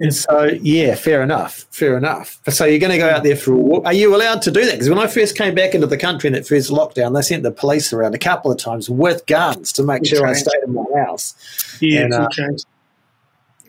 and 0.00 0.14
so, 0.14 0.44
yeah, 0.44 0.94
fair 0.94 1.22
enough. 1.22 1.66
Fair 1.70 1.96
enough. 1.96 2.40
So 2.48 2.64
you're 2.64 2.78
going 2.78 2.92
to 2.92 2.98
go 2.98 3.08
out 3.08 3.22
there 3.22 3.36
for 3.36 3.52
a 3.52 3.56
walk. 3.56 3.84
Are 3.84 3.92
you 3.92 4.14
allowed 4.14 4.42
to 4.42 4.50
do 4.50 4.64
that? 4.64 4.72
Because 4.72 4.88
when 4.88 4.98
I 4.98 5.06
first 5.06 5.36
came 5.36 5.54
back 5.54 5.74
into 5.74 5.86
the 5.86 5.96
country 5.96 6.28
in 6.28 6.34
that 6.34 6.46
first 6.46 6.70
lockdown, 6.70 7.14
they 7.14 7.22
sent 7.22 7.42
the 7.42 7.50
police 7.50 7.92
around 7.92 8.14
a 8.14 8.18
couple 8.18 8.50
of 8.50 8.58
times 8.58 8.88
with 8.88 9.26
guns 9.26 9.72
to 9.72 9.82
make 9.82 10.06
sure 10.06 10.24
changed. 10.26 10.46
I 10.46 10.50
stayed 10.50 10.62
in 10.64 10.74
my 10.74 10.84
house. 11.04 11.78
Yeah, 11.80 12.00
and, 12.02 12.14
uh, 12.14 12.28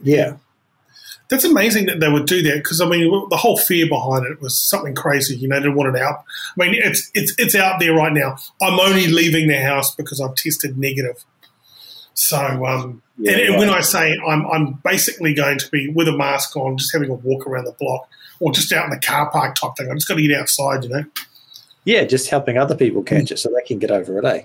yeah. 0.04 0.38
That's 1.30 1.44
amazing 1.44 1.86
that 1.86 2.00
they 2.00 2.10
would 2.10 2.26
do 2.26 2.42
that 2.42 2.56
because 2.56 2.82
I 2.82 2.88
mean 2.90 3.12
the 3.30 3.38
whole 3.38 3.58
fear 3.58 3.88
behind 3.88 4.26
it 4.26 4.42
was 4.42 4.60
something 4.60 4.96
crazy. 4.96 5.36
You 5.36 5.48
know, 5.48 5.58
they 5.58 5.64
didn't 5.64 5.76
want 5.76 5.96
it 5.96 6.02
out. 6.02 6.24
I 6.60 6.64
mean, 6.64 6.74
it's 6.74 7.12
it's 7.14 7.36
it's 7.38 7.54
out 7.54 7.80
there 7.80 7.94
right 7.94 8.12
now. 8.12 8.38
I'm 8.62 8.80
only 8.80 9.06
leaving 9.08 9.48
the 9.48 9.62
house 9.62 9.94
because 9.94 10.20
I've 10.20 10.34
tested 10.34 10.80
negative. 10.80 11.24
So, 12.16 12.66
um, 12.66 13.04
yeah, 13.20 13.34
and, 13.34 13.42
and 13.42 13.50
right. 13.52 13.60
when 13.60 13.70
I 13.70 13.82
say 13.82 14.18
I'm, 14.28 14.46
I'm 14.48 14.74
basically 14.84 15.34
going 15.34 15.60
to 15.60 15.70
be 15.70 15.90
with 15.90 16.08
a 16.08 16.18
mask 16.18 16.56
on, 16.56 16.78
just 16.78 16.92
having 16.94 17.10
a 17.10 17.14
walk 17.14 17.46
around 17.46 17.66
the 17.66 17.74
block 17.74 18.08
or 18.40 18.52
just 18.52 18.72
out 18.72 18.86
in 18.86 18.92
the 18.92 19.00
car 19.00 19.30
park 19.30 19.56
type 19.56 19.72
thing. 19.78 19.90
I'm 19.92 19.98
just 19.98 20.08
going 20.08 20.22
to 20.22 20.28
get 20.28 20.40
outside, 20.40 20.84
you 20.84 20.90
know. 20.90 21.04
Yeah, 21.84 22.06
just 22.06 22.30
helping 22.30 22.58
other 22.58 22.76
people 22.76 23.04
catch 23.04 23.32
it 23.32 23.40
so 23.40 23.50
they 23.50 23.66
can 23.66 23.80
get 23.80 23.92
over 23.92 24.18
it, 24.20 24.26
eh? 24.26 24.44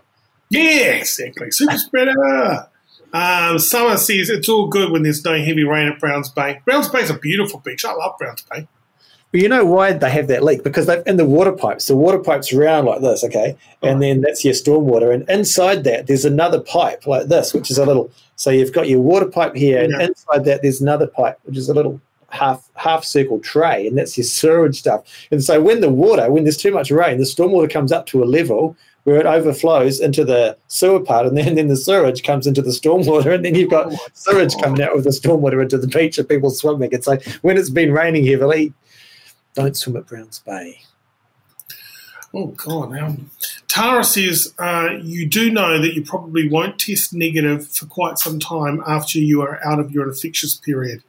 Yeah, 0.51 0.93
exactly. 0.93 1.51
Super 1.51 1.79
spreader. 1.79 2.69
Um, 3.13 3.59
Summer 3.61 3.97
says 3.97 4.29
it's 4.29 4.49
all 4.49 4.67
good 4.67 4.91
when 4.91 5.05
there's 5.05 5.25
no 5.25 5.39
heavy 5.39 5.65
rain 5.65 5.89
at 5.89 6.01
Browns 6.01 6.29
Bay. 6.29 6.61
Browns 6.65 6.89
Bay 6.89 7.01
is 7.01 7.11
a 7.11 7.19
beautiful 7.19 7.61
beach. 7.61 7.85
I 7.85 7.93
love 7.93 8.19
Browns 8.19 8.43
Bay. 8.43 8.67
But 9.31 9.41
you 9.41 9.49
know 9.49 9.65
why 9.65 9.93
they 9.93 10.11
have 10.11 10.29
that 10.29 10.45
leak? 10.45 10.63
Because 10.63 10.87
they've 10.87 11.03
in 11.07 11.17
the 11.17 11.25
water 11.25 11.51
pipes. 11.51 11.87
The 11.87 11.97
water 11.97 12.21
pipe's 12.21 12.53
round 12.53 12.87
like 12.87 13.01
this, 13.01 13.25
okay, 13.25 13.57
and 13.83 14.01
then 14.01 14.21
that's 14.21 14.45
your 14.45 14.55
stormwater. 14.55 15.13
And 15.13 15.29
inside 15.29 15.83
that, 15.85 16.07
there's 16.07 16.25
another 16.25 16.61
pipe 16.61 17.05
like 17.07 17.27
this, 17.27 17.53
which 17.53 17.69
is 17.69 17.79
a 17.79 17.85
little. 17.85 18.13
So 18.37 18.51
you've 18.51 18.73
got 18.73 18.89
your 18.89 19.01
water 19.01 19.27
pipe 19.27 19.55
here, 19.55 19.83
and 19.83 19.93
inside 20.01 20.45
that, 20.45 20.63
there's 20.63 20.81
another 20.81 21.07
pipe, 21.07 21.39
which 21.45 21.57
is 21.57 21.69
a 21.69 21.75
little 21.75 22.01
half 22.31 22.69
half 22.75 23.05
circle 23.05 23.39
tray, 23.41 23.87
and 23.87 23.97
that's 23.97 24.17
your 24.19 24.25
sewage 24.25 24.79
stuff. 24.79 25.05
And 25.31 25.43
so 25.43 25.61
when 25.61 25.81
the 25.81 25.91
water, 25.91 26.31
when 26.31 26.45
there's 26.45 26.57
too 26.57 26.73
much 26.73 26.91
rain, 26.91 27.19
the 27.19 27.25
stormwater 27.25 27.71
comes 27.71 27.93
up 27.93 28.07
to 28.07 28.23
a 28.23 28.27
level 28.27 28.77
where 29.05 29.17
it 29.17 29.27
overflows 29.27 30.01
into 30.01 30.25
the 30.25 30.57
sewer 30.69 31.01
part, 31.01 31.27
and 31.27 31.37
then, 31.37 31.49
and 31.49 31.59
then 31.59 31.69
the 31.69 31.77
sewage 31.77 32.23
comes 32.23 32.47
into 32.47 32.63
the 32.63 32.71
stormwater, 32.71 33.35
and 33.35 33.45
then 33.45 33.55
you've 33.55 33.71
got 33.71 33.93
oh 33.93 33.99
sewage 34.15 34.55
coming 34.61 34.83
out 34.83 34.95
with 34.95 35.05
the 35.05 35.11
stormwater 35.11 35.63
into 35.63 35.79
the 35.79 35.87
beach, 35.87 36.19
and 36.19 36.29
people 36.29 36.51
swimming. 36.51 36.91
It's 36.93 37.07
like 37.07 37.25
when 37.43 37.57
it's 37.57 37.71
been 37.71 37.93
raining 37.93 38.27
heavily, 38.27 38.73
don't 39.55 39.77
swim 39.77 39.97
at 39.97 40.07
Browns 40.07 40.41
Bay. 40.41 40.81
Oh 42.33 42.49
God! 42.49 42.91
Now, 42.91 43.17
Tara 43.75 44.05
says 44.05 44.55
uh, 44.57 44.91
you 45.03 45.27
do 45.27 45.51
know 45.51 45.81
that 45.83 45.95
you 45.95 46.05
probably 46.05 46.49
won't 46.49 46.79
test 46.79 47.13
negative 47.13 47.67
for 47.67 47.87
quite 47.87 48.21
some 48.21 48.39
time 48.39 48.81
after 48.87 49.19
you 49.19 49.43
are 49.43 49.59
out 49.67 49.81
of 49.81 49.91
your 49.91 50.09
infectious 50.09 50.55
period. 50.55 51.03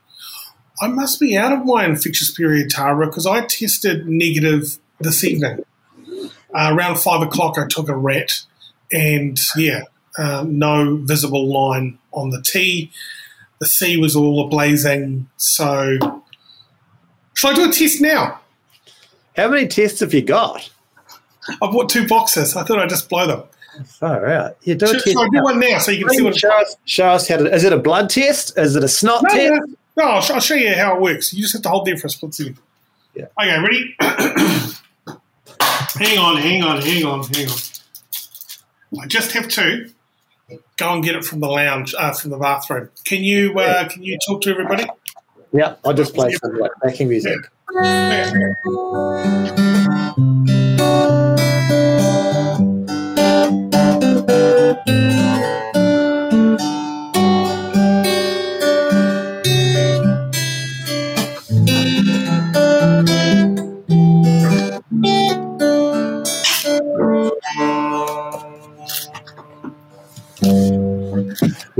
I 0.82 0.88
must 0.88 1.19
be 1.19 1.38
out 1.38 1.54
of 1.54 1.63
my 1.63 1.86
infectious 1.86 2.32
period, 2.32 2.71
Tara, 2.71 3.06
because 3.06 3.28
I 3.28 3.45
tested 3.45 4.08
negative 4.08 4.80
this 4.99 5.23
evening. 5.23 5.63
Uh, 6.56 6.71
around 6.73 6.97
five 6.97 7.21
o'clock, 7.21 7.60
I 7.60 7.67
took 7.67 7.88
a 7.88 7.95
rat, 7.95 8.41
and 8.91 9.39
yeah, 9.56 9.84
uh, 10.17 10.43
no 10.47 10.95
visible 10.95 11.47
line 11.47 11.99
on 12.13 12.32
the 12.32 12.41
T. 12.41 12.91
The 13.60 13.67
C 13.67 13.95
was 13.95 14.15
all 14.15 14.49
ablazing, 14.49 15.28
so 15.38 15.99
should 17.36 17.51
I 17.51 17.54
do 17.54 17.69
a 17.69 17.71
test 17.71 18.01
now? 18.01 18.39
How 19.36 19.49
many 19.49 19.67
tests 19.67 19.99
have 19.99 20.15
you 20.15 20.23
got? 20.23 20.71
I've 21.49 21.71
bought 21.71 21.89
two 21.89 22.08
boxes. 22.08 22.55
I 22.55 22.63
thought 22.63 22.79
I'd 22.79 22.89
just 22.89 23.10
blow 23.10 23.27
them. 23.27 23.43
All 24.01 24.19
right. 24.19 24.53
You 24.63 24.75
do 24.75 24.88
should, 24.88 25.01
should 25.01 25.17
I 25.17 25.27
do 25.29 25.43
one 25.43 25.60
now 25.60 25.79
so 25.79 25.91
you 25.91 26.05
can 26.05 26.15
see 26.15 26.23
what 26.23 26.38
show 26.38 26.51
us, 26.51 26.75
show 26.86 27.08
us 27.08 27.27
how 27.27 27.38
to. 27.38 27.53
Is 27.53 27.63
it 27.63 27.73
a 27.73 27.77
blood 27.77 28.10
test? 28.10 28.58
Is 28.58 28.75
it 28.75 28.84
a 28.84 28.88
snot 28.88 29.23
no, 29.23 29.29
test? 29.29 29.51
No, 29.51 29.65
no 29.97 30.03
I'll, 30.12 30.34
I'll, 30.34 30.39
show 30.39 30.55
you 30.55 30.73
how 30.73 30.95
it 30.95 31.01
works. 31.01 31.34
You 31.34 31.41
just 31.41 31.53
have 31.53 31.62
to 31.63 31.69
hold 31.69 31.86
there 31.86 31.97
for 31.97 32.08
a 32.08 32.10
split 32.10 32.34
second. 32.34 32.58
Yeah. 33.13 33.25
Okay, 33.39 33.60
ready? 33.60 33.95
hang 33.99 34.17
on, 36.17 36.38
hang 36.38 36.63
on, 36.63 36.81
hang 36.81 37.05
on, 37.05 37.23
hang 37.23 37.49
on. 37.49 37.58
I 39.01 39.08
just 39.08 39.31
have 39.34 39.47
to 39.49 39.89
go 40.77 40.93
and 40.93 41.03
get 41.03 41.15
it 41.15 41.25
from 41.25 41.39
the 41.39 41.47
lounge, 41.47 41.95
uh, 41.97 42.13
from 42.13 42.31
the 42.31 42.38
bathroom. 42.38 42.89
Can 43.05 43.23
you 43.23 43.58
uh, 43.60 43.88
can 43.89 44.03
you 44.03 44.17
talk 44.25 44.41
to 44.41 44.51
everybody? 44.51 44.86
Yeah, 45.51 45.75
I'll 45.86 45.93
just 45.93 46.13
play 46.13 46.31
some 46.34 46.58
like 46.58 46.71
backing 46.84 47.10
music. 47.10 47.39
Yeah. 47.73 48.31
You're 48.65 49.64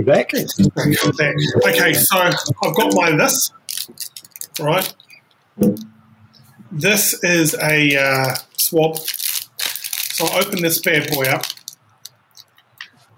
back? 0.06 0.34
Okay, 0.34 1.94
so 1.94 2.18
I've 2.18 2.76
got 2.76 2.94
my 2.96 3.12
this 3.12 3.52
right? 4.60 4.94
This 6.72 7.24
is 7.24 7.56
a 7.56 7.98
uh, 7.98 8.36
swab 8.58 8.98
So 8.98 10.28
I 10.28 10.40
open 10.40 10.62
this 10.62 10.82
bad 10.82 11.10
boy 11.12 11.24
up. 11.24 11.46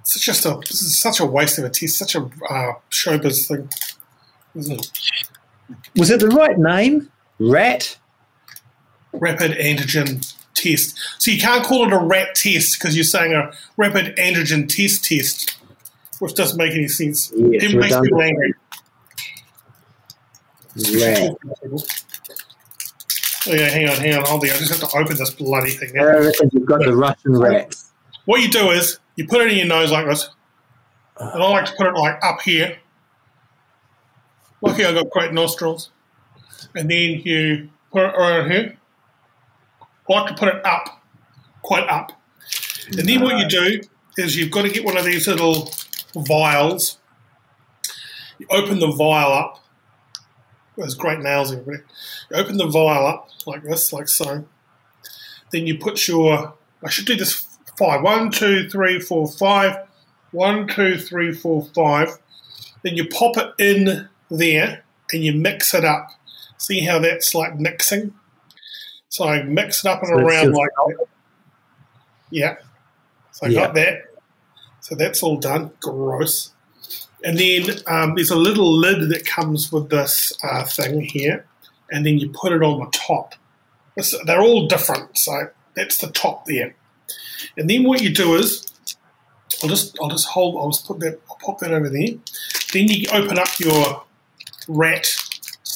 It's 0.01 0.19
just 0.19 0.45
a 0.45 0.59
this 0.61 0.81
is 0.81 0.97
such 0.97 1.19
a 1.19 1.25
waste 1.25 1.57
of 1.57 1.65
a 1.65 1.69
test, 1.69 1.97
such 1.97 2.15
a 2.15 2.21
uh, 2.49 2.73
showbiz 2.89 3.47
thing, 3.47 3.69
isn't 4.55 4.79
it? 4.79 4.91
Was 5.97 6.09
it 6.09 6.19
the 6.19 6.29
right 6.29 6.57
name? 6.57 7.11
Rat. 7.39 7.97
Rapid 9.11 9.51
antigen 9.51 10.33
test. 10.53 10.97
So 11.17 11.31
you 11.31 11.39
can't 11.39 11.65
call 11.65 11.87
it 11.87 11.93
a 11.93 11.97
rat 11.97 12.35
test 12.35 12.79
because 12.79 12.95
you're 12.95 13.03
saying 13.03 13.33
a 13.33 13.51
rapid 13.75 14.15
antigen 14.17 14.69
test 14.69 15.05
test, 15.05 15.56
which 16.19 16.33
doesn't 16.33 16.57
make 16.57 16.73
any 16.73 16.87
sense. 16.87 17.31
Yes, 17.35 17.63
it 17.63 17.75
makes 17.77 17.99
people 17.99 18.21
angry. 18.21 18.53
Rat. 20.93 21.35
Oh 23.49 23.53
yeah, 23.53 23.69
hang 23.69 23.87
on, 23.87 23.95
hang 23.95 24.15
on, 24.15 24.25
hold 24.25 24.43
on. 24.43 24.49
I 24.49 24.57
just 24.57 24.69
have 24.69 24.89
to 24.89 24.97
open 24.97 25.15
this 25.15 25.29
bloody 25.29 25.71
thing 25.71 25.91
now. 25.93 26.03
I 26.03 26.17
reckon 26.17 26.49
you've 26.51 26.65
got 26.65 26.81
the 26.81 26.95
Russian 26.95 27.37
rat. 27.37 27.75
What 28.25 28.41
you 28.41 28.49
do 28.49 28.71
is 28.71 28.99
you 29.15 29.25
put 29.25 29.41
it 29.41 29.51
in 29.51 29.57
your 29.57 29.67
nose 29.67 29.91
like 29.91 30.05
this, 30.05 30.29
and 31.17 31.41
I 31.41 31.49
like 31.49 31.65
to 31.65 31.73
put 31.77 31.87
it 31.87 31.93
like 31.93 32.19
up 32.23 32.41
here. 32.41 32.77
Lucky 34.61 34.83
I 34.83 34.91
got 34.91 35.09
great 35.11 35.33
nostrils, 35.33 35.91
and 36.75 36.89
then 36.91 37.21
you 37.23 37.69
put 37.91 38.03
it 38.03 38.15
around 38.15 38.51
here. 38.51 38.77
I 40.09 40.13
like 40.13 40.27
to 40.27 40.37
put 40.37 40.49
it 40.53 40.65
up, 40.65 41.01
quite 41.61 41.87
up, 41.87 42.11
and 42.97 43.07
then 43.07 43.21
what 43.21 43.37
you 43.37 43.47
do 43.47 43.81
is 44.17 44.35
you've 44.35 44.51
got 44.51 44.63
to 44.63 44.69
get 44.69 44.83
one 44.83 44.97
of 44.97 45.05
these 45.05 45.27
little 45.27 45.71
vials. 46.23 46.97
You 48.39 48.47
open 48.49 48.79
the 48.79 48.91
vial 48.91 49.31
up. 49.31 49.63
There's 50.77 50.95
great 50.95 51.19
nails, 51.19 51.51
everybody. 51.51 51.83
You 52.29 52.37
open 52.37 52.57
the 52.57 52.67
vial 52.67 53.07
up 53.07 53.29
like 53.45 53.63
this, 53.63 53.91
like 53.91 54.07
so. 54.07 54.45
Then 55.51 55.65
you 55.65 55.77
put 55.77 56.07
your. 56.07 56.53
I 56.83 56.89
should 56.89 57.05
do 57.05 57.15
this 57.15 57.47
five. 57.77 58.03
One, 58.03 58.29
two, 58.29 58.69
three, 58.69 58.99
four, 58.99 59.27
five. 59.27 59.87
One, 60.31 60.67
two, 60.67 60.97
three, 60.97 61.33
four, 61.33 61.65
five. 61.73 62.09
Then 62.83 62.95
you 62.95 63.07
pop 63.07 63.37
it 63.37 63.53
in 63.57 64.07
there 64.29 64.83
and 65.11 65.23
you 65.23 65.33
mix 65.33 65.73
it 65.73 65.83
up. 65.83 66.09
See 66.57 66.81
how 66.81 66.99
that's 66.99 67.33
like 67.33 67.59
mixing? 67.59 68.13
So 69.09 69.27
I 69.27 69.41
mix 69.43 69.85
it 69.85 69.89
up 69.89 70.03
and 70.03 70.09
so 70.09 70.15
around 70.15 70.53
like 70.53 70.69
that. 70.75 71.05
Yeah. 72.29 72.57
So 73.31 73.47
I 73.47 73.49
yeah. 73.49 73.65
got 73.65 73.75
that. 73.75 74.06
So 74.87 74.95
that's 74.95 75.21
all 75.21 75.35
done. 75.35 75.71
Gross. 75.81 76.53
And 77.21 77.37
then 77.37 77.63
um, 77.87 78.15
there's 78.15 78.29
a 78.29 78.37
little 78.37 78.71
lid 78.71 79.09
that 79.09 79.25
comes 79.25 79.69
with 79.69 79.89
this 79.89 80.31
uh, 80.41 80.63
thing 80.63 81.01
here, 81.01 81.45
and 81.91 82.05
then 82.05 82.19
you 82.19 82.29
put 82.29 82.53
it 82.53 82.63
on 82.63 82.79
the 82.79 82.89
top. 82.97 83.35
It's, 83.97 84.15
they're 84.25 84.39
all 84.39 84.65
different, 84.67 85.17
so 85.17 85.49
that's 85.75 85.97
the 85.97 86.07
top 86.07 86.45
there. 86.45 86.73
And 87.57 87.69
then 87.69 87.83
what 87.83 88.01
you 88.01 88.13
do 88.13 88.35
is, 88.35 88.65
I'll 89.61 89.67
just 89.67 89.97
I'll 89.99 90.09
just 90.09 90.27
hold 90.27 90.55
I'll 90.55 90.71
just 90.71 90.87
put 90.87 90.99
that 90.99 91.19
I'll 91.29 91.37
pop 91.43 91.59
that 91.59 91.71
over 91.71 91.89
there. 91.89 92.13
Then 92.71 92.87
you 92.87 93.07
open 93.11 93.37
up 93.37 93.59
your 93.59 94.05
rat, 94.69 95.13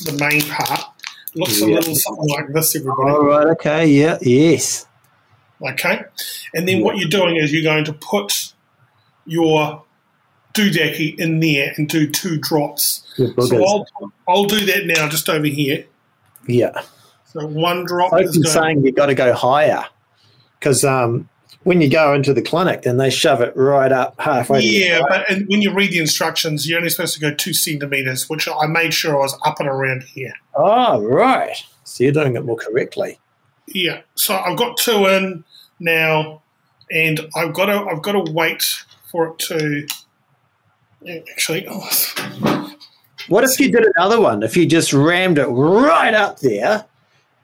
the 0.06 0.14
main 0.14 0.42
part. 0.42 0.86
It 1.34 1.36
looks 1.36 1.60
yeah. 1.60 1.68
a 1.68 1.76
little 1.76 1.96
something 1.96 2.30
like 2.30 2.48
this, 2.54 2.78
everybody. 2.78 3.12
All 3.12 3.26
right. 3.26 3.48
Okay. 3.48 3.88
Yeah. 3.88 4.20
Yes. 4.22 4.86
Okay. 5.62 6.06
And 6.54 6.66
then 6.66 6.82
what 6.82 6.98
you're 6.98 7.10
doing 7.10 7.36
is 7.36 7.52
you're 7.52 7.64
going 7.64 7.86
to 7.86 7.94
put 7.94 8.41
your 9.26 9.84
doodacky 10.54 11.18
in 11.20 11.40
there 11.40 11.74
and 11.78 11.88
do 11.88 12.10
two 12.10 12.38
drops. 12.38 13.08
So 13.16 13.66
I'll, 13.66 13.88
I'll 14.28 14.46
do 14.46 14.66
that 14.66 14.86
now 14.86 15.08
just 15.08 15.30
over 15.30 15.48
here. 15.48 15.86
Yeah. 16.48 16.82
So 17.26 17.46
one 17.46 17.86
drop 17.86 18.12
I've 18.14 18.34
been 18.34 18.44
saying 18.44 18.86
you've 18.86 18.96
got 18.96 19.06
to 19.06 19.16
go 19.16 19.34
higher 19.34 19.86
because 20.60 20.84
um, 20.84 21.30
when 21.64 21.80
you 21.80 21.90
go 21.90 22.14
into 22.14 22.34
the 22.34 22.42
clinic, 22.42 22.82
then 22.82 22.98
they 22.98 23.10
shove 23.10 23.42
it 23.42 23.56
right 23.56 23.92
up 23.92 24.20
halfway. 24.20 24.62
Yeah, 24.62 25.02
but 25.08 25.30
and 25.30 25.48
when 25.48 25.62
you 25.62 25.74
read 25.74 25.92
the 25.92 26.00
instructions, 26.00 26.68
you're 26.68 26.78
only 26.78 26.90
supposed 26.90 27.14
to 27.14 27.22
go 27.22 27.34
two 27.34 27.54
centimeters, 27.54 28.30
which 28.30 28.48
I 28.48 28.66
made 28.68 28.94
sure 28.94 29.16
I 29.16 29.20
was 29.20 29.38
up 29.46 29.60
and 29.60 29.70
around 29.70 30.04
here. 30.04 30.34
Oh, 30.56 31.02
right. 31.04 31.56
So 31.84 32.04
you're 32.04 32.14
doing 32.14 32.36
it 32.36 32.44
more 32.44 32.58
correctly. 32.58 33.20
Yeah. 33.68 34.02
So 34.16 34.36
I've 34.36 34.58
got 34.58 34.78
two 34.78 35.06
in 35.06 35.44
now, 35.80 36.42
and 36.92 37.22
I've 37.36 37.54
got 37.54 37.68
to 37.68 37.86
I've 37.90 38.02
got 38.02 38.14
to 38.14 38.32
wait 38.32 38.84
for 39.12 39.28
it 39.28 39.40
to 39.40 39.88
actually. 41.30 41.68
Oh. 41.70 42.74
What 43.28 43.44
if 43.44 43.60
you 43.60 43.72
did 43.72 43.86
another 43.96 44.20
one? 44.20 44.44
If 44.44 44.58
you 44.58 44.66
just 44.66 44.94
rammed 44.94 45.38
it 45.38 45.48
right 45.48 46.14
up 46.14 46.40
there? 46.40 46.86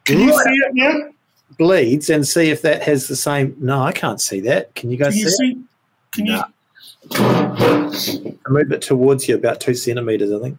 Can 0.06 0.18
right 0.18 0.26
you 0.26 0.34
see 0.34 0.50
it 0.50 0.72
now? 0.74 1.10
bleeds 1.58 2.10
and 2.10 2.28
see 2.28 2.50
if 2.50 2.62
that 2.62 2.84
has 2.84 3.08
the 3.08 3.16
same. 3.16 3.56
No, 3.60 3.82
I 3.82 3.92
can't 3.92 4.22
see 4.22 4.40
that. 4.42 4.74
Can 4.76 4.92
you 4.92 4.98
guys 4.98 5.14
Can 5.14 5.22
you 5.22 5.30
see? 5.30 5.54
see? 5.54 5.62
Can 6.14 6.26
no. 6.26 6.36
you? 6.36 6.44
I 8.46 8.50
move 8.50 8.72
it 8.72 8.82
towards 8.82 9.28
you 9.28 9.36
about 9.36 9.62
two 9.62 9.74
centimeters, 9.74 10.32
I 10.32 10.40
think. 10.40 10.58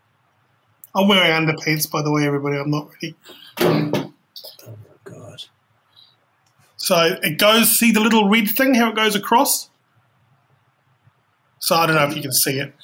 I'm 0.94 1.08
wearing 1.08 1.30
underpants, 1.30 1.90
by 1.90 2.02
the 2.02 2.10
way, 2.10 2.26
everybody. 2.26 2.56
I'm 2.56 2.70
not 2.70 2.88
ready. 2.94 3.14
Oh 3.60 4.12
my 4.66 4.74
god! 5.04 5.44
So 6.76 7.18
it 7.22 7.38
goes. 7.38 7.78
See 7.78 7.92
the 7.92 8.00
little 8.00 8.28
red 8.28 8.48
thing? 8.48 8.74
How 8.74 8.90
it 8.90 8.96
goes 8.96 9.14
across? 9.14 9.70
So 11.58 11.76
I 11.76 11.86
don't 11.86 11.96
know 11.96 12.06
if 12.06 12.16
you 12.16 12.22
can 12.22 12.32
see 12.32 12.58
it, 12.58 12.74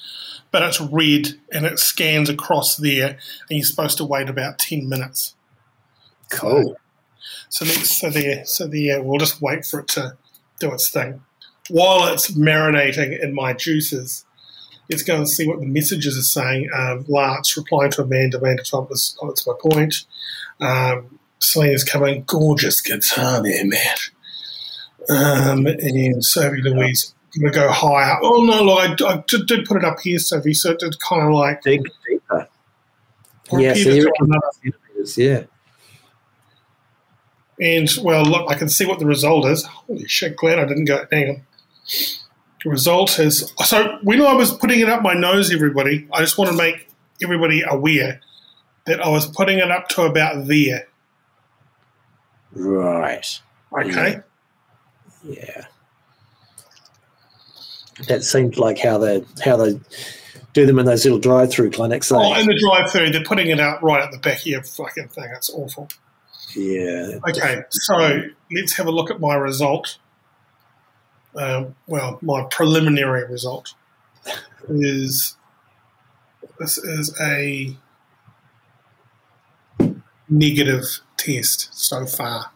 but 0.51 0.63
it's 0.63 0.81
red 0.81 1.39
and 1.53 1.67
it 1.67 1.79
scans 1.79 2.29
across 2.29 2.77
there, 2.77 3.09
and 3.09 3.51
you're 3.51 3.65
supposed 3.65 3.99
to 3.99 4.05
wait 4.05 4.29
about 4.29 4.59
ten 4.59 4.89
minutes. 4.89 5.35
Cool. 6.31 6.77
So 7.49 7.65
so 7.65 8.11
there, 8.11 8.45
so 8.45 8.67
there. 8.67 9.03
We'll 9.03 9.19
just 9.19 9.41
wait 9.41 9.65
for 9.65 9.81
it 9.81 9.89
to 9.89 10.17
do 10.59 10.73
its 10.73 10.91
thing. 10.91 11.23
While 11.71 12.13
it's 12.13 12.33
marinating 12.33 13.23
in 13.23 13.35
my 13.35 13.53
juices, 13.53 14.25
let's 14.91 15.03
go 15.03 15.17
and 15.17 15.29
see 15.29 15.47
what 15.47 15.61
the 15.61 15.67
messages 15.67 16.19
are 16.19 16.23
saying. 16.23 16.69
Um, 16.75 17.05
Lance 17.09 17.57
replying 17.57 17.91
to 17.93 18.03
Amanda. 18.03 18.39
Amanda 18.39 18.63
Trump 18.65 18.91
is, 18.91 19.17
oh, 19.23 19.29
that's 19.29 19.47
my 19.47 19.55
point. 19.59 20.05
Um, 20.61 21.19
Selena's 21.39 21.85
coming. 21.85 22.25
Gorgeous 22.27 22.81
guitar 22.81 23.43
there, 23.43 23.65
man. 23.65 23.97
Um, 25.09 25.67
and 25.67 26.25
Sophie 26.25 26.63
Louise 26.63 27.15
going 27.41 27.53
to 27.53 27.59
go 27.59 27.71
higher. 27.71 28.19
Oh, 28.23 28.43
no, 28.45 28.63
look, 28.63 29.01
I, 29.03 29.15
I 29.15 29.25
did, 29.27 29.47
did, 29.47 29.67
put 29.67 29.77
it 29.77 29.85
up 29.85 30.01
here, 30.01 30.19
Sophie, 30.19 30.55
so 30.55 30.73
it 30.73 30.79
did 30.79 30.99
kind 31.01 31.23
of 31.23 31.33
like. 31.33 31.63
Dig 31.63 31.89
deeper. 32.09 32.49
Yeah, 33.53 33.75
so 33.75 33.91
you 33.91 34.13
yeah. 35.17 35.45
And 37.61 37.89
well, 38.03 38.25
look, 38.25 38.51
I 38.51 38.55
can 38.55 38.69
see 38.69 38.85
what 38.85 38.99
the 38.99 39.07
result 39.07 39.47
is. 39.47 39.65
Holy 39.65 40.07
shit, 40.09 40.37
glad 40.37 40.59
I 40.59 40.65
didn't 40.65 40.87
go. 40.87 41.07
Hang 41.11 41.29
on. 41.29 41.43
The 42.65 42.71
result 42.71 43.19
is 43.19 43.53
so 43.65 43.99
when 44.03 44.21
I 44.23 44.33
was 44.33 44.53
putting 44.53 44.81
it 44.81 44.89
up 44.89 45.03
my 45.03 45.15
nose, 45.15 45.53
everybody, 45.53 46.09
I 46.13 46.21
just 46.21 46.39
want 46.39 46.51
to 46.51 46.57
make 46.57 46.89
everybody 47.23 47.63
aware 47.63 48.21
that 48.87 49.01
I 49.01 49.09
was 49.09 49.27
putting 49.27 49.59
it 49.59 49.71
up 49.71 49.89
to 49.91 50.03
about 50.03 50.47
there. 50.47 50.89
Right. 52.53 53.41
Okay. 53.73 54.21
Yeah. 55.23 55.35
yeah. 55.47 55.65
That 58.09 58.25
seems 58.25 58.59
like 58.59 58.79
how 58.79 58.99
they 58.99 59.25
how 59.45 59.57
they 59.57 59.81
do 60.53 60.67
them 60.67 60.79
in 60.79 60.87
those 60.87 61.05
little 61.05 61.19
drive-through 61.19 61.71
clinics. 61.73 62.11
Eh? 62.13 62.17
Oh, 62.17 62.35
in 62.39 62.47
the 62.47 62.59
drive-through, 62.59 63.11
they're 63.11 63.25
putting 63.25 63.51
it 63.51 63.61
out 63.61 63.83
right 63.83 64.03
at 64.03 64.13
the 64.13 64.19
back 64.19 64.39
of 64.39 64.47
your 64.47 64.63
fucking 64.63 65.09
thing. 65.09 65.29
It's 65.35 65.51
awful. 65.51 65.89
Yeah. 66.55 67.19
Okay, 67.29 67.63
so 67.71 68.23
let's 68.53 68.77
have 68.77 68.87
a 68.87 68.93
look 68.93 69.11
at 69.11 69.21
my 69.21 69.35
result. 69.35 69.99
Um, 71.35 71.75
well, 71.89 72.19
my 72.23 72.47
preliminary 72.51 73.27
result 73.27 73.75
is 74.69 75.37
this 76.61 76.79
is 76.79 77.13
a 77.21 77.77
negative 80.29 81.01
test 81.17 81.71
so 81.73 82.07
far. 82.07 82.53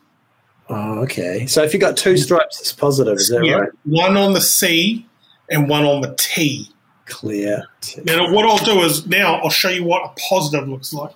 Oh, 0.68 1.00
okay. 1.00 1.46
So 1.46 1.64
if 1.64 1.74
you 1.74 1.80
got 1.80 1.96
two 1.96 2.16
stripes, 2.16 2.60
it's 2.60 2.72
positive, 2.72 3.16
is 3.16 3.28
that 3.30 3.44
yeah, 3.44 3.54
right? 3.54 3.70
One 3.84 4.16
on 4.16 4.34
the 4.34 4.40
C 4.40 5.07
and 5.50 5.68
one 5.68 5.84
on 5.84 6.00
the 6.00 6.14
T. 6.18 6.70
Clear. 7.06 7.66
Now, 8.04 8.30
what 8.32 8.44
I'll 8.44 8.58
do 8.58 8.82
is 8.82 9.06
now 9.06 9.36
I'll 9.36 9.48
show 9.48 9.70
you 9.70 9.84
what 9.84 10.04
a 10.04 10.20
positive 10.28 10.68
looks 10.68 10.92
like. 10.92 11.14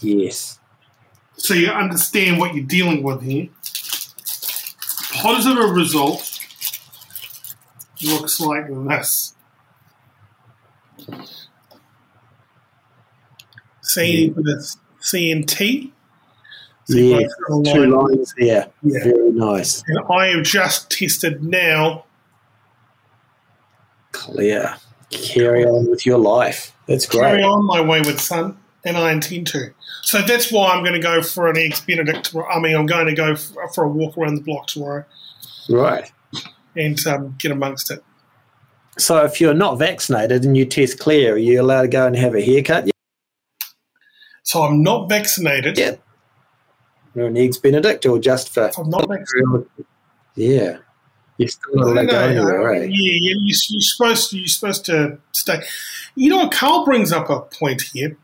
Yes 0.00 0.58
so 1.36 1.54
you 1.54 1.68
understand 1.68 2.38
what 2.38 2.54
you're 2.54 2.64
dealing 2.64 3.02
with 3.02 3.22
here. 3.22 3.48
Positive 5.12 5.70
result 5.70 6.40
looks 8.02 8.40
like 8.40 8.66
this. 8.68 9.34
C 13.82 14.30
for 14.30 14.42
the 14.42 14.74
C 15.00 15.30
and 15.30 15.48
T. 15.48 15.92
So 16.86 16.96
yeah, 16.96 17.26
two 17.64 17.86
lines 17.86 18.34
there. 18.38 18.70
Yeah. 18.82 19.04
Very 19.04 19.30
nice. 19.32 19.82
And 19.86 19.98
I 20.10 20.28
have 20.28 20.44
just 20.44 20.90
tested 20.90 21.42
now. 21.42 22.04
Clear. 24.24 24.76
Carry 25.10 25.64
on 25.64 25.90
with 25.90 26.06
your 26.06 26.18
life. 26.18 26.74
That's 26.88 27.06
great. 27.06 27.22
Carry 27.22 27.42
on 27.42 27.64
my 27.64 27.80
wayward 27.80 28.18
son, 28.20 28.56
and 28.84 28.96
I 28.96 29.12
intend 29.12 29.46
to. 29.48 29.72
So 30.02 30.22
that's 30.22 30.50
why 30.50 30.72
I'm 30.72 30.82
going 30.82 30.94
to 30.94 31.00
go 31.00 31.22
for 31.22 31.48
an 31.48 31.56
eggs 31.56 31.80
Benedict. 31.80 32.34
I 32.34 32.58
mean, 32.58 32.74
I'm 32.74 32.86
going 32.86 33.06
to 33.06 33.14
go 33.14 33.36
for 33.36 33.84
a 33.84 33.88
walk 33.88 34.16
around 34.18 34.36
the 34.36 34.40
block 34.40 34.66
tomorrow. 34.66 35.04
Right. 35.68 36.10
And 36.76 36.98
um, 37.06 37.36
get 37.38 37.52
amongst 37.52 37.90
it. 37.90 38.02
So 38.98 39.24
if 39.24 39.40
you're 39.40 39.54
not 39.54 39.78
vaccinated 39.78 40.44
and 40.44 40.56
you 40.56 40.64
test 40.64 40.98
clear, 40.98 41.34
are 41.34 41.38
you 41.38 41.60
allowed 41.60 41.82
to 41.82 41.88
go 41.88 42.06
and 42.06 42.16
have 42.16 42.34
a 42.34 42.42
haircut? 42.42 42.86
Yeah. 42.86 42.92
So 44.42 44.62
I'm 44.62 44.82
not 44.82 45.08
vaccinated. 45.08 45.78
Yeah. 45.78 45.96
Or 47.14 47.26
an 47.26 47.36
eggs 47.36 47.58
Benedict 47.58 48.06
or 48.06 48.18
just 48.18 48.52
for. 48.52 48.70
I'm 48.76 48.90
not 48.90 49.08
vaccinated. 49.08 49.68
Yeah. 50.34 50.78
You're 51.38 51.48
still 51.48 51.74
not 51.74 51.88
allowed 51.88 52.02
to 52.02 52.06
go 52.06 52.20
anywhere, 52.20 52.60
right? 52.60 52.82
Yeah, 52.82 52.88
yeah 52.90 53.34
you're, 53.40 53.80
supposed 53.80 54.30
to, 54.30 54.38
you're 54.38 54.46
supposed 54.46 54.84
to 54.86 55.18
stay. 55.32 55.62
You 56.14 56.30
know 56.30 56.38
what? 56.38 56.52
Carl 56.52 56.84
brings 56.84 57.12
up 57.12 57.28
a 57.28 57.40
point 57.40 57.82
here 57.92 58.16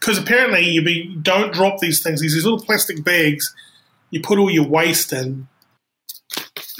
because 0.00 0.18
apparently 0.18 0.68
you 0.68 0.82
be, 0.82 1.14
don't 1.22 1.52
drop 1.52 1.78
these 1.78 2.02
things. 2.02 2.20
These, 2.20 2.34
these 2.34 2.44
little 2.44 2.60
plastic 2.60 3.04
bags, 3.04 3.54
you 4.10 4.20
put 4.20 4.38
all 4.38 4.50
your 4.50 4.66
waste 4.66 5.12
in. 5.12 5.46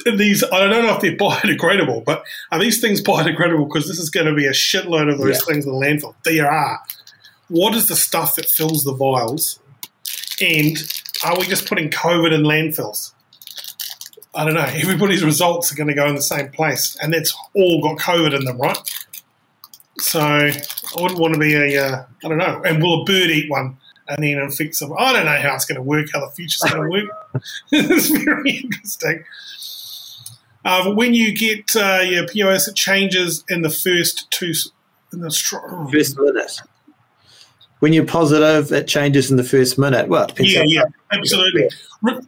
And 0.04 0.18
these, 0.18 0.42
I 0.44 0.66
don't 0.66 0.84
know 0.84 0.94
if 0.94 1.00
they're 1.00 1.16
biodegradable, 1.16 2.04
but 2.04 2.24
are 2.50 2.58
these 2.58 2.80
things 2.80 3.00
biodegradable? 3.00 3.68
Because 3.68 3.88
this 3.88 3.98
is 3.98 4.10
going 4.10 4.26
to 4.26 4.34
be 4.34 4.46
a 4.46 4.50
shitload 4.50 5.10
of 5.12 5.18
those 5.18 5.36
yeah. 5.36 5.52
things 5.52 5.66
in 5.66 5.72
the 5.72 5.78
landfill. 5.78 6.14
They 6.24 6.40
are. 6.40 6.80
What 7.48 7.76
is 7.76 7.86
the 7.86 7.96
stuff 7.96 8.34
that 8.34 8.46
fills 8.46 8.82
the 8.82 8.92
vials? 8.92 9.60
And 10.40 10.76
are 11.24 11.38
we 11.38 11.46
just 11.46 11.68
putting 11.68 11.90
COVID 11.90 12.32
in 12.32 12.42
landfills? 12.42 13.12
I 14.36 14.44
don't 14.44 14.54
know. 14.54 14.60
Everybody's 14.60 15.24
results 15.24 15.72
are 15.72 15.76
going 15.76 15.88
to 15.88 15.94
go 15.94 16.06
in 16.06 16.14
the 16.14 16.22
same 16.22 16.50
place, 16.50 16.96
and 17.00 17.12
that's 17.12 17.34
all 17.54 17.82
got 17.82 17.98
COVID 17.98 18.36
in 18.36 18.44
them, 18.44 18.58
right? 18.58 18.78
So 19.98 20.20
I 20.20 20.52
wouldn't 21.00 21.18
want 21.18 21.34
to 21.34 21.40
be 21.40 21.54
a, 21.54 21.82
uh, 21.82 22.04
I 22.22 22.28
don't 22.28 22.36
know. 22.36 22.62
And 22.64 22.82
will 22.82 23.02
a 23.02 23.04
bird 23.06 23.30
eat 23.30 23.50
one 23.50 23.78
and 24.08 24.22
then 24.22 24.38
infect 24.38 24.78
them? 24.78 24.92
I 24.98 25.14
don't 25.14 25.24
know 25.24 25.40
how 25.40 25.54
it's 25.54 25.64
going 25.64 25.76
to 25.76 25.82
work, 25.82 26.08
how 26.12 26.20
the 26.20 26.30
future's 26.32 26.70
going 26.70 26.82
to 26.82 26.88
work. 26.90 27.42
it's 27.72 28.08
very 28.08 28.50
interesting. 28.50 29.24
Uh, 30.66 30.92
when 30.94 31.14
you 31.14 31.34
get 31.34 31.74
uh, 31.74 32.00
your 32.02 32.26
POS, 32.26 32.68
it 32.68 32.76
changes 32.76 33.42
in 33.48 33.62
the 33.62 33.70
first 33.70 34.30
two, 34.30 34.52
in 35.12 35.20
the 35.20 35.30
first 35.90 36.18
minute. 36.18 36.60
When 37.86 37.92
you're 37.92 38.04
positive, 38.04 38.72
it 38.72 38.88
changes 38.88 39.30
in 39.30 39.36
the 39.36 39.44
first 39.44 39.78
minute. 39.78 40.08
Well, 40.08 40.26
yeah, 40.40 40.64
yeah, 40.66 40.86
absolutely. 41.12 41.68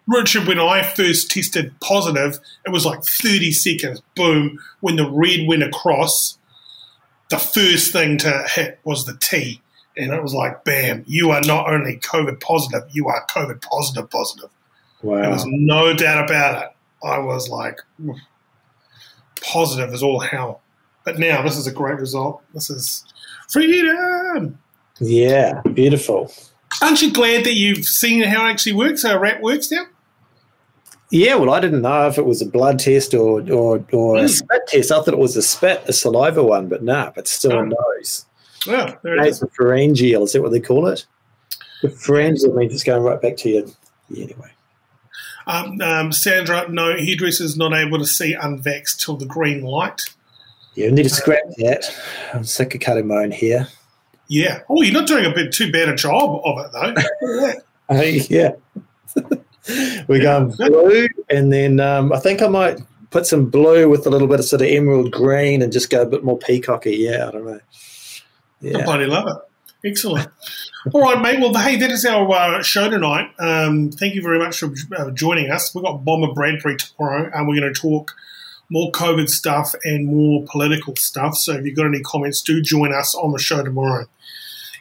Richard, 0.07 0.47
when 0.47 0.61
I 0.61 0.85
first 0.85 1.33
tested 1.33 1.75
positive, 1.81 2.39
it 2.65 2.71
was 2.71 2.87
like 2.87 3.03
30 3.03 3.51
seconds. 3.51 4.01
Boom! 4.15 4.61
When 4.79 4.95
the 4.95 5.11
red 5.11 5.49
went 5.49 5.65
across, 5.65 6.39
the 7.31 7.39
first 7.39 7.93
thing 7.93 8.19
to 8.19 8.45
hit 8.47 8.79
was 8.85 9.05
the 9.05 9.17
T. 9.21 9.61
And 9.97 10.13
it 10.13 10.23
was 10.23 10.33
like, 10.33 10.63
bam, 10.63 11.03
you 11.09 11.33
are 11.33 11.41
not 11.41 11.69
only 11.69 11.97
COVID 11.97 12.41
positive, 12.41 12.89
you 12.93 13.09
are 13.09 13.27
COVID 13.27 13.61
positive 13.61 14.09
positive. 14.09 14.51
Wow. 15.03 15.23
There 15.23 15.31
was 15.31 15.45
no 15.45 15.93
doubt 15.93 16.31
about 16.31 16.63
it. 16.63 16.69
I 17.03 17.19
was 17.19 17.49
like, 17.49 17.81
positive 19.41 19.93
as 19.93 20.05
all 20.05 20.21
hell. 20.21 20.61
But 21.03 21.19
now 21.19 21.43
this 21.43 21.57
is 21.57 21.67
a 21.67 21.73
great 21.73 21.99
result. 21.99 22.45
This 22.55 22.71
is 22.71 23.05
freedom. 23.51 24.57
Yeah, 25.01 25.62
beautiful. 25.62 26.32
Aren't 26.82 27.03
you 27.03 27.12
glad 27.12 27.44
that 27.44 27.55
you've 27.55 27.84
seen 27.84 28.22
how 28.22 28.46
it 28.46 28.51
actually 28.51 28.74
works, 28.74 29.03
how 29.03 29.18
RAT 29.18 29.42
works 29.42 29.70
now? 29.70 29.86
Yeah, 31.11 31.36
well, 31.36 31.51
I 31.51 31.61
didn't 31.61 31.80
know 31.80 32.07
if 32.07 32.18
it 32.18 32.26
was 32.26 32.42
a 32.42 32.46
blood 32.46 32.78
test 32.78 33.14
or 33.14 33.40
or, 33.51 33.76
or 33.92 34.16
mm. 34.16 34.18
a 34.18 34.22
hmm. 34.22 34.26
spit 34.26 34.66
test. 34.66 34.92
I 34.92 34.96
thought 34.96 35.09
it 35.09 35.18
was 35.18 35.36
a 35.36 35.42
spit, 35.42 35.82
a 35.86 35.92
saliva 35.92 36.42
one, 36.42 36.68
but 36.68 36.82
no, 36.82 37.05
nah, 37.05 37.12
it's 37.16 37.30
still 37.30 37.55
oh. 37.55 37.61
a 37.61 37.66
nose. 37.66 38.26
Yeah, 38.66 38.96
there 39.03 39.16
it 39.16 39.26
is. 39.26 39.42
Pharyngeal, 39.57 40.24
is 40.24 40.32
that 40.32 40.42
what 40.42 40.53
they 40.53 40.61
call 40.61 40.88
it? 40.88 41.07
The 41.82 41.88
pharyngeal 41.88 42.55
means 42.55 42.74
it's 42.74 42.84
going 42.84 43.03
right 43.03 43.20
back 43.20 43.36
to 43.38 43.49
you. 43.49 43.72
Yeah, 44.11 44.24
anyway. 44.24 44.51
Um, 45.46 45.80
um, 45.80 46.12
Sandra, 46.12 46.68
no, 46.68 46.94
hairdresser's 46.96 47.57
not 47.57 47.72
able 47.72 47.99
to 47.99 48.07
see 48.07 48.34
unvaxxed 48.34 48.99
till 48.99 49.16
the 49.16 49.24
green 49.24 49.62
light. 49.62 50.03
Yeah, 50.74 50.88
I 50.88 50.90
need 50.90 51.05
to 51.05 51.09
scrap 51.09 51.42
that. 51.57 51.84
I'm 52.34 52.44
sick 52.44 52.74
of 52.74 52.82
cutting 52.82 53.07
my 53.07 53.22
own 53.22 53.30
hair. 53.30 53.68
Yeah. 54.29 54.61
Oh, 54.68 54.83
you're 54.83 54.93
not 54.93 55.09
doing 55.09 55.24
a 55.24 55.35
bit 55.35 55.53
too 55.53 55.72
bad 55.72 55.89
a 55.89 55.97
job 55.97 56.41
of 56.45 56.64
it, 56.64 56.72
though. 56.72 57.55
uh, 57.91 58.03
yeah. 58.29 58.53
We're 60.09 60.22
going 60.22 60.51
blue, 60.51 61.09
and 61.29 61.53
then 61.53 61.81
um, 61.81 62.12
I 62.12 62.18
think 62.18 62.41
I 62.41 62.49
might 62.49 62.81
put 63.11 63.26
some 63.26 63.51
blue 63.51 63.89
with 63.89 64.07
a 64.07 64.11
little 64.11 64.29
bit 64.29 64.39
of 64.39 64.47
sort 64.47 64.62
of 64.62 64.68
emerald 64.68 65.12
green 65.12 65.62
and 65.62 65.72
just 65.72 65.91
go 65.91 66.03
a 66.03 66.07
bit 66.07 66.24
more 66.24 66.39
peacocky. 66.39 66.97
Yeah, 66.97 67.29
I 67.29 67.31
don't 67.31 67.47
know. 67.47 67.61
Yeah. 68.61 68.79
I 68.79 68.85
bloody 68.85 69.07
love 69.07 69.29
it. 69.29 69.89
Excellent. 69.89 70.29
All 70.93 71.03
right, 71.03 71.20
mate. 71.20 71.41
Well, 71.41 71.55
hey, 71.55 71.76
that 71.76 71.91
is 71.91 72.05
our 72.05 72.31
uh, 72.31 72.62
show 72.62 72.91
tonight. 72.91 73.31
Um, 73.39 73.91
thank 73.91 74.14
you 74.14 74.22
very 74.22 74.39
much 74.39 74.59
for 74.59 74.72
uh, 74.97 75.11
joining 75.11 75.51
us. 75.51 75.74
We've 75.74 75.85
got 75.85 76.05
Bomber 76.05 76.33
Bradbury 76.33 76.76
tomorrow, 76.76 77.31
and 77.33 77.47
we're 77.47 77.61
going 77.61 77.72
to 77.72 77.81
talk 77.81 78.14
more 78.70 78.91
COVID 78.93 79.29
stuff 79.29 79.74
and 79.85 80.07
more 80.07 80.45
political 80.51 80.97
stuff. 80.97 81.37
So 81.37 81.55
if 81.55 81.64
you've 81.64 81.76
got 81.76 81.87
any 81.87 82.01
comments, 82.01 82.43
do 82.43 82.61
join 82.61 82.93
us 82.93 83.14
on 83.14 83.33
the 83.33 83.39
show 83.39 83.62
tomorrow. 83.62 84.07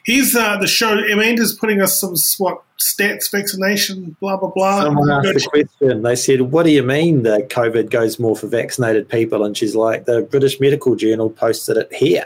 Here's 0.08 0.34
uh, 0.34 0.56
the 0.56 0.66
show. 0.66 0.96
Amanda's 0.96 1.52
putting 1.52 1.82
us 1.82 2.00
some 2.00 2.14
what 2.38 2.62
stats, 2.78 3.30
vaccination, 3.30 4.16
blah 4.20 4.38
blah 4.38 4.48
blah. 4.48 4.84
Someone 4.84 5.10
asked 5.10 5.34
the 5.34 5.66
question. 5.78 6.00
They 6.00 6.16
said, 6.16 6.40
"What 6.40 6.62
do 6.62 6.70
you 6.70 6.82
mean 6.82 7.24
that 7.24 7.50
COVID 7.50 7.90
goes 7.90 8.18
more 8.18 8.34
for 8.34 8.46
vaccinated 8.46 9.10
people?" 9.10 9.44
And 9.44 9.54
she's 9.54 9.76
like, 9.76 10.06
"The 10.06 10.22
British 10.22 10.60
Medical 10.60 10.96
Journal 10.96 11.28
posted 11.28 11.76
it 11.76 11.92
here. 11.92 12.24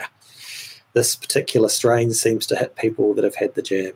This 0.93 1.17
particular 1.17 1.67
strain 1.67 2.13
seems 2.13 2.45
to 2.47 2.55
hit 2.55 2.77
people 2.77 3.13
that 3.15 3.25
have 3.25 3.35
had 3.35 3.53
the 3.55 3.61
jab." 3.61 3.95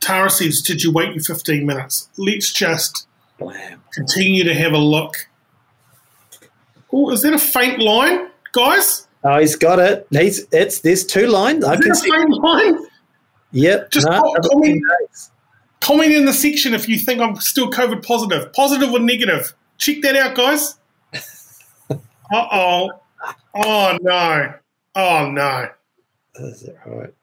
Tara 0.00 0.30
says, 0.30 0.60
"Did 0.60 0.84
you 0.84 0.92
wait 0.92 1.12
your 1.12 1.24
15 1.24 1.66
minutes? 1.66 2.08
Let's 2.16 2.52
just 2.52 3.08
Blam. 3.40 3.82
continue 3.92 4.44
to 4.44 4.54
have 4.54 4.72
a 4.72 4.78
look." 4.78 5.26
Oh, 6.92 7.10
is 7.10 7.22
that 7.22 7.32
a 7.32 7.38
faint 7.38 7.80
line, 7.80 8.28
guys? 8.52 9.08
Oh, 9.24 9.40
he's 9.40 9.56
got 9.56 9.80
it. 9.80 10.06
He's 10.12 10.46
it's 10.52 10.78
there's 10.82 11.04
two 11.04 11.26
lines. 11.26 11.64
Is 11.64 11.70
I 11.70 11.76
can 11.76 11.94
see. 11.96 12.08
faint 12.08 12.30
line? 12.30 12.86
Yep. 13.52 13.90
Just 13.90 14.06
no, 14.06 14.34
comment, 14.50 14.82
comment 15.80 16.12
in 16.12 16.24
the 16.24 16.32
section 16.32 16.74
if 16.74 16.88
you 16.88 16.98
think 16.98 17.20
I'm 17.20 17.36
still 17.36 17.70
COVID 17.70 18.04
positive, 18.04 18.52
positive 18.52 18.92
or 18.92 19.00
negative. 19.00 19.54
Check 19.78 20.02
that 20.02 20.16
out, 20.16 20.36
guys. 20.36 20.78
uh 21.90 21.96
oh. 22.32 22.90
Oh 23.54 23.98
no. 24.00 24.54
Oh 24.94 25.30
no. 25.30 25.68
Is 26.36 26.62
that 26.62 26.76
right? 26.86 27.14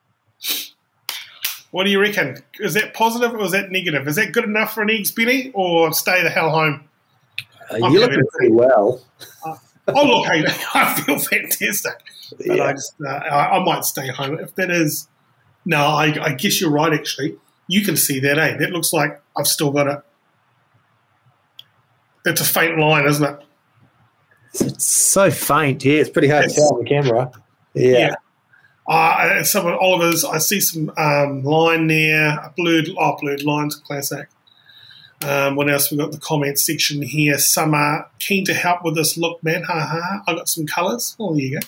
What 1.72 1.84
do 1.84 1.90
you 1.90 2.02
reckon? 2.02 2.38
Is 2.60 2.74
that 2.74 2.94
positive 2.94 3.34
or 3.34 3.44
is 3.44 3.52
that 3.52 3.72
negative? 3.72 4.08
Is 4.08 4.16
that 4.16 4.32
good 4.32 4.46
enough 4.46 4.74
for 4.74 4.82
an 4.82 4.90
eggs 4.90 5.12
Benny 5.12 5.52
or 5.54 5.94
stay 5.94 6.24
the 6.24 6.30
hell 6.30 6.50
home? 6.50 6.86
Uh, 7.72 7.78
you're 7.90 8.02
looking 8.02 8.26
pretty 8.32 8.54
well. 8.54 9.02
Uh, 9.46 9.56
oh 9.88 10.06
look, 10.06 10.28
hey, 10.28 10.44
I 10.74 11.02
feel 11.02 11.20
fantastic. 11.20 11.94
But 12.38 12.46
yeah. 12.46 12.64
I 12.64 12.72
just 12.74 12.96
uh, 13.06 13.10
I, 13.10 13.58
I 13.58 13.64
might 13.64 13.86
stay 13.86 14.08
home 14.08 14.40
if 14.40 14.56
that 14.56 14.72
is 14.72 15.08
no, 15.68 15.86
I, 15.86 16.16
I 16.24 16.34
guess 16.34 16.62
you're 16.62 16.72
right, 16.72 16.94
actually. 16.94 17.38
You 17.68 17.84
can 17.84 17.98
see 17.98 18.22
that, 18.22 18.40
eh? 18.40 18.56
That 18.56 18.72
looks 18.72 18.94
like 18.94 19.22
I've 19.38 19.48
still 19.48 19.70
got 19.72 19.88
it. 19.88 20.02
It's 22.26 22.40
a 22.40 22.46
faint 22.46 22.80
line, 22.80 23.06
isn't 23.06 23.24
it? 23.26 23.44
It's 24.54 24.88
so 24.88 25.30
faint. 25.30 25.84
Yeah, 25.84 26.00
it's 26.00 26.10
pretty 26.10 26.30
hard 26.30 26.46
it's, 26.46 26.54
to 26.54 26.62
tell 26.62 26.76
on 26.76 26.84
the 26.86 26.90
camera. 26.90 27.32
Yeah. 27.74 27.98
yeah. 27.98 28.16
Uh, 28.88 29.44
some 29.44 29.68
of 29.68 29.78
Oliver's, 29.78 30.24
I 30.24 30.38
see 30.38 30.62
some 30.62 30.90
um, 30.96 31.44
line 31.44 31.88
there, 31.88 32.54
blurred, 32.56 32.88
oh, 32.98 33.18
blurred 33.20 33.44
lines, 33.44 33.76
classic. 33.76 34.30
Um, 35.22 35.58
what 35.58 35.70
else? 35.70 35.92
We've 35.92 36.00
got 36.00 36.14
the 36.14 36.18
comment 36.18 36.60
section 36.60 37.02
here. 37.02 37.38
Some 37.40 37.74
are 37.74 38.10
keen 38.20 38.46
to 38.46 38.54
help 38.54 38.86
with 38.86 38.96
this 38.96 39.18
look, 39.18 39.44
man. 39.44 39.64
Ha 39.64 39.80
ha. 39.80 40.24
I 40.26 40.34
got 40.34 40.48
some 40.48 40.66
colours. 40.66 41.18
Oh, 41.20 41.36
there 41.36 41.44
you 41.44 41.60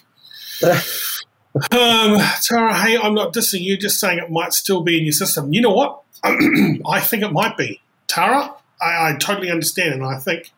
go. 0.62 0.80
Um, 1.56 2.20
Tara, 2.44 2.74
hey, 2.76 2.98
I'm 2.98 3.16
not 3.16 3.34
dissing 3.34 3.62
you, 3.62 3.78
just 3.78 4.00
saying 4.00 4.20
it 4.20 4.30
might 4.30 4.54
still 4.54 4.82
be 4.82 4.98
in 4.98 5.04
your 5.04 5.14
system. 5.14 5.52
You 5.52 5.62
know 5.62 5.74
what? 5.74 6.02
I 6.24 7.00
think 7.00 7.24
it 7.24 7.32
might 7.32 7.58
be. 7.58 7.82
Tara, 8.08 8.54
I, 8.82 9.12
I, 9.12 9.16
totally 9.20 9.50
understand. 9.50 9.94
And 9.96 10.04
I 10.04 10.20
think 10.20 10.52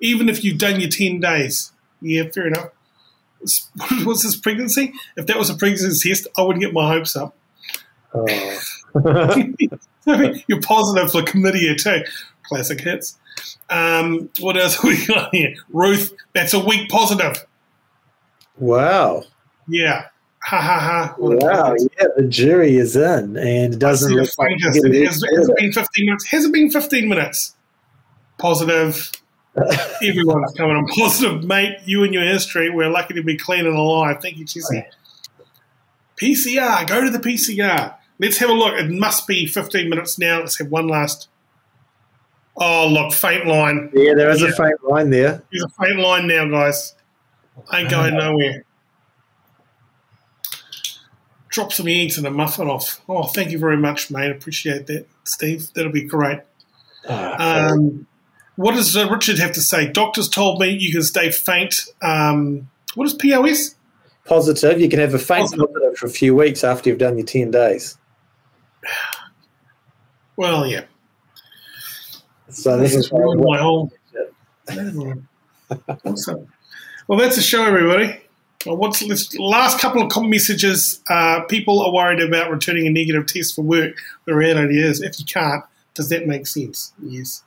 even 0.00 0.28
if 0.28 0.42
you've 0.42 0.58
done 0.58 0.80
your 0.80 0.88
10 0.88 1.20
days, 1.20 1.72
yeah, 2.00 2.24
fair 2.32 2.46
enough. 2.46 2.70
Was 4.06 4.22
this 4.22 4.36
pregnancy? 4.36 4.92
If 5.16 5.26
that 5.26 5.36
was 5.36 5.50
a 5.50 5.56
pregnancy 5.56 6.08
test, 6.08 6.28
I 6.38 6.42
wouldn't 6.42 6.62
get 6.62 6.72
my 6.72 6.88
hopes 6.88 7.16
up. 7.16 7.34
Oh. 8.14 8.60
you're 10.46 10.60
positive 10.60 11.10
for 11.10 11.22
chlamydia 11.22 11.76
too. 11.76 12.04
Classic 12.44 12.80
hits. 12.80 13.18
Um, 13.68 14.30
what 14.38 14.56
else 14.56 14.80
we 14.84 15.04
got 15.06 15.34
here? 15.34 15.56
Ruth, 15.70 16.14
that's 16.34 16.54
a 16.54 16.64
weak 16.64 16.88
positive. 16.88 17.44
Wow. 18.58 19.24
Yeah 19.66 20.06
ha 20.42 20.60
ha 20.60 20.78
ha. 20.78 21.14
Wow, 21.18 21.74
yeah, 21.78 22.06
the 22.16 22.26
jury 22.28 22.76
is 22.76 22.96
in, 22.96 23.36
and 23.36 23.74
it 23.74 23.78
doesn't 23.78 24.12
look 24.12 24.28
like 24.38 24.52
it 24.52 24.62
has, 24.62 24.76
it 25.22 25.36
has 25.36 25.50
been 25.56 25.72
15 25.72 26.06
minutes. 26.06 26.26
Has 26.28 26.44
it 26.44 26.52
been 26.52 26.70
15 26.70 27.08
minutes? 27.08 27.54
Positive. 28.38 29.10
Everyone's 30.02 30.52
coming 30.54 30.76
on 30.76 30.86
positive, 30.88 31.44
mate. 31.44 31.76
You 31.84 32.04
and 32.04 32.14
your 32.14 32.24
history. 32.24 32.70
We're 32.70 32.88
lucky 32.88 33.14
to 33.14 33.22
be 33.22 33.36
clean 33.36 33.66
and 33.66 33.76
alive. 33.76 34.18
Thank 34.22 34.38
you, 34.38 34.44
Jesse. 34.44 34.84
PCR. 36.20 36.86
Go 36.86 37.02
to 37.02 37.10
the 37.10 37.18
PCR. 37.18 37.94
Let's 38.18 38.38
have 38.38 38.50
a 38.50 38.54
look. 38.54 38.74
It 38.74 38.90
must 38.90 39.26
be 39.26 39.46
15 39.46 39.90
minutes 39.90 40.18
now. 40.18 40.40
Let's 40.40 40.58
have 40.58 40.68
one 40.68 40.88
last. 40.88 41.28
Oh, 42.56 42.88
look, 42.88 43.12
faint 43.12 43.46
line. 43.46 43.90
Yeah, 43.94 44.14
there 44.14 44.30
is 44.30 44.40
yeah. 44.40 44.48
a 44.48 44.52
faint 44.52 44.84
line 44.84 45.10
there. 45.10 45.42
There's 45.50 45.64
a 45.64 45.84
faint 45.84 45.98
line 45.98 46.26
now, 46.26 46.46
guys. 46.48 46.94
Ain't 47.72 47.90
going 47.90 48.14
nowhere. 48.18 48.64
Drop 51.52 51.72
some 51.72 51.86
eggs 51.86 52.16
and 52.16 52.26
a 52.26 52.30
muffin 52.30 52.66
off. 52.66 53.02
Oh, 53.08 53.24
thank 53.24 53.50
you 53.50 53.58
very 53.58 53.76
much, 53.76 54.10
mate. 54.10 54.30
Appreciate 54.30 54.86
that, 54.86 55.06
Steve. 55.24 55.68
That'll 55.74 55.92
be 55.92 56.02
great. 56.02 56.40
Ah, 57.06 57.68
um, 57.68 58.06
what 58.56 58.74
does 58.74 58.96
uh, 58.96 59.08
Richard 59.10 59.38
have 59.38 59.52
to 59.52 59.60
say? 59.60 59.90
Doctors 59.90 60.28
told 60.28 60.60
me 60.60 60.70
you 60.70 60.90
can 60.90 61.02
stay 61.02 61.30
faint. 61.30 61.74
Um, 62.00 62.70
what 62.94 63.06
is 63.06 63.12
POS? 63.14 63.74
Positive. 64.24 64.80
You 64.80 64.88
can 64.88 64.98
have 64.98 65.12
a 65.12 65.18
faint 65.18 65.50
positive. 65.50 65.66
positive 65.66 65.98
for 65.98 66.06
a 66.06 66.10
few 66.10 66.34
weeks 66.34 66.64
after 66.64 66.88
you've 66.88 66.98
done 66.98 67.18
your 67.18 67.26
10 67.26 67.50
days. 67.50 67.98
Well, 70.36 70.66
yeah. 70.66 70.84
So 72.48 72.78
this, 72.78 72.94
this 72.94 73.06
is 73.06 73.12
my 73.12 73.58
whole. 73.58 73.92
well, 77.08 77.18
that's 77.18 77.36
the 77.36 77.42
show, 77.42 77.64
everybody. 77.64 78.20
What's 78.64 79.00
the 79.00 79.38
last 79.40 79.78
couple 79.80 80.02
of 80.02 80.24
messages? 80.24 81.00
Uh, 81.08 81.40
people 81.42 81.80
are 81.82 81.92
worried 81.92 82.20
about 82.20 82.50
returning 82.50 82.86
a 82.86 82.90
negative 82.90 83.26
test 83.26 83.54
for 83.56 83.62
work. 83.62 83.96
The 84.24 84.34
reality 84.34 84.80
is, 84.80 85.02
if 85.02 85.18
you 85.18 85.24
can't, 85.24 85.64
does 85.94 86.08
that 86.10 86.26
make 86.26 86.46
sense? 86.46 86.92
Yes. 87.02 87.42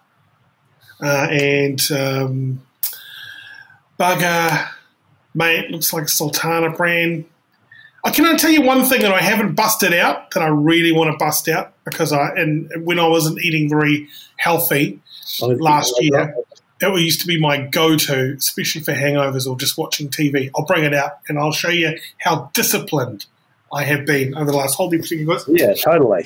Uh, 1.01 1.27
and 1.29 1.81
um, 1.91 2.61
Bugger, 3.99 4.67
mate, 5.33 5.69
looks 5.71 5.93
like 5.93 6.09
Sultana 6.09 6.71
Bran. 6.71 7.25
I 8.03 8.11
can 8.11 8.37
tell 8.37 8.51
you 8.51 8.61
one 8.61 8.83
thing 8.85 9.01
that 9.01 9.11
I 9.11 9.21
haven't 9.21 9.55
busted 9.55 9.93
out 9.93 10.31
that 10.31 10.43
I 10.43 10.47
really 10.47 10.91
want 10.91 11.11
to 11.11 11.17
bust 11.17 11.47
out 11.49 11.73
because 11.85 12.13
I 12.13 12.29
and 12.35 12.69
when 12.85 12.99
I 12.99 13.07
wasn't 13.07 13.39
eating 13.41 13.67
very 13.67 14.07
healthy 14.37 14.99
last 15.41 15.91
year, 15.99 16.35
it 16.81 17.01
used 17.01 17.21
to 17.21 17.27
be 17.27 17.39
my 17.39 17.57
go-to, 17.57 18.35
especially 18.37 18.81
for 18.81 18.93
hangovers 18.93 19.47
or 19.47 19.57
just 19.57 19.77
watching 19.77 20.09
TV. 20.09 20.49
I'll 20.55 20.65
bring 20.65 20.83
it 20.83 20.93
out 20.93 21.19
and 21.27 21.39
I'll 21.39 21.53
show 21.53 21.69
you 21.69 21.97
how 22.19 22.49
disciplined 22.53 23.25
I 23.73 23.83
have 23.83 24.05
been 24.05 24.35
over 24.35 24.51
the 24.51 24.57
last 24.57 24.75
whole 24.75 24.89
heap 24.91 25.01
of 25.01 25.43
Yeah, 25.47 25.73
totally. 25.73 26.25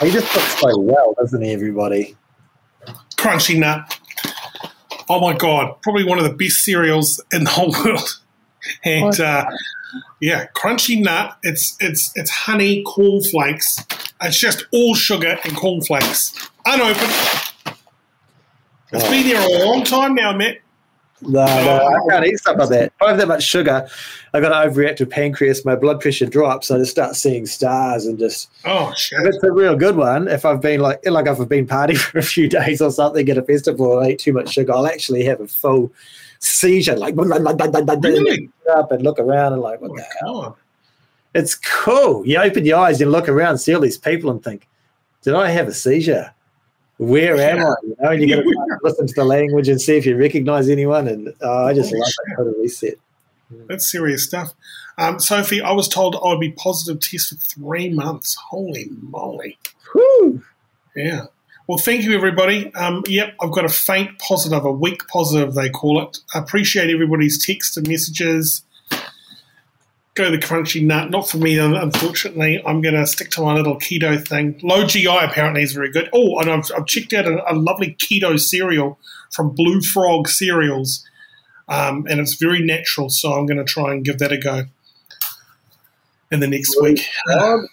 He 0.00 0.10
just 0.10 0.34
looks 0.34 0.58
so 0.60 0.78
well, 0.78 1.14
doesn't 1.18 1.42
he, 1.42 1.52
everybody? 1.52 2.16
Crunchy 3.16 3.58
Nut. 3.58 3.98
Oh 5.08 5.20
my 5.20 5.36
God, 5.36 5.80
probably 5.82 6.04
one 6.04 6.18
of 6.18 6.24
the 6.24 6.32
best 6.32 6.64
cereals 6.64 7.22
in 7.32 7.44
the 7.44 7.50
whole 7.50 7.72
world. 7.84 8.20
And 8.84 9.18
uh, 9.20 9.46
yeah, 10.20 10.46
Crunchy 10.56 11.00
Nut. 11.00 11.36
It's 11.42 11.76
it's 11.80 12.10
it's 12.16 12.30
honey 12.30 12.82
cornflakes. 12.84 13.78
It's 14.20 14.38
just 14.38 14.66
all 14.72 14.94
sugar 14.94 15.38
and 15.44 15.56
cornflakes, 15.56 16.50
unopened. 16.64 17.12
It's 18.94 19.04
oh. 19.04 19.10
been 19.10 19.26
there 19.26 19.40
a 19.40 19.64
long 19.66 19.84
time 19.84 20.14
now, 20.14 20.34
Matt. 20.36 20.58
No, 21.22 21.44
no, 21.46 21.80
oh, 21.82 21.86
I 21.86 22.10
can't 22.10 22.26
eat 22.26 22.38
stuff 22.38 22.58
like 22.58 22.68
that. 22.70 22.84
If 22.86 23.02
I 23.02 23.08
have 23.08 23.18
that 23.18 23.28
much 23.28 23.42
sugar, 23.42 23.88
I've 24.32 24.42
got 24.42 24.52
an 24.52 24.70
overreactive 24.70 25.08
pancreas. 25.10 25.64
My 25.64 25.74
blood 25.74 26.00
pressure 26.00 26.26
drops. 26.26 26.70
I 26.70 26.78
just 26.78 26.90
start 26.90 27.16
seeing 27.16 27.46
stars 27.46 28.06
and 28.06 28.18
just. 28.18 28.50
Oh 28.64 28.92
shit! 28.94 29.24
It's 29.26 29.42
a 29.42 29.52
real 29.52 29.76
good 29.76 29.96
one. 29.96 30.28
If 30.28 30.44
I've 30.44 30.60
been 30.60 30.80
like, 30.80 31.04
like 31.06 31.26
if 31.26 31.40
I've 31.40 31.48
been 31.48 31.66
partying 31.66 31.96
for 32.10 32.18
a 32.18 32.22
few 32.22 32.48
days 32.48 32.82
or 32.82 32.90
something 32.90 33.28
at 33.28 33.38
a 33.38 33.42
festival, 33.42 33.98
and 33.98 34.06
I 34.06 34.10
eat 34.10 34.18
too 34.18 34.32
much 34.32 34.52
sugar. 34.52 34.72
I'll 34.72 34.86
actually 34.86 35.24
have 35.24 35.40
a 35.40 35.48
full 35.48 35.92
seizure, 36.40 36.96
like 36.96 37.14
really? 37.16 38.50
up 38.76 38.92
and 38.92 39.02
look 39.02 39.18
around 39.18 39.54
and 39.54 39.62
like, 39.62 39.80
what 39.80 39.92
oh 39.92 39.96
the 39.96 40.06
hell? 40.20 40.58
It's 41.34 41.54
cool. 41.54 42.26
You 42.26 42.38
open 42.38 42.64
your 42.66 42.78
eyes 42.78 43.00
and 43.00 43.10
look 43.10 43.28
around, 43.28 43.58
see 43.58 43.74
all 43.74 43.80
these 43.80 43.98
people, 43.98 44.30
and 44.30 44.42
think, 44.42 44.68
did 45.22 45.34
I 45.34 45.48
have 45.50 45.68
a 45.68 45.74
seizure? 45.74 46.34
Where 46.98 47.36
am 47.36 47.58
I? 47.58 47.74
You 47.82 47.96
know, 48.00 48.10
and 48.10 48.22
you 48.22 48.36
got 48.36 48.42
to 48.42 48.78
listen 48.82 49.06
to 49.06 49.14
the 49.14 49.24
language 49.24 49.68
and 49.68 49.80
see 49.80 49.96
if 49.96 50.06
you 50.06 50.16
recognize 50.16 50.68
anyone. 50.68 51.08
And 51.08 51.34
uh, 51.42 51.64
I 51.64 51.74
just 51.74 51.92
love 51.92 52.06
that 52.06 52.34
total 52.36 52.54
reset. 52.60 52.94
That's 53.68 53.90
serious 53.90 54.24
stuff. 54.24 54.52
Um, 54.96 55.18
Sophie, 55.18 55.60
I 55.60 55.72
was 55.72 55.88
told 55.88 56.16
I 56.16 56.28
would 56.28 56.40
be 56.40 56.52
positive 56.52 57.00
test 57.00 57.30
for 57.30 57.36
three 57.36 57.88
months. 57.88 58.36
Holy 58.50 58.88
moly. 59.00 59.58
Whew. 59.92 60.42
Yeah. 60.94 61.26
Well, 61.66 61.78
thank 61.78 62.04
you, 62.04 62.14
everybody. 62.14 62.72
Um, 62.74 63.02
yep, 63.08 63.34
I've 63.40 63.50
got 63.50 63.64
a 63.64 63.70
faint 63.70 64.18
positive, 64.18 64.64
a 64.64 64.70
weak 64.70 65.08
positive, 65.08 65.54
they 65.54 65.70
call 65.70 66.02
it. 66.02 66.18
I 66.34 66.38
appreciate 66.38 66.90
everybody's 66.90 67.44
texts 67.44 67.76
and 67.76 67.88
messages 67.88 68.62
go 70.14 70.30
the 70.30 70.38
crunchy 70.38 70.84
nut. 70.84 71.10
Not 71.10 71.28
for 71.28 71.38
me, 71.38 71.58
unfortunately. 71.58 72.62
I'm 72.64 72.80
going 72.80 72.94
to 72.94 73.06
stick 73.06 73.30
to 73.30 73.42
my 73.42 73.54
little 73.54 73.76
keto 73.76 74.26
thing. 74.26 74.58
Low 74.62 74.86
GI 74.86 75.06
apparently 75.06 75.62
is 75.62 75.72
very 75.72 75.90
good. 75.90 76.08
Oh, 76.12 76.38
and 76.38 76.50
I've, 76.50 76.70
I've 76.76 76.86
checked 76.86 77.12
out 77.12 77.26
a, 77.26 77.52
a, 77.52 77.54
lovely 77.54 77.96
keto 77.98 78.38
cereal 78.38 78.98
from 79.32 79.50
Blue 79.50 79.80
Frog 79.80 80.28
Cereals, 80.28 81.04
um, 81.68 82.06
and 82.08 82.20
it's 82.20 82.34
very 82.34 82.64
natural. 82.64 83.10
So 83.10 83.32
I'm 83.32 83.46
going 83.46 83.58
to 83.58 83.64
try 83.64 83.92
and 83.92 84.04
give 84.04 84.18
that 84.18 84.32
a 84.32 84.38
go 84.38 84.64
in 86.30 86.40
the 86.40 86.48
next 86.48 86.74
Blue 86.76 86.90
week. 86.90 87.08
Frog? 87.26 87.66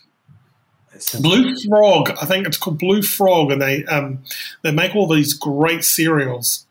Blue 1.20 1.56
Frog, 1.68 2.12
I 2.22 2.26
think 2.26 2.46
it's 2.46 2.58
called 2.58 2.78
Blue 2.78 3.02
Frog, 3.02 3.52
and 3.52 3.62
they 3.62 3.86
um, 3.86 4.20
they 4.62 4.72
make 4.72 4.96
all 4.96 5.08
these 5.08 5.34
great 5.34 5.84
cereals. 5.84 6.66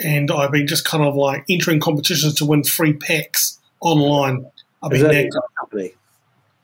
And 0.00 0.30
I've 0.30 0.50
been 0.50 0.66
just 0.66 0.84
kind 0.84 1.04
of 1.04 1.14
like 1.14 1.44
entering 1.48 1.80
competitions 1.80 2.34
to 2.36 2.44
win 2.44 2.64
free 2.64 2.94
packs 2.94 3.60
online 3.80 4.46
I 4.84 4.88
mean, 4.88 5.02
that 5.02 5.42
company. 5.58 5.94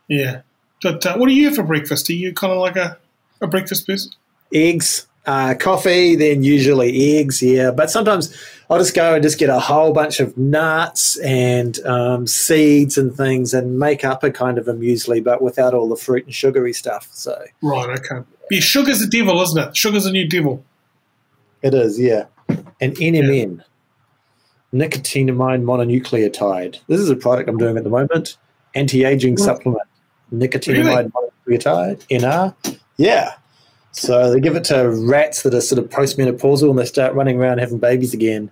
Yeah. 0.09 0.43
But 0.83 1.05
uh, 1.07 1.16
what 1.16 1.29
do 1.29 1.35
you 1.35 1.47
have 1.47 1.57
for 1.57 1.62
breakfast? 1.62 2.11
Are 2.11 2.14
you 2.14 2.33
kind 2.33 2.53
of 2.53 2.59
like 2.59 2.77
a, 2.77 2.99
a 3.41 3.47
breakfast 3.47 3.87
person? 3.87 4.12
Eggs, 4.53 5.07
uh, 5.27 5.55
coffee, 5.59 6.16
then 6.16 6.43
usually 6.43 7.18
eggs, 7.18 7.43
yeah. 7.43 7.71
But 7.71 7.91
sometimes 7.91 8.37
I'll 8.68 8.79
just 8.79 8.95
go 8.95 9.14
and 9.14 9.23
just 9.23 9.39
get 9.39 9.51
a 9.51 9.61
whole 9.61 9.93
bunch 9.93 10.21
of 10.21 10.37
nuts 10.37 11.18
and 11.21 11.79
um, 11.87 12.27
seeds 12.27 12.99
and 12.99 13.14
things 13.14 13.55
and 13.55 13.79
make 13.79 14.05
up 14.05 14.25
a 14.25 14.31
kind 14.31 14.59
of 14.59 14.68
a 14.68 14.73
muesli, 14.73 15.23
but 15.23 15.43
without 15.43 15.75
all 15.75 15.89
the 15.89 15.97
fruit 15.97 16.25
and 16.25 16.35
sugary 16.35 16.73
stuff. 16.73 17.09
So 17.12 17.43
Right, 17.62 17.99
okay. 17.99 18.27
Yeah, 18.51 18.61
sugar's 18.61 19.01
the 19.01 19.07
devil, 19.07 19.41
isn't 19.41 19.68
it? 19.68 19.77
Sugar's 19.77 20.07
a 20.07 20.12
new 20.12 20.29
devil. 20.29 20.64
It 21.62 21.75
is, 21.75 22.01
yeah. 22.01 22.27
And 22.81 22.97
NMN. 22.97 23.59
Yeah 23.59 23.64
nicotinamide 24.73 25.62
mononucleotide. 25.62 26.79
This 26.87 27.01
is 27.01 27.11
a 27.11 27.16
product 27.16 27.49
I'm 27.49 27.59
doing 27.59 27.77
at 27.77 27.85
the 27.85 27.91
moment. 27.91 28.37
Anti-aging 28.75 29.35
what? 29.35 29.41
supplement. 29.41 29.89
Nicotinamide 30.33 31.11
really? 31.47 31.59
mononucleotide, 31.59 32.07
NR. 32.09 32.79
Yeah. 32.97 33.35
So 33.93 34.31
they 34.31 34.41
give 34.41 34.55
it 34.55 34.64
to 34.64 34.89
rats 34.89 35.43
that 35.43 35.55
are 35.55 35.61
sort 35.61 35.83
of 35.83 35.91
postmenopausal 35.91 36.71
and 36.71 36.79
they 36.79 36.85
start 36.85 37.14
running 37.14 37.39
around 37.39 37.59
having 37.59 37.79
babies 37.79 38.14
again. 38.14 38.51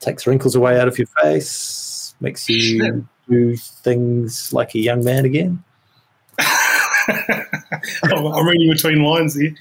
Takes 0.00 0.26
wrinkles 0.26 0.56
away 0.56 0.80
out 0.80 0.88
of 0.88 0.98
your 0.98 1.06
face, 1.22 2.14
makes 2.20 2.48
you 2.48 3.06
do 3.28 3.56
things 3.56 4.52
like 4.52 4.74
a 4.74 4.78
young 4.78 5.04
man 5.04 5.24
again. 5.24 5.62
I'm 6.38 8.46
reading 8.46 8.70
between 8.70 9.02
lines 9.02 9.34
here. 9.34 9.54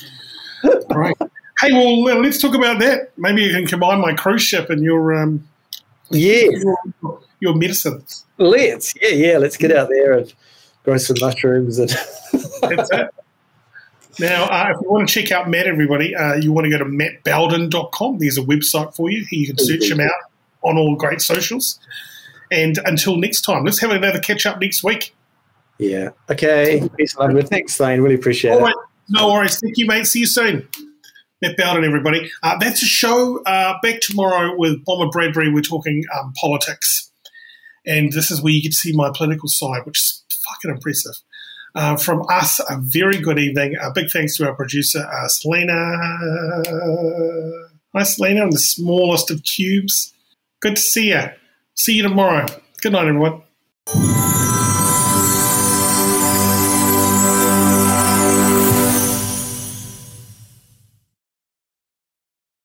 Right. 0.89 1.15
Hey, 1.59 1.74
well, 1.74 2.22
let's 2.22 2.41
talk 2.41 2.55
about 2.55 2.80
that. 2.80 3.11
Maybe 3.17 3.43
you 3.43 3.51
can 3.51 3.67
combine 3.67 3.99
my 3.99 4.13
cruise 4.13 4.41
ship 4.41 4.70
and 4.70 4.82
your 4.82 5.22
um, 5.22 5.45
yeah. 6.12 6.49
Your, 6.51 7.22
your 7.39 7.55
medicines. 7.55 8.26
Let's. 8.38 8.93
Yeah, 9.01 9.10
yeah. 9.10 9.38
Let's 9.38 9.57
get 9.57 9.72
out 9.76 9.89
there 9.89 10.14
and 10.14 10.34
grow 10.84 10.97
some 10.97 11.18
mushrooms. 11.20 11.80
And 11.80 11.89
That's 11.89 12.89
it. 12.91 13.14
Now, 14.20 14.45
uh, 14.45 14.74
if 14.76 14.82
you 14.82 14.89
want 14.89 15.07
to 15.07 15.22
check 15.22 15.32
out 15.32 15.49
Matt, 15.49 15.68
everybody, 15.68 16.14
uh, 16.14 16.36
you 16.36 16.51
want 16.51 16.66
to 16.66 16.72
go 16.72 16.78
to 16.78 16.86
mattbowden.com. 16.86 18.20
There's 18.20 18.38
a 18.38 18.41
website 18.41 18.93
for 18.93 19.10
you. 19.10 19.26
You 19.32 19.47
can 19.47 19.57
search 19.57 19.89
him 19.89 20.01
out 20.01 20.12
on 20.62 20.78
all 20.78 20.95
great 20.95 21.22
socials. 21.22 21.80
And 22.51 22.78
until 22.86 23.16
next 23.16 23.41
time, 23.41 23.64
let's 23.64 23.80
have 23.80 23.91
another 23.91 24.20
catch 24.20 24.45
up 24.45 24.60
next 24.60 24.84
week. 24.84 25.16
Yeah. 25.78 26.10
Okay. 26.30 26.88
Peace. 26.97 27.16
Thanks, 27.16 27.78
Thane. 27.78 28.01
Really 28.01 28.16
appreciate 28.16 28.51
all 28.51 28.60
it. 28.60 28.64
Right. 28.64 28.76
No 29.10 29.32
worries. 29.32 29.60
Thank 29.60 29.78
you, 29.78 29.88
mate. 29.88 30.05
See 30.05 30.20
you 30.20 30.28
soon. 30.28 30.68
Matt 31.41 31.57
Bowden, 31.57 31.85
everybody. 31.85 32.29
Uh, 32.43 32.57
that's 32.57 32.83
a 32.83 32.85
show. 32.85 33.41
Uh, 33.43 33.75
back 33.81 34.01
tomorrow 34.01 34.55
with 34.57 34.83
Bomber 34.83 35.09
Bradbury. 35.09 35.51
We're 35.51 35.61
talking 35.61 36.03
um, 36.17 36.33
politics. 36.33 37.11
And 37.85 38.11
this 38.11 38.29
is 38.29 38.41
where 38.41 38.51
you 38.51 38.61
get 38.61 38.73
to 38.73 38.77
see 38.77 38.93
my 38.93 39.09
political 39.15 39.47
side, 39.47 39.85
which 39.85 39.99
is 39.99 40.23
fucking 40.47 40.71
impressive. 40.71 41.15
Uh, 41.75 41.95
from 41.95 42.23
us, 42.29 42.59
a 42.59 42.77
very 42.79 43.19
good 43.19 43.39
evening. 43.39 43.75
A 43.81 43.91
big 43.91 44.09
thanks 44.11 44.35
to 44.37 44.47
our 44.47 44.55
producer, 44.55 44.99
uh, 44.99 45.27
Selena. 45.27 45.73
Hi, 47.93 48.03
Selena, 48.03 48.43
in 48.43 48.49
the 48.49 48.59
smallest 48.59 49.31
of 49.31 49.43
cubes. 49.43 50.13
Good 50.59 50.75
to 50.75 50.81
see 50.81 51.09
you. 51.09 51.23
See 51.75 51.93
you 51.93 52.03
tomorrow. 52.03 52.47
Good 52.81 52.91
night, 52.91 53.07
everyone. 53.07 53.43